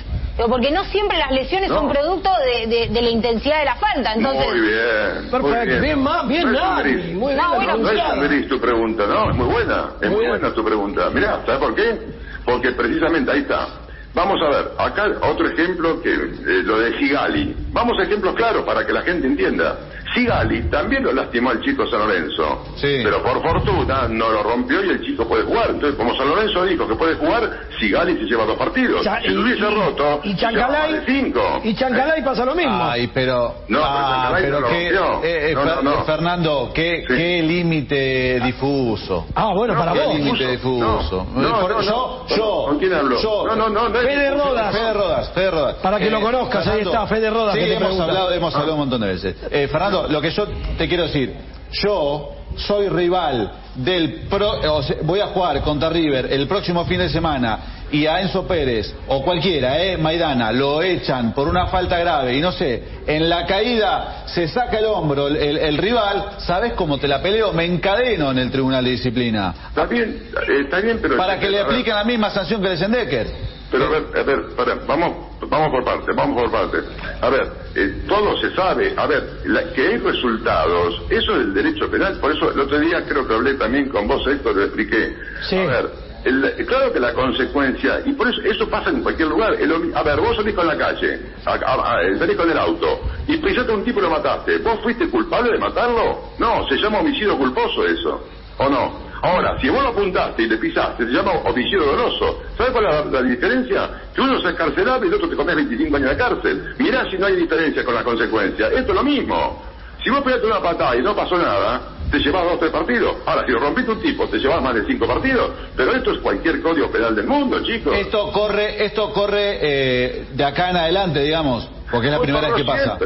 Porque 0.48 0.70
no 0.70 0.84
siempre 0.84 1.18
las 1.18 1.30
lesiones 1.32 1.68
No. 1.70 1.76
son 1.76 1.88
producto 1.90 2.30
de, 2.44 2.66
de- 2.66 2.88
de 2.88 3.02
la 3.02 3.10
intensidad 3.10 3.58
de 3.60 3.64
la 3.64 3.76
falta. 3.76 4.14
Entonces, 4.14 4.46
Muy 4.46 4.60
bien. 4.60 5.30
Perfecto, 5.30 5.46
muy 5.48 5.66
bien. 5.66 5.82
bien, 5.82 6.02
ma- 6.02 6.22
bien, 6.24 6.52
no 6.52 6.74
muy 6.74 6.82
bien 6.84 7.36
No, 7.36 7.54
bueno, 7.54 7.76
No 7.78 8.24
es 8.24 8.48
tu 8.48 8.60
pregunta, 8.60 9.06
no, 9.06 9.30
es 9.30 9.36
muy 9.36 9.46
buena. 9.46 9.90
Es 10.00 10.10
Muy 10.10 10.26
buena 10.26 10.52
tu 10.54 10.64
pregunta. 10.64 11.10
Mirá, 11.10 11.40
¿sabes 11.44 11.60
por 11.60 11.74
qué? 11.74 11.98
Porque 12.44 12.72
precisamente 12.72 13.30
ahí 13.30 13.40
está. 13.40 13.68
Vamos 14.12 14.40
a 14.42 14.48
ver, 14.48 14.72
acá 14.76 15.06
otro 15.22 15.46
ejemplo 15.48 16.02
que 16.02 16.12
eh, 16.12 16.62
lo 16.64 16.80
de 16.80 16.98
Sigali. 16.98 17.68
Vamos 17.70 17.96
a 18.00 18.02
ejemplos 18.02 18.34
claros 18.34 18.64
para 18.64 18.84
que 18.84 18.92
la 18.92 19.02
gente 19.02 19.26
entienda. 19.26 19.78
Sigali 20.14 20.62
también 20.70 21.04
lo 21.04 21.12
lastimó 21.12 21.50
al 21.50 21.60
chico 21.62 21.86
San 21.88 22.00
Lorenzo. 22.00 22.64
Sí. 22.76 23.00
Pero 23.02 23.22
por 23.22 23.42
fortuna 23.42 24.08
no 24.08 24.28
lo 24.30 24.42
rompió 24.42 24.84
y 24.84 24.90
el 24.90 25.00
chico 25.04 25.26
puede 25.26 25.44
jugar. 25.44 25.70
Entonces, 25.70 25.96
como 25.96 26.14
San 26.16 26.28
Lorenzo 26.28 26.64
dijo 26.64 26.86
que 26.88 26.94
puede 26.96 27.14
jugar, 27.16 27.50
Sigali 27.78 28.16
se 28.16 28.24
lleva 28.24 28.44
dos 28.44 28.56
partidos. 28.58 29.02
Cha- 29.04 29.20
si 29.22 29.28
lo 29.28 29.42
hubiese 29.42 29.68
roto, 29.70 30.20
y 30.24 30.34
Chancalay, 30.36 31.02
cinco. 31.06 31.60
y 31.64 31.74
Chancalay 31.74 32.24
pasa 32.24 32.44
lo 32.44 32.54
mismo. 32.54 32.78
Ay, 32.82 33.08
pero, 33.14 33.54
No, 33.68 33.78
pero 33.78 33.84
ah, 33.84 34.30
no 34.60 34.66
qué, 34.68 34.88
eh, 34.88 35.50
eh, 35.50 35.54
No, 35.54 35.64
no, 35.64 35.70
Fer- 35.76 35.82
no. 35.82 36.04
Fernando, 36.04 36.70
qué, 36.74 37.04
Sí. 37.06 37.14
qué 37.16 37.42
límite 37.42 38.40
difuso. 38.40 39.26
ah, 39.34 39.52
bueno, 39.54 39.74
para 39.76 39.92
qué 39.92 40.00
vos. 40.00 40.14
límite 40.16 40.46
difuso. 40.52 41.26
No, 41.34 41.40
no, 41.42 41.60
Por- 41.60 41.70
no, 41.70 41.82
yo, 41.82 42.24
no. 42.28 42.36
yo, 42.36 42.64
¿Con 42.68 42.78
quién 42.78 42.94
hablo? 42.94 43.20
yo- 43.20 43.44
No, 43.46 43.56
no, 43.56 43.68
no, 43.68 43.90
Fede. 43.90 44.30
Rodas. 44.30 44.72
Fede 44.74 44.92
Rodas, 44.92 45.30
Fede 45.32 45.50
Rodas. 45.50 45.74
Para 45.76 45.98
que 45.98 46.10
lo 46.10 46.20
conozcas, 46.20 46.66
ahí 46.66 46.80
está, 46.80 47.06
Fede 47.06 47.30
Rodas, 47.30 47.54
Sí, 47.54 47.60
hemos 47.60 47.78
pregunta. 47.78 48.04
hablado, 48.04 48.32
hemos 48.32 48.54
hablado 48.54 48.72
un 48.74 48.78
montón 48.80 49.00
de 49.00 49.06
veces. 49.08 49.36
Eh, 49.50 49.68
Lo 50.08 50.20
que 50.20 50.30
yo 50.30 50.46
te 50.78 50.88
quiero 50.88 51.04
decir, 51.04 51.34
yo 51.72 52.32
soy 52.56 52.88
rival 52.88 53.52
del 53.76 54.22
pro, 54.28 54.74
o 54.74 54.82
sea, 54.82 54.96
voy 55.02 55.20
a 55.20 55.28
jugar 55.28 55.60
contra 55.62 55.88
River 55.88 56.32
el 56.32 56.48
próximo 56.48 56.84
fin 56.84 56.98
de 56.98 57.08
semana 57.08 57.58
y 57.92 58.06
a 58.06 58.20
Enzo 58.20 58.44
Pérez 58.46 58.92
o 59.06 59.22
cualquiera, 59.22 59.80
eh, 59.82 59.96
Maidana, 59.96 60.50
lo 60.52 60.82
echan 60.82 61.32
por 61.32 61.46
una 61.46 61.68
falta 61.68 61.96
grave 61.98 62.36
y 62.36 62.40
no 62.40 62.50
sé, 62.50 62.82
en 63.06 63.28
la 63.28 63.46
caída 63.46 64.24
se 64.26 64.48
saca 64.48 64.78
el 64.78 64.86
hombro 64.86 65.28
el, 65.28 65.36
el- 65.36 65.58
el 65.58 65.78
rival, 65.78 66.24
¿sabes 66.38 66.72
cómo 66.72 66.98
te 66.98 67.06
la 67.06 67.22
peleo? 67.22 67.52
Me 67.52 67.64
encadeno 67.64 68.32
en 68.32 68.38
el 68.38 68.50
Tribunal 68.50 68.84
de 68.84 68.90
Disciplina. 68.90 69.54
Está 69.68 69.86
bien, 69.86 70.20
está 70.64 70.80
bien, 70.80 70.98
pero... 71.00 71.16
Para 71.16 71.38
que 71.38 71.48
le 71.48 71.60
apliquen 71.60 71.94
la 71.94 72.04
misma 72.04 72.30
sanción 72.30 72.60
que 72.60 72.68
de 72.70 72.76
Sendecker. 72.78 73.26
Pero 73.70 73.86
a 73.86 73.88
ver, 73.90 74.02
a 74.18 74.22
ver, 74.24 74.38
para, 74.56 74.74
vamos, 74.86 75.12
vamos 75.48 75.70
por 75.70 75.84
partes, 75.84 76.14
vamos 76.16 76.42
por 76.42 76.50
partes. 76.50 76.84
A 77.20 77.28
ver, 77.30 77.52
eh, 77.74 78.02
todo 78.08 78.36
se 78.40 78.54
sabe. 78.54 78.94
A 78.96 79.06
ver, 79.06 79.40
la- 79.44 79.72
que 79.72 79.80
hay 79.86 79.96
resultados, 79.98 81.02
eso 81.10 81.32
es 81.32 81.38
el 81.38 81.54
derecho 81.54 81.90
penal. 81.90 82.18
Por 82.20 82.32
eso 82.32 82.52
el 82.52 82.60
otro 82.60 82.78
día 82.78 83.04
creo 83.06 83.26
que 83.26 83.34
hablé 83.34 83.54
también 83.54 83.88
con 83.88 84.06
vos, 84.08 84.26
Héctor, 84.26 84.56
lo 84.56 84.64
expliqué. 84.64 85.16
Sí. 85.48 85.56
A 85.56 85.66
ver, 85.66 85.90
el- 86.24 86.66
claro 86.66 86.92
que 86.92 87.00
la 87.00 87.14
consecuencia, 87.14 88.02
y 88.04 88.12
por 88.12 88.28
eso 88.28 88.42
eso 88.42 88.68
pasa 88.68 88.90
en 88.90 89.02
cualquier 89.02 89.28
lugar. 89.28 89.54
El 89.54 89.92
a 89.94 90.02
ver, 90.02 90.20
vos 90.20 90.36
salís 90.36 90.54
con 90.54 90.66
la 90.66 90.76
calle, 90.76 91.20
a- 91.46 91.52
a- 91.54 91.96
a- 91.98 92.18
salís 92.18 92.36
con 92.36 92.50
el 92.50 92.58
auto, 92.58 93.00
y 93.26 93.36
pisaste 93.38 93.72
a 93.72 93.74
un 93.74 93.84
tipo 93.84 94.00
y 94.00 94.02
lo 94.02 94.10
mataste. 94.10 94.58
¿Vos 94.58 94.80
fuiste 94.82 95.08
culpable 95.08 95.52
de 95.52 95.58
matarlo? 95.58 96.32
No, 96.38 96.66
se 96.68 96.76
llama 96.76 96.98
homicidio 97.00 97.38
culposo 97.38 97.86
eso. 97.86 98.26
¿O 98.58 98.68
no? 98.68 99.09
Ahora, 99.22 99.58
si 99.60 99.68
vos 99.68 99.82
lo 99.82 99.90
apuntaste 99.90 100.42
y 100.42 100.48
le 100.48 100.56
pisaste, 100.56 101.04
se 101.04 101.12
llama 101.12 101.32
homicidio 101.44 101.84
doloso. 101.84 102.42
¿Sabes 102.56 102.72
cuál 102.72 102.86
es 102.86 103.12
la, 103.12 103.20
la 103.20 103.22
diferencia? 103.22 103.90
Que 104.14 104.20
uno 104.20 104.38
es 104.38 104.44
escarcelable 104.44 105.06
y 105.06 105.08
el 105.08 105.14
otro 105.14 105.28
te 105.28 105.36
comes 105.36 105.56
25 105.56 105.96
años 105.96 106.10
de 106.10 106.16
cárcel. 106.16 106.74
Mirá 106.78 107.10
si 107.10 107.18
no 107.18 107.26
hay 107.26 107.36
diferencia 107.36 107.84
con 107.84 107.94
la 107.94 108.02
consecuencia. 108.02 108.68
Esto 108.68 108.92
es 108.92 108.94
lo 108.94 109.02
mismo. 109.02 109.62
Si 110.02 110.08
vos 110.08 110.22
pegaste 110.22 110.46
una 110.46 110.62
patada 110.62 110.96
y 110.96 111.02
no 111.02 111.14
pasó 111.14 111.36
nada, 111.36 111.82
te 112.10 112.18
llevas 112.18 112.44
dos 112.44 112.54
o 112.54 112.58
tres 112.58 112.70
partidos. 112.70 113.16
Ahora, 113.26 113.44
si 113.46 113.52
lo 113.52 113.60
rompiste 113.60 113.90
un 113.92 114.00
tipo, 114.00 114.26
te 114.28 114.38
llevas 114.38 114.62
más 114.62 114.74
de 114.74 114.84
cinco 114.86 115.06
partidos. 115.06 115.50
Pero 115.76 115.94
esto 115.94 116.12
es 116.12 116.18
cualquier 116.18 116.60
código 116.60 116.90
penal 116.90 117.14
del 117.14 117.26
mundo, 117.26 117.62
chicos. 117.62 117.94
Esto 117.96 118.32
corre, 118.32 118.84
esto 118.84 119.12
corre 119.12 119.58
eh, 119.60 120.26
de 120.32 120.44
acá 120.44 120.70
en 120.70 120.76
adelante, 120.76 121.20
digamos, 121.20 121.68
porque 121.90 122.08
es 122.08 122.12
la 122.12 122.20
primera 122.20 122.48
vez 122.48 122.56
que 122.56 122.64
pasa. 122.64 122.98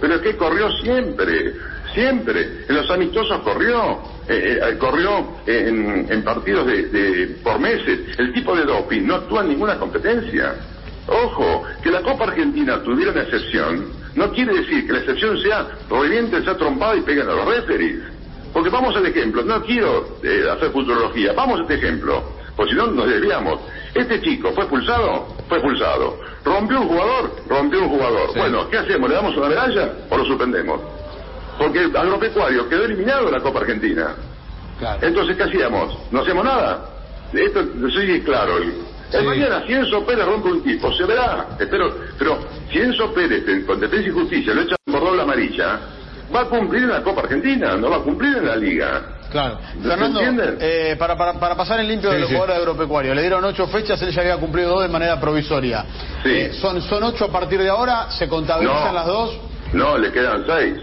Pero 0.00 0.14
es 0.14 0.20
que 0.22 0.36
corrió 0.36 0.70
siempre, 0.82 1.54
siempre. 1.94 2.64
En 2.68 2.74
los 2.76 2.90
amistosos 2.90 3.40
corrió, 3.40 3.98
eh, 4.28 4.58
eh, 4.62 4.78
corrió 4.78 5.26
en, 5.46 6.06
en 6.10 6.22
partidos 6.24 6.66
de, 6.66 6.82
de- 6.88 7.26
por 7.42 7.58
meses. 7.58 8.00
El 8.18 8.32
tipo 8.32 8.54
de 8.56 8.64
doping 8.64 9.02
no 9.06 9.16
actúa 9.16 9.42
en 9.42 9.48
ninguna 9.48 9.76
competencia. 9.78 10.54
Ojo, 11.06 11.64
que 11.82 11.90
la 11.90 12.02
Copa 12.02 12.24
Argentina 12.24 12.82
tuviera 12.82 13.10
una 13.12 13.22
excepción, 13.22 13.86
no 14.14 14.30
quiere 14.32 14.54
decir 14.54 14.86
que 14.86 14.92
la 14.92 14.98
excepción 15.00 15.38
sea 15.40 15.66
revienten, 15.90 16.44
sea 16.44 16.56
trompada 16.56 16.96
y 16.96 17.00
peguen 17.00 17.28
a 17.28 17.32
los 17.34 17.46
referees. 17.46 18.00
Porque 18.52 18.68
vamos 18.68 18.94
al 18.96 19.06
ejemplo, 19.06 19.42
no 19.44 19.62
quiero 19.62 20.18
eh, 20.22 20.44
hacer 20.50 20.70
futurología, 20.70 21.32
vamos 21.32 21.60
a 21.60 21.62
este 21.62 21.74
ejemplo, 21.76 22.22
porque 22.56 22.72
si 22.72 22.76
no 22.78 22.88
nos 22.88 23.08
desviamos. 23.08 23.60
Este 23.94 24.20
chico 24.20 24.52
fue 24.52 24.64
expulsado, 24.64 25.34
fue 25.48 25.58
expulsado. 25.58 26.20
Rompió 26.44 26.80
un 26.80 26.88
jugador, 26.88 27.32
rompió 27.48 27.82
un 27.82 27.88
jugador. 27.88 28.32
Sí. 28.32 28.38
Bueno, 28.38 28.68
¿qué 28.70 28.78
hacemos? 28.78 29.08
¿Le 29.08 29.16
damos 29.16 29.36
una 29.36 29.48
medalla 29.48 29.92
o 30.10 30.16
lo 30.16 30.24
suspendemos? 30.24 30.80
Porque 31.60 31.84
el 31.84 31.94
agropecuario 31.94 32.66
quedó 32.70 32.84
eliminado 32.86 33.26
de 33.26 33.32
la 33.32 33.40
Copa 33.40 33.60
Argentina. 33.60 34.14
Claro. 34.78 34.98
Entonces, 35.02 35.36
¿qué 35.36 35.42
hacíamos? 35.42 35.94
¿No 36.10 36.22
hacemos 36.22 36.42
nada? 36.42 36.86
Esto 37.34 37.62
sigue 37.90 38.22
claro. 38.24 38.56
El, 38.56 38.62
el 38.64 39.20
Sí. 39.20 39.26
mañana, 39.26 39.62
si 39.66 39.74
Enzo 39.74 40.06
Pérez 40.06 40.24
rompe 40.24 40.48
un 40.48 40.62
tipo, 40.62 40.90
se 40.94 41.04
verá. 41.04 41.48
Espero, 41.58 41.94
pero 42.18 42.38
si 42.72 42.78
Enzo 42.78 43.12
Pérez, 43.12 43.46
en- 43.46 43.66
con 43.66 43.78
Defensa 43.78 44.08
y 44.08 44.12
Justicia, 44.12 44.54
lo 44.54 44.62
echan 44.62 44.76
por 44.90 45.00
doble 45.00 45.20
amarilla, 45.22 45.80
va 46.34 46.40
a 46.40 46.44
cumplir 46.46 46.84
en 46.84 46.90
la 46.90 47.02
Copa 47.02 47.20
Argentina, 47.22 47.76
no 47.76 47.90
va 47.90 47.96
a 47.96 48.00
cumplir 48.00 48.38
en 48.38 48.46
la 48.46 48.56
Liga. 48.56 49.02
Claro. 49.30 49.58
¿Se 49.82 49.88
Fernando, 49.88 50.20
eh, 50.60 50.96
para, 50.98 51.16
para, 51.16 51.34
para 51.38 51.54
pasar 51.56 51.78
en 51.80 51.88
limpio 51.88 52.08
Sí, 52.10 52.14
de 52.16 52.20
los 52.20 52.28
sí. 52.30 52.34
jugadores 52.34 52.58
agropecuarios, 52.62 53.14
le 53.14 53.20
dieron 53.22 53.44
ocho 53.44 53.66
fechas, 53.68 54.00
él 54.02 54.10
ya 54.12 54.22
había 54.22 54.36
cumplido 54.38 54.70
dos 54.70 54.82
de 54.82 54.88
manera 54.88 55.20
provisoria. 55.20 55.84
Sí. 56.22 56.30
Eh, 56.32 56.52
son, 56.60 56.80
son 56.82 57.02
ocho 57.04 57.26
a 57.26 57.28
partir 57.32 57.60
de 57.62 57.68
ahora, 57.68 58.10
se 58.10 58.28
contabilizan 58.28 58.86
No. 58.88 58.92
las 58.92 59.06
dos. 59.06 59.38
No, 59.72 59.98
le 59.98 60.10
quedan 60.10 60.44
seis. 60.46 60.74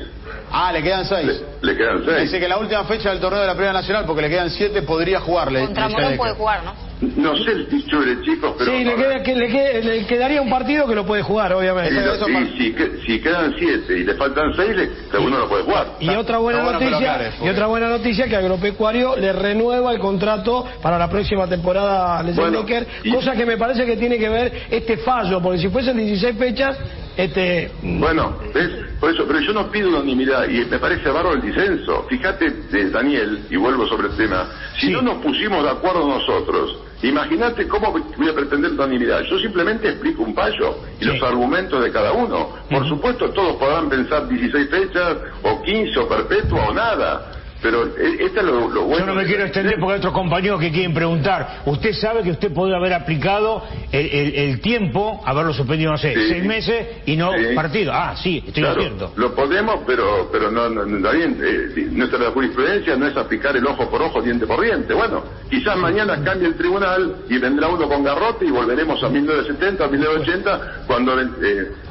Ah, 0.51 0.71
le 0.71 0.81
quedan 0.81 1.05
seis. 1.05 1.25
Le, 1.61 1.71
le 1.73 1.77
quedan 1.77 2.03
seis. 2.05 2.21
Dice 2.21 2.39
que 2.39 2.47
la 2.47 2.57
última 2.57 2.83
fecha 2.85 3.09
del 3.11 3.19
torneo 3.19 3.41
de 3.41 3.47
la 3.47 3.53
Primera 3.53 3.73
Nacional, 3.73 4.05
porque 4.05 4.21
le 4.21 4.29
quedan 4.29 4.49
siete, 4.49 4.81
podría 4.81 5.19
jugarle. 5.19 5.59
contra 5.61 5.89
Morón 5.89 6.17
puede 6.17 6.33
jugar, 6.33 6.63
¿no? 6.63 6.87
No 6.99 7.35
sé 7.35 7.51
el 7.51 7.69
dicho 7.69 7.99
de 8.01 8.21
chicos, 8.23 8.55
pero... 8.57 8.71
Sí, 8.71 8.83
le, 8.83 8.95
queda- 8.95 9.21
que- 9.21 9.35
le 9.35 9.47
queda- 9.49 9.79
le 9.81 10.05
quedaría 10.07 10.41
un 10.41 10.49
partido 10.49 10.87
que 10.87 10.95
lo 10.95 11.05
puede 11.05 11.21
jugar, 11.21 11.51
Y, 11.51 11.53
obviamente. 11.53 11.91
lo- 11.93 12.15
y 12.15 12.33
para- 12.33 12.57
si, 12.57 12.73
que- 12.73 12.91
si 13.05 13.21
quedan 13.21 13.53
siete 13.59 13.99
y 13.99 14.03
le 14.03 14.15
faltan 14.15 14.51
seis, 14.55 14.75
le, 14.75 15.19
uno 15.19 15.37
no 15.37 15.47
puede 15.47 15.63
jugar. 15.63 15.87
Y 15.99 16.09
otra 16.09 16.39
buena 16.39 16.63
bueno 16.63 16.79
lo 16.79 16.85
noticia, 16.85 17.11
aclares, 17.13 17.35
y 17.43 17.49
otra 17.49 17.67
buena 17.67 17.89
noticia 17.89 18.27
que 18.27 18.35
Agropecuario 18.35 19.15
le 19.15 19.31
renueva 19.31 19.91
el 19.91 19.99
contrato 19.99 20.65
para 20.81 20.97
la 20.97 21.07
próxima 21.07 21.47
temporada 21.47 22.17
a 22.19 22.23
Bueno, 22.23 22.65
y- 23.03 23.11
cosa 23.11 23.33
que 23.33 23.45
me 23.45 23.57
parece 23.57 23.85
que 23.85 23.95
tiene 23.97 24.17
que 24.17 24.29
ver 24.29 24.51
este 24.71 24.97
fallo, 24.97 25.39
porque 25.39 25.59
si 25.59 25.69
fuesen 25.69 25.97
16 25.97 26.35
fechas, 26.35 26.77
este 27.17 27.71
mm, 27.81 27.99
Bueno, 27.99 28.37
¿ves? 28.53 28.69
Por 28.99 29.11
eso, 29.11 29.25
pero 29.27 29.39
yo 29.39 29.53
no 29.53 29.69
pido 29.71 29.89
unanimidad 29.89 30.47
y 30.49 30.65
me 30.65 30.79
parece 30.79 31.09
bárbaro 31.09 31.33
el 31.35 31.41
disenso. 31.41 32.05
Fíjate, 32.09 32.49
de 32.71 32.89
Daniel, 32.89 33.45
y 33.49 33.55
vuelvo 33.57 33.85
sobre 33.87 34.07
el 34.07 34.15
tema, 34.17 34.49
si 34.79 34.87
Sí. 34.87 34.91
no 34.93 35.01
nos 35.01 35.17
pusimos 35.23 35.63
de 35.63 35.69
acuerdo 35.69 36.07
nosotros, 36.07 36.77
imagínate 37.03 37.67
cómo 37.67 37.91
voy 37.91 38.27
a 38.29 38.33
pretender 38.33 38.71
unanimidad. 38.71 39.21
Yo 39.23 39.37
simplemente 39.39 39.89
explico 39.89 40.23
un 40.23 40.33
payo 40.33 40.77
y 40.99 41.03
Sí. 41.03 41.09
los 41.11 41.21
argumentos 41.23 41.83
de 41.83 41.91
cada 41.91 42.11
uno. 42.13 42.49
Por 42.69 42.87
supuesto, 42.87 43.29
todos 43.31 43.55
podrán 43.57 43.87
pensar 43.89 44.27
16 44.27 44.69
fechas, 44.69 45.17
o 45.43 45.61
15, 45.61 45.99
o 45.99 46.07
perpetua, 46.07 46.69
o 46.69 46.73
nada. 46.73 47.33
Pero 47.61 47.85
eh, 47.85 48.17
este 48.19 48.39
es 48.39 48.45
lo, 48.45 48.69
lo 48.69 48.83
bueno. 48.83 48.99
Yo 48.99 49.05
no 49.07 49.15
me 49.15 49.25
quiero 49.25 49.43
extender 49.43 49.75
porque 49.79 49.93
hay 49.93 49.97
otros 49.99 50.13
compañeros 50.13 50.59
que 50.59 50.71
quieren 50.71 50.93
preguntar. 50.93 51.61
Usted 51.65 51.93
sabe 51.93 52.21
que 52.23 52.31
usted 52.31 52.53
podría 52.53 52.77
haber 52.77 52.93
aplicado 52.93 53.63
el, 53.91 54.05
el- 54.05 54.35
el 54.35 54.61
tiempo, 54.61 55.21
haberlo 55.25 55.53
suspendido, 55.53 55.91
no 55.91 55.97
sé, 55.97 56.13
Sí. 56.13 56.27
seis 56.29 56.43
meses 56.45 56.87
y 57.05 57.15
no 57.15 57.31
Sí. 57.33 57.55
partido. 57.55 57.91
Ah, 57.93 58.15
sí, 58.15 58.43
estoy 58.45 58.63
Claro, 58.63 58.81
cierto. 58.81 59.13
lo 59.15 59.33
podemos, 59.33 59.79
pero 59.87 60.29
pero 60.31 60.51
no, 60.51 60.69
no, 60.69 60.85
no, 60.85 61.11
bien, 61.11 61.39
eh, 61.43 61.87
nuestra 61.91 62.19
jurisprudencia 62.31 62.95
no 62.95 63.07
es 63.07 63.17
aplicar 63.17 63.55
el 63.55 63.65
ojo 63.65 63.89
por 63.89 64.01
ojo, 64.01 64.21
diente 64.21 64.45
por 64.45 64.61
diente. 64.61 64.93
Bueno, 64.93 65.23
quizás 65.49 65.77
mañana 65.77 66.21
cambie 66.23 66.47
el 66.47 66.55
tribunal 66.55 67.15
y 67.29 67.37
vendrá 67.39 67.67
uno 67.69 67.87
con 67.87 68.03
garrote 68.03 68.45
y 68.45 68.51
volveremos 68.51 69.01
a 69.03 69.09
1970, 69.09 69.83
a 69.83 69.87
1980, 69.87 70.61
cuando 70.87 71.19
eh, 71.19 71.25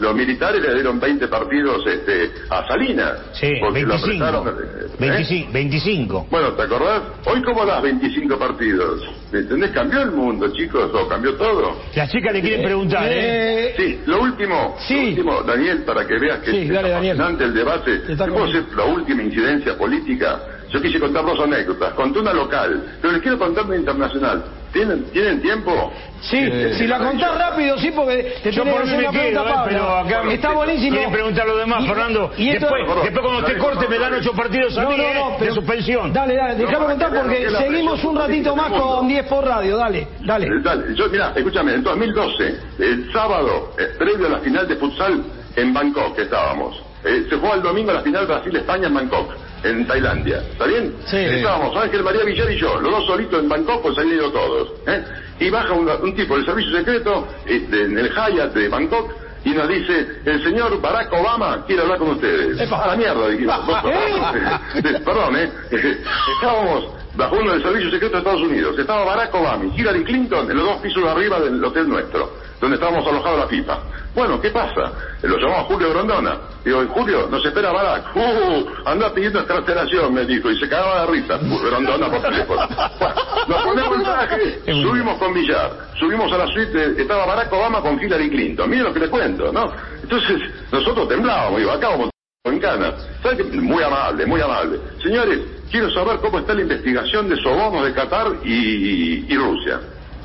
los 0.01 0.15
militares 0.15 0.63
le 0.63 0.75
dieron 0.75 1.01
20 1.01 1.27
partidos 1.29 1.85
este, 1.87 2.31
a 2.51 2.67
Salinas. 2.67 3.19
Sí, 3.33 3.55
porque 3.61 3.83
lo 3.83 3.89
25. 3.95 4.25
apretaron, 4.25 4.49
eh, 4.49 4.87
¿eh? 4.87 4.97
25, 4.99 5.53
25. 5.57 6.27
Bueno, 6.31 6.53
¿te 6.53 6.63
acordás? 6.65 7.03
Hoy 7.25 7.43
cómo 7.43 7.65
das 7.65 7.81
25 7.83 8.39
partidos. 8.39 9.01
¿Me 9.33 9.39
entendés? 9.39 9.71
Cambió 9.71 10.03
el 10.03 10.11
mundo, 10.11 10.53
chicos, 10.53 10.91
o 10.93 11.09
cambió 11.09 11.35
todo. 11.37 11.79
Las 11.95 12.11
chicas 12.13 12.31
le 12.35 12.43
quieren 12.43 12.63
preguntar, 12.63 13.07
¿eh? 13.11 13.69
Eh, 13.71 13.75
Sí, 13.79 14.01
lo 14.07 14.21
último, 14.21 14.77
Sí. 14.87 14.95
lo 14.95 15.09
último, 15.09 15.43
Daniel, 15.45 15.83
para 15.85 16.07
que 16.07 16.19
veas 16.19 16.41
que 16.41 16.51
Sí, 16.51 16.57
es 16.59 16.69
dale, 16.69 16.91
el 17.11 17.55
debate. 17.55 17.99
Te 18.01 18.13
está 18.13 18.25
¿Te 18.27 18.31
puedo 18.33 18.45
comiendo. 18.45 18.67
hacer 18.69 18.77
la 18.77 18.85
última 18.85 19.23
incidencia 19.23 19.79
política? 19.79 20.41
Yo 20.73 20.83
quise 20.83 21.01
contar 21.01 21.25
dos 21.25 21.41
anécdotas. 21.41 21.95
Conté 21.95 22.19
una 22.19 22.35
local, 22.35 22.99
pero 23.01 23.13
les 23.15 23.23
quiero 23.23 23.39
contar 23.39 23.65
una 23.65 23.77
internacional. 23.77 24.45
¿Tienen, 24.77 25.05
¿tienen 25.11 25.41
tiempo? 25.41 25.91
Sí, 26.21 26.37
Eh, 26.39 26.75
si 26.77 26.87
la 26.87 26.99
contás 26.99 27.35
rápido, 27.39 27.79
sí, 27.79 27.91
porque 27.97 28.35
te 28.43 28.53
Yo 28.53 28.63
por 28.65 28.73
que 28.75 28.79
mí 28.81 28.85
hacer 28.85 28.99
me 28.99 29.09
una 29.09 29.11
quedo, 29.21 29.43
pregunta, 29.45 29.63
eh, 29.65 29.69
pero 29.71 29.97
acá 29.97 30.23
Está 30.35 30.51
buenísimo. 30.53 30.91
quieren 30.97 31.13
preguntar 31.13 31.47
lo 31.47 31.57
demás, 31.57 31.83
Y- 31.85 31.89
Fernando. 31.89 32.33
y 32.37 32.49
esto- 32.51 32.67
después, 32.67 33.03
después 33.05 33.23
cuando 33.25 33.41
te 33.47 33.53
dale, 33.55 33.59
corte 33.65 33.89
me 33.89 33.99
dan 33.99 34.15
ocho 34.15 34.33
partidos 34.35 34.77
a 34.77 34.83
No, 34.83 34.91
mí, 34.91 34.97
no, 34.99 35.03
eh, 35.03 35.15
no, 35.15 35.31
de 35.31 35.37
pero- 35.39 35.55
suspensión. 35.55 36.13
Dale, 36.13 36.35
dale, 36.37 36.55
déjame 36.57 36.85
contar 36.85 37.11
porque 37.15 37.49
seguimos 37.51 38.05
un 38.05 38.19
ratito 38.19 38.55
más 38.55 38.71
con 38.71 39.09
10 39.09 39.27
por 39.27 39.45
radio, 39.47 39.77
dale, 39.79 40.09
dale. 40.21 40.47
Eh, 40.47 40.51
Dale, 40.63 40.95
yo, 40.95 41.09
mira, 41.09 41.33
escúchame, 41.35 41.73
en 41.73 41.83
2012, 41.83 42.55
el 42.81 43.11
sábado, 43.15 43.73
eh, 43.79 43.95
previo 43.99 44.27
a 44.27 44.31
la 44.31 44.39
final 44.41 44.69
de 44.69 44.77
futsal, 44.77 45.25
en 45.57 45.73
Bangkok 45.73 46.17
que 46.17 46.23
estábamos. 46.23 46.77
Eh, 47.03 47.25
se 47.31 47.37
jugó 47.37 47.55
el 47.55 47.63
domingo 47.63 47.93
la 47.93 48.01
final 48.03 48.27
Brasil-España 48.27 48.89
en 48.89 48.95
Bangkok, 48.95 49.31
en 49.71 49.87
Tailandia. 49.87 50.39
¿Está 50.51 50.67
bien? 50.67 50.95
Sí. 51.07 51.17
Estábamos 51.17 51.77
Ángel 51.77 52.03
María 52.03 52.25
Villar 52.25 52.51
y 52.51 52.57
yo, 52.59 52.81
los 52.81 52.91
dos 52.91 53.07
solitos 53.07 53.41
en 53.43 53.49
Bangkok, 53.49 53.83
pues 53.83 53.99
han 53.99 54.09
ido 54.09 54.31
todos. 54.31 54.73
¿eh? 54.87 55.05
Y 55.41 55.51
baja 55.51 55.73
un, 55.75 55.89
un 55.89 56.15
tipo 56.15 56.37
del 56.37 56.45
servicio 56.47 56.77
secreto 56.79 57.27
eh, 57.47 57.67
de- 57.69 57.85
en 57.85 57.99
el 57.99 58.11
Hyatt 58.11 58.55
de 58.55 58.69
Bangkok 58.69 59.13
y 59.45 59.51
nos 59.51 59.69
dice, 59.69 60.23
el 60.25 60.43
señor 60.43 60.81
Barack 60.81 61.13
Obama 61.13 61.65
quiere 61.67 61.83
hablar 61.83 61.99
con 61.99 62.11
ustedes. 62.11 62.59
Epa. 62.61 62.83
A 62.85 62.87
la 62.89 62.97
mierda, 62.97 63.29
dijimos. 63.29 63.55
Perdón, 65.05 65.37
¿eh? 65.37 65.51
Estábamos 66.35 66.89
bajo 67.15 67.37
uno 67.37 67.53
del 67.53 67.63
servicio 67.63 67.91
secreto 67.91 68.15
de 68.15 68.19
Estados 68.19 68.43
Unidos. 68.43 68.79
Estaba 68.79 69.05
Barack 69.05 69.35
Obama 69.35 69.65
y 69.67 69.81
Hillary 69.81 70.05
Clinton 70.05 70.51
en 70.51 70.57
los 70.57 70.67
dos 70.67 70.77
pisos 70.83 71.03
de 71.03 71.09
arriba 71.11 71.39
del 71.41 71.65
hotel 71.65 71.89
nuestro, 71.89 72.33
donde 72.61 72.77
estábamos 72.77 73.07
alojados 73.07 73.39
la 73.41 73.49
pipa. 73.49 73.79
Bueno, 74.15 74.41
¿qué 74.41 74.51
pasa? 74.51 74.93
Lo 75.23 75.37
llamamos 75.37 75.67
Julio 75.67 75.91
Grondona. 75.91 76.39
Digo, 76.65 76.83
Julio, 76.89 77.29
nos 77.31 77.45
espera 77.45 77.73
Barack. 77.73 78.17
Uh, 78.47 78.67
anda 78.85 79.13
pidiendo 79.13 79.41
excarcelación, 79.41 80.13
me 80.13 80.25
dijo, 80.25 80.51
y 80.51 80.59
se 80.59 80.69
cagaba 80.69 81.03
de 81.03 81.07
risa. 81.13 81.39
Grondona 81.39 82.09
por 82.09 82.23
teléfono. 82.23 82.69
Bueno, 82.99 83.15
nos 83.49 83.63
ponemos 83.63 83.97
en 83.97 84.03
traje, 84.03 84.61
subimos 84.83 85.19
con 85.19 85.35
Villar, 85.35 85.71
subimos 85.99 86.33
a 86.33 86.39
la 86.39 86.47
suite, 86.49 87.01
estaba 87.01 87.27
Barack 87.27 87.53
Obama 87.53 87.81
con 87.81 88.01
Hillary 88.01 88.31
Clinton. 88.31 88.69
Miren 88.71 88.85
lo 88.87 88.93
que 88.93 89.01
les 89.01 89.11
cuento, 89.11 89.53
¿no? 89.53 89.73
Entonces, 90.03 90.43
nosotros 90.71 91.09
temblábamos, 91.09 91.59
digo, 91.59 91.73
acá 91.73 91.89
vamos 91.91 92.11
en 92.45 92.61
cana. 92.61 92.95
¿Sabe 93.23 93.39
qué? 93.39 93.45
Muy 93.45 93.83
amable, 93.83 94.27
muy 94.27 94.41
amable. 94.41 94.79
Señores, 95.03 95.41
quiero 95.71 95.91
saber 95.91 96.19
cómo 96.21 96.39
está 96.39 96.55
la 96.55 96.63
investigación 96.63 97.29
de 97.29 97.37
sobornos 97.37 97.85
de 97.85 97.93
Qatar 97.93 98.29
y, 98.45 99.33
y 99.33 99.37
Rusia. 99.37 99.81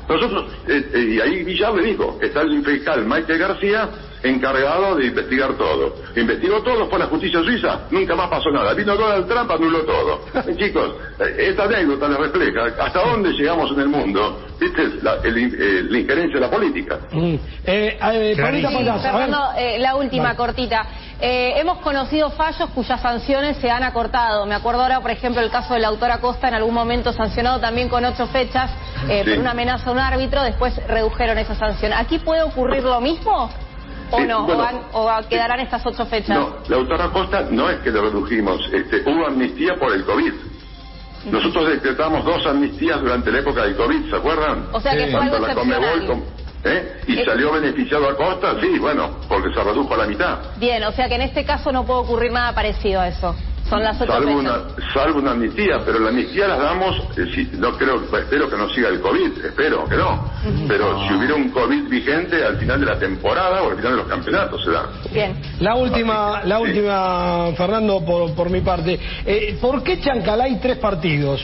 Nosotros, 0.08 0.52
eh, 0.66 0.90
eh, 0.94 1.14
y 1.14 1.20
ahí 1.20 1.44
Villar 1.44 1.74
le 1.74 1.84
dijo, 1.84 2.18
está 2.20 2.42
el 2.42 2.64
fiscal 2.64 3.06
Michael 3.06 3.38
García 3.38 3.88
encargado 4.22 4.96
de 4.96 5.06
investigar 5.06 5.52
todo. 5.54 5.94
Investigó 6.16 6.62
todo, 6.62 6.86
fue 6.88 6.96
a 6.96 7.00
la 7.00 7.06
justicia 7.06 7.40
suiza, 7.42 7.80
nunca 7.90 8.14
más 8.14 8.28
pasó 8.28 8.50
nada. 8.50 8.72
Vino 8.74 8.94
Donald 8.96 9.26
Trump, 9.28 9.50
anuló 9.50 9.80
todo. 9.84 10.20
Eh, 10.42 10.56
chicos, 10.56 10.94
eh, 11.20 11.48
esta 11.50 11.64
anécdota 11.64 12.08
les 12.08 12.18
refleja 12.18 12.64
hasta 12.84 13.00
dónde 13.04 13.30
llegamos 13.32 13.70
en 13.72 13.80
el 13.80 13.88
mundo, 13.88 14.40
¿viste? 14.60 14.88
La, 15.02 15.14
el- 15.22 15.38
eh, 15.38 15.82
la 15.88 15.98
injerencia 15.98 16.34
de 16.34 16.40
la 16.40 16.50
política. 16.50 16.98
Mm. 17.12 17.34
Eh, 17.64 17.98
eh, 18.00 18.34
Sí. 18.34 19.02
Fernando, 19.02 19.38
eh, 19.56 19.78
la 19.78 19.94
última 19.96 20.24
Vale. 20.24 20.36
cortita. 20.36 20.86
Eh, 21.20 21.52
hemos 21.56 21.78
conocido 21.78 22.30
fallos 22.30 22.68
cuyas 22.70 23.00
sanciones 23.00 23.56
se 23.58 23.70
han 23.70 23.84
acortado. 23.84 24.44
Me 24.46 24.54
acuerdo 24.56 24.82
ahora, 24.82 25.00
por 25.00 25.10
ejemplo, 25.12 25.40
el 25.40 25.50
caso 25.50 25.74
del 25.74 25.84
autor 25.84 26.10
Acosta, 26.10 26.48
en 26.48 26.54
algún 26.54 26.74
momento 26.74 27.12
sancionado 27.12 27.60
también 27.60 27.88
con 27.88 28.04
ocho 28.04 28.26
fechas 28.26 28.70
eh, 29.08 29.22
Sí. 29.24 29.30
por 29.30 29.38
una 29.38 29.52
amenaza 29.52 29.88
a 29.90 29.92
un 29.92 29.98
árbitro, 30.00 30.42
después 30.42 30.74
redujeron 30.88 31.38
esa 31.38 31.54
sanción. 31.54 31.92
¿Aquí 31.92 32.18
puede 32.18 32.42
ocurrir 32.42 32.82
lo 32.82 33.00
mismo? 33.00 33.50
¿O 34.12 34.18
Sí, 34.18 34.24
no? 34.26 34.44
bueno, 34.44 34.60
¿O, 34.60 34.64
van- 34.64 34.82
o 34.92 35.04
va- 35.04 35.22
quedarán 35.28 35.60
estas 35.60 35.84
ocho 35.86 36.04
fechas? 36.06 36.36
No, 36.38 36.56
la 36.68 36.76
autora 36.76 37.08
Costa 37.10 37.46
no 37.50 37.70
es 37.70 37.78
que 37.80 37.90
lo 37.90 38.02
redujimos, 38.02 38.60
este, 38.72 39.02
hubo 39.10 39.26
amnistía 39.26 39.74
por 39.76 39.92
el 39.92 40.04
COVID. 40.04 40.32
Nosotros 41.30 41.68
decretamos 41.68 42.24
dos 42.24 42.44
amnistías 42.46 43.00
durante 43.00 43.30
la 43.30 43.38
época 43.38 43.62
del 43.62 43.76
COVID, 43.76 44.10
¿se 44.10 44.16
acuerdan? 44.16 44.66
O 44.72 44.80
sea 44.80 44.92
que 44.96 45.06
fue 45.06 45.20
Tanto 45.20 45.36
algo 45.36 45.46
la 45.46 45.54
como- 45.54 46.24
¿eh? 46.64 47.00
¿Y 47.06 47.18
Eh. 47.18 47.24
salió 47.24 47.52
beneficiado 47.52 48.08
a 48.08 48.16
Costa? 48.16 48.60
Sí, 48.60 48.78
bueno, 48.78 49.18
porque 49.28 49.52
se 49.54 49.62
redujo 49.64 49.94
a 49.94 49.98
la 49.98 50.06
mitad. 50.06 50.38
Bien, 50.56 50.82
o 50.84 50.92
sea 50.92 51.08
que 51.08 51.14
en 51.14 51.22
este 51.22 51.44
caso 51.44 51.72
no 51.72 51.84
puede 51.86 52.00
ocurrir 52.00 52.32
nada 52.32 52.54
parecido 52.54 53.00
a 53.00 53.08
eso. 53.08 53.34
Son 53.68 53.82
las 53.82 53.98
ocho 54.00 54.12
Salvo 54.12 54.32
una, 54.38 54.58
salvo 54.92 55.18
una 55.20 55.30
amnistía, 55.30 55.80
pero 55.84 55.98
la 55.98 56.10
amnistía 56.10 56.46
las 56.48 56.58
damos, 56.58 56.96
eh, 57.16 57.26
si, 57.34 57.56
no 57.56 57.72
creo, 57.78 58.02
espero 58.18 58.50
que 58.50 58.56
no 58.56 58.68
siga 58.70 58.88
el 58.90 59.00
COVID, 59.00 59.44
espero 59.44 59.88
que 59.88 59.96
no. 59.96 60.30
Pero 60.68 61.06
si 61.06 61.14
hubiera 61.14 61.34
un 61.34 61.48
COVID 61.50 61.88
vigente 61.88 62.44
al 62.44 62.58
final 62.58 62.80
de 62.80 62.86
la 62.86 62.98
temporada 62.98 63.62
o 63.62 63.70
al 63.70 63.76
final 63.76 63.92
de 63.92 63.96
los 63.98 64.06
campeonatos 64.08 64.62
se 64.64 64.70
da. 64.72 64.88
Bien. 65.12 65.40
La 65.60 65.74
última, 65.76 66.42
la 66.44 66.56
Sí. 66.58 66.62
última, 66.62 67.52
Fernando, 67.56 68.04
por, 68.04 68.34
por 68.34 68.50
mi 68.50 68.60
parte. 68.60 68.98
Eh, 69.24 69.56
¿Por 69.60 69.82
qué 69.82 70.00
Chancalay 70.00 70.60
tres 70.60 70.76
partidos? 70.78 71.40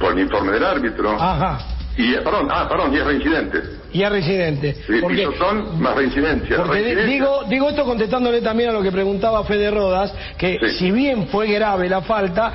Por 0.00 0.12
el 0.12 0.20
informe 0.20 0.52
del 0.52 0.64
árbitro. 0.64 1.10
Ajá. 1.20 1.58
Y, 1.98 2.14
eh, 2.14 2.20
perdón, 2.22 2.48
ah, 2.50 2.66
perdón, 2.68 2.94
y 2.94 2.98
es 2.98 3.04
reincidente. 3.04 3.62
Y 3.92 4.02
es 4.02 4.10
residente. 4.10 4.74
Sí, 4.86 4.98
Porque- 5.00 5.16
pisotón 5.16 5.80
más 5.80 5.94
reincidencia. 5.96 6.56
Porque 6.58 6.72
Reincidencia. 6.72 7.06
digo, 7.14 7.44
digo 7.48 7.68
esto 7.70 7.84
contestándole 7.84 8.40
también 8.42 8.70
a 8.70 8.72
lo 8.72 8.82
que 8.82 8.92
preguntaba 8.92 9.42
Fede 9.44 9.70
Rodas, 9.70 10.12
que 10.36 10.58
Sí. 10.60 10.70
si 10.78 10.90
bien 10.90 11.28
fue 11.28 11.46
grave 11.48 11.88
la 11.88 12.02
falta, 12.02 12.52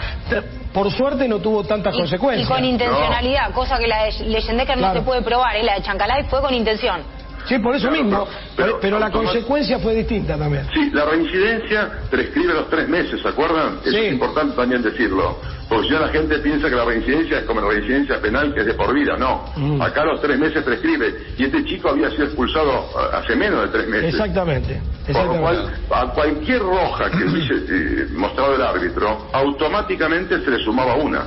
por 0.73 0.91
suerte 0.91 1.27
no 1.27 1.39
tuvo 1.39 1.63
tantas 1.63 1.95
Y, 1.95 1.97
consecuencias. 1.99 2.47
y 2.47 2.51
con 2.51 2.63
intencionalidad, 2.63 3.51
cosa 3.53 3.77
que 3.79 3.87
la 3.87 4.03
de 4.05 4.11
Leyendecker 4.25 4.77
Claro. 4.77 4.93
no 4.93 4.99
se 4.99 5.05
puede 5.05 5.21
probar, 5.21 5.55
¿eh? 5.55 5.63
la 5.63 5.75
de 5.75 5.81
Chancalay 5.81 6.25
fue 6.25 6.41
con 6.41 6.53
intención. 6.53 7.01
Sí, 7.47 7.57
por 7.57 7.75
eso 7.75 7.87
Claro, 7.89 8.03
mismo. 8.03 8.27
pero- 8.55 8.79
Pero, 8.79 8.99
la 8.99 9.09
consecuencia 9.09 9.79
fue 9.79 9.95
distinta 9.95 10.37
también. 10.37 10.67
Sí, 10.75 10.91
la 10.93 11.05
reincidencia 11.05 11.89
prescribe 12.11 12.53
los 12.53 12.69
tres 12.69 12.87
meses, 12.87 13.19
¿se 13.19 13.27
acuerdan? 13.27 13.79
Eso 13.81 13.89
Sí. 13.91 13.97
es 14.05 14.13
importante 14.13 14.55
también 14.55 14.83
decirlo. 14.83 15.37
Porque 15.71 15.87
si 15.87 15.93
no 15.93 16.01
la 16.01 16.09
gente 16.09 16.37
piensa 16.39 16.69
que 16.69 16.75
la 16.75 16.83
reincidencia 16.83 17.39
es 17.39 17.45
como 17.45 17.61
la 17.61 17.69
reincidencia 17.69 18.19
penal 18.19 18.53
que 18.53 18.59
es 18.59 18.65
de 18.65 18.73
por 18.73 18.93
vida. 18.93 19.15
No. 19.15 19.45
Mm. 19.55 19.81
Acá 19.81 20.03
los 20.03 20.19
tres 20.19 20.37
meses 20.37 20.61
prescribe. 20.65 21.15
Y 21.37 21.45
este 21.45 21.63
chico 21.63 21.91
había 21.91 22.09
sido 22.11 22.25
expulsado 22.25 22.89
eh, 22.89 23.09
hace 23.13 23.37
menos 23.37 23.61
de 23.61 23.67
tres 23.69 23.87
meses. 23.87 24.13
Exactamente. 24.15 24.81
Por 25.13 25.25
lo 25.27 25.39
cual, 25.39 25.73
a 25.89 26.07
cualquier 26.07 26.59
roja 26.59 27.09
que 27.09 27.23
hubiese 27.23 27.53
eh, 27.69 28.07
mostrado 28.11 28.55
el 28.55 28.61
árbitro, 28.61 29.29
automáticamente 29.31 30.41
se 30.43 30.51
le 30.51 30.61
sumaba 30.61 30.95
una. 30.95 31.23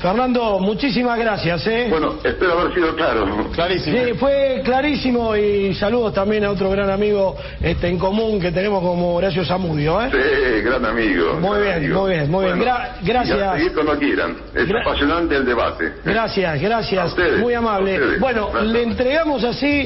Fernando, 0.00 0.58
muchísimas 0.60 1.18
gracias. 1.18 1.66
¿eh? 1.66 1.86
Bueno, 1.88 2.16
espero 2.22 2.58
haber 2.60 2.74
sido 2.74 2.94
claro. 2.94 3.48
Clarísimo. 3.52 3.96
Sí, 3.96 4.12
fue 4.14 4.60
clarísimo 4.64 5.34
y 5.34 5.74
saludos 5.74 6.12
también 6.12 6.44
a 6.44 6.50
otro 6.50 6.70
gran 6.70 6.90
amigo 6.90 7.36
este, 7.62 7.88
en 7.88 7.98
común 7.98 8.38
que 8.40 8.52
tenemos 8.52 8.82
como 8.82 9.14
Horacio 9.14 9.44
Zamudio. 9.44 10.02
¿eh? 10.02 10.10
Sí, 10.12 10.60
gran 10.62 10.84
amigo. 10.84 11.34
Muy 11.40 11.58
gran 11.58 11.62
bien, 11.62 11.74
amigo. 11.76 12.00
muy 12.02 12.10
bien, 12.12 12.30
muy 12.30 12.44
bien. 12.44 12.60
Gra- 12.60 12.90
gracias. 13.02 13.38
y 13.38 13.40
a 13.42 13.52
seguir 13.54 13.72
cuando 13.74 13.98
quieran. 13.98 14.36
Es 14.54 14.68
Gra- 14.68 14.82
apasionante 14.82 15.36
el 15.36 15.46
debate. 15.46 15.92
Gracias, 16.04 16.54
A 16.54 16.56
gracias. 16.58 17.06
ustedes, 17.08 17.40
Muy 17.40 17.54
a 17.54 17.58
amable. 17.58 17.94
ustedes. 17.98 18.20
Bueno, 18.20 18.48
Gracias. 18.52 18.72
le 18.72 18.82
entregamos 18.82 19.44
así 19.44 19.84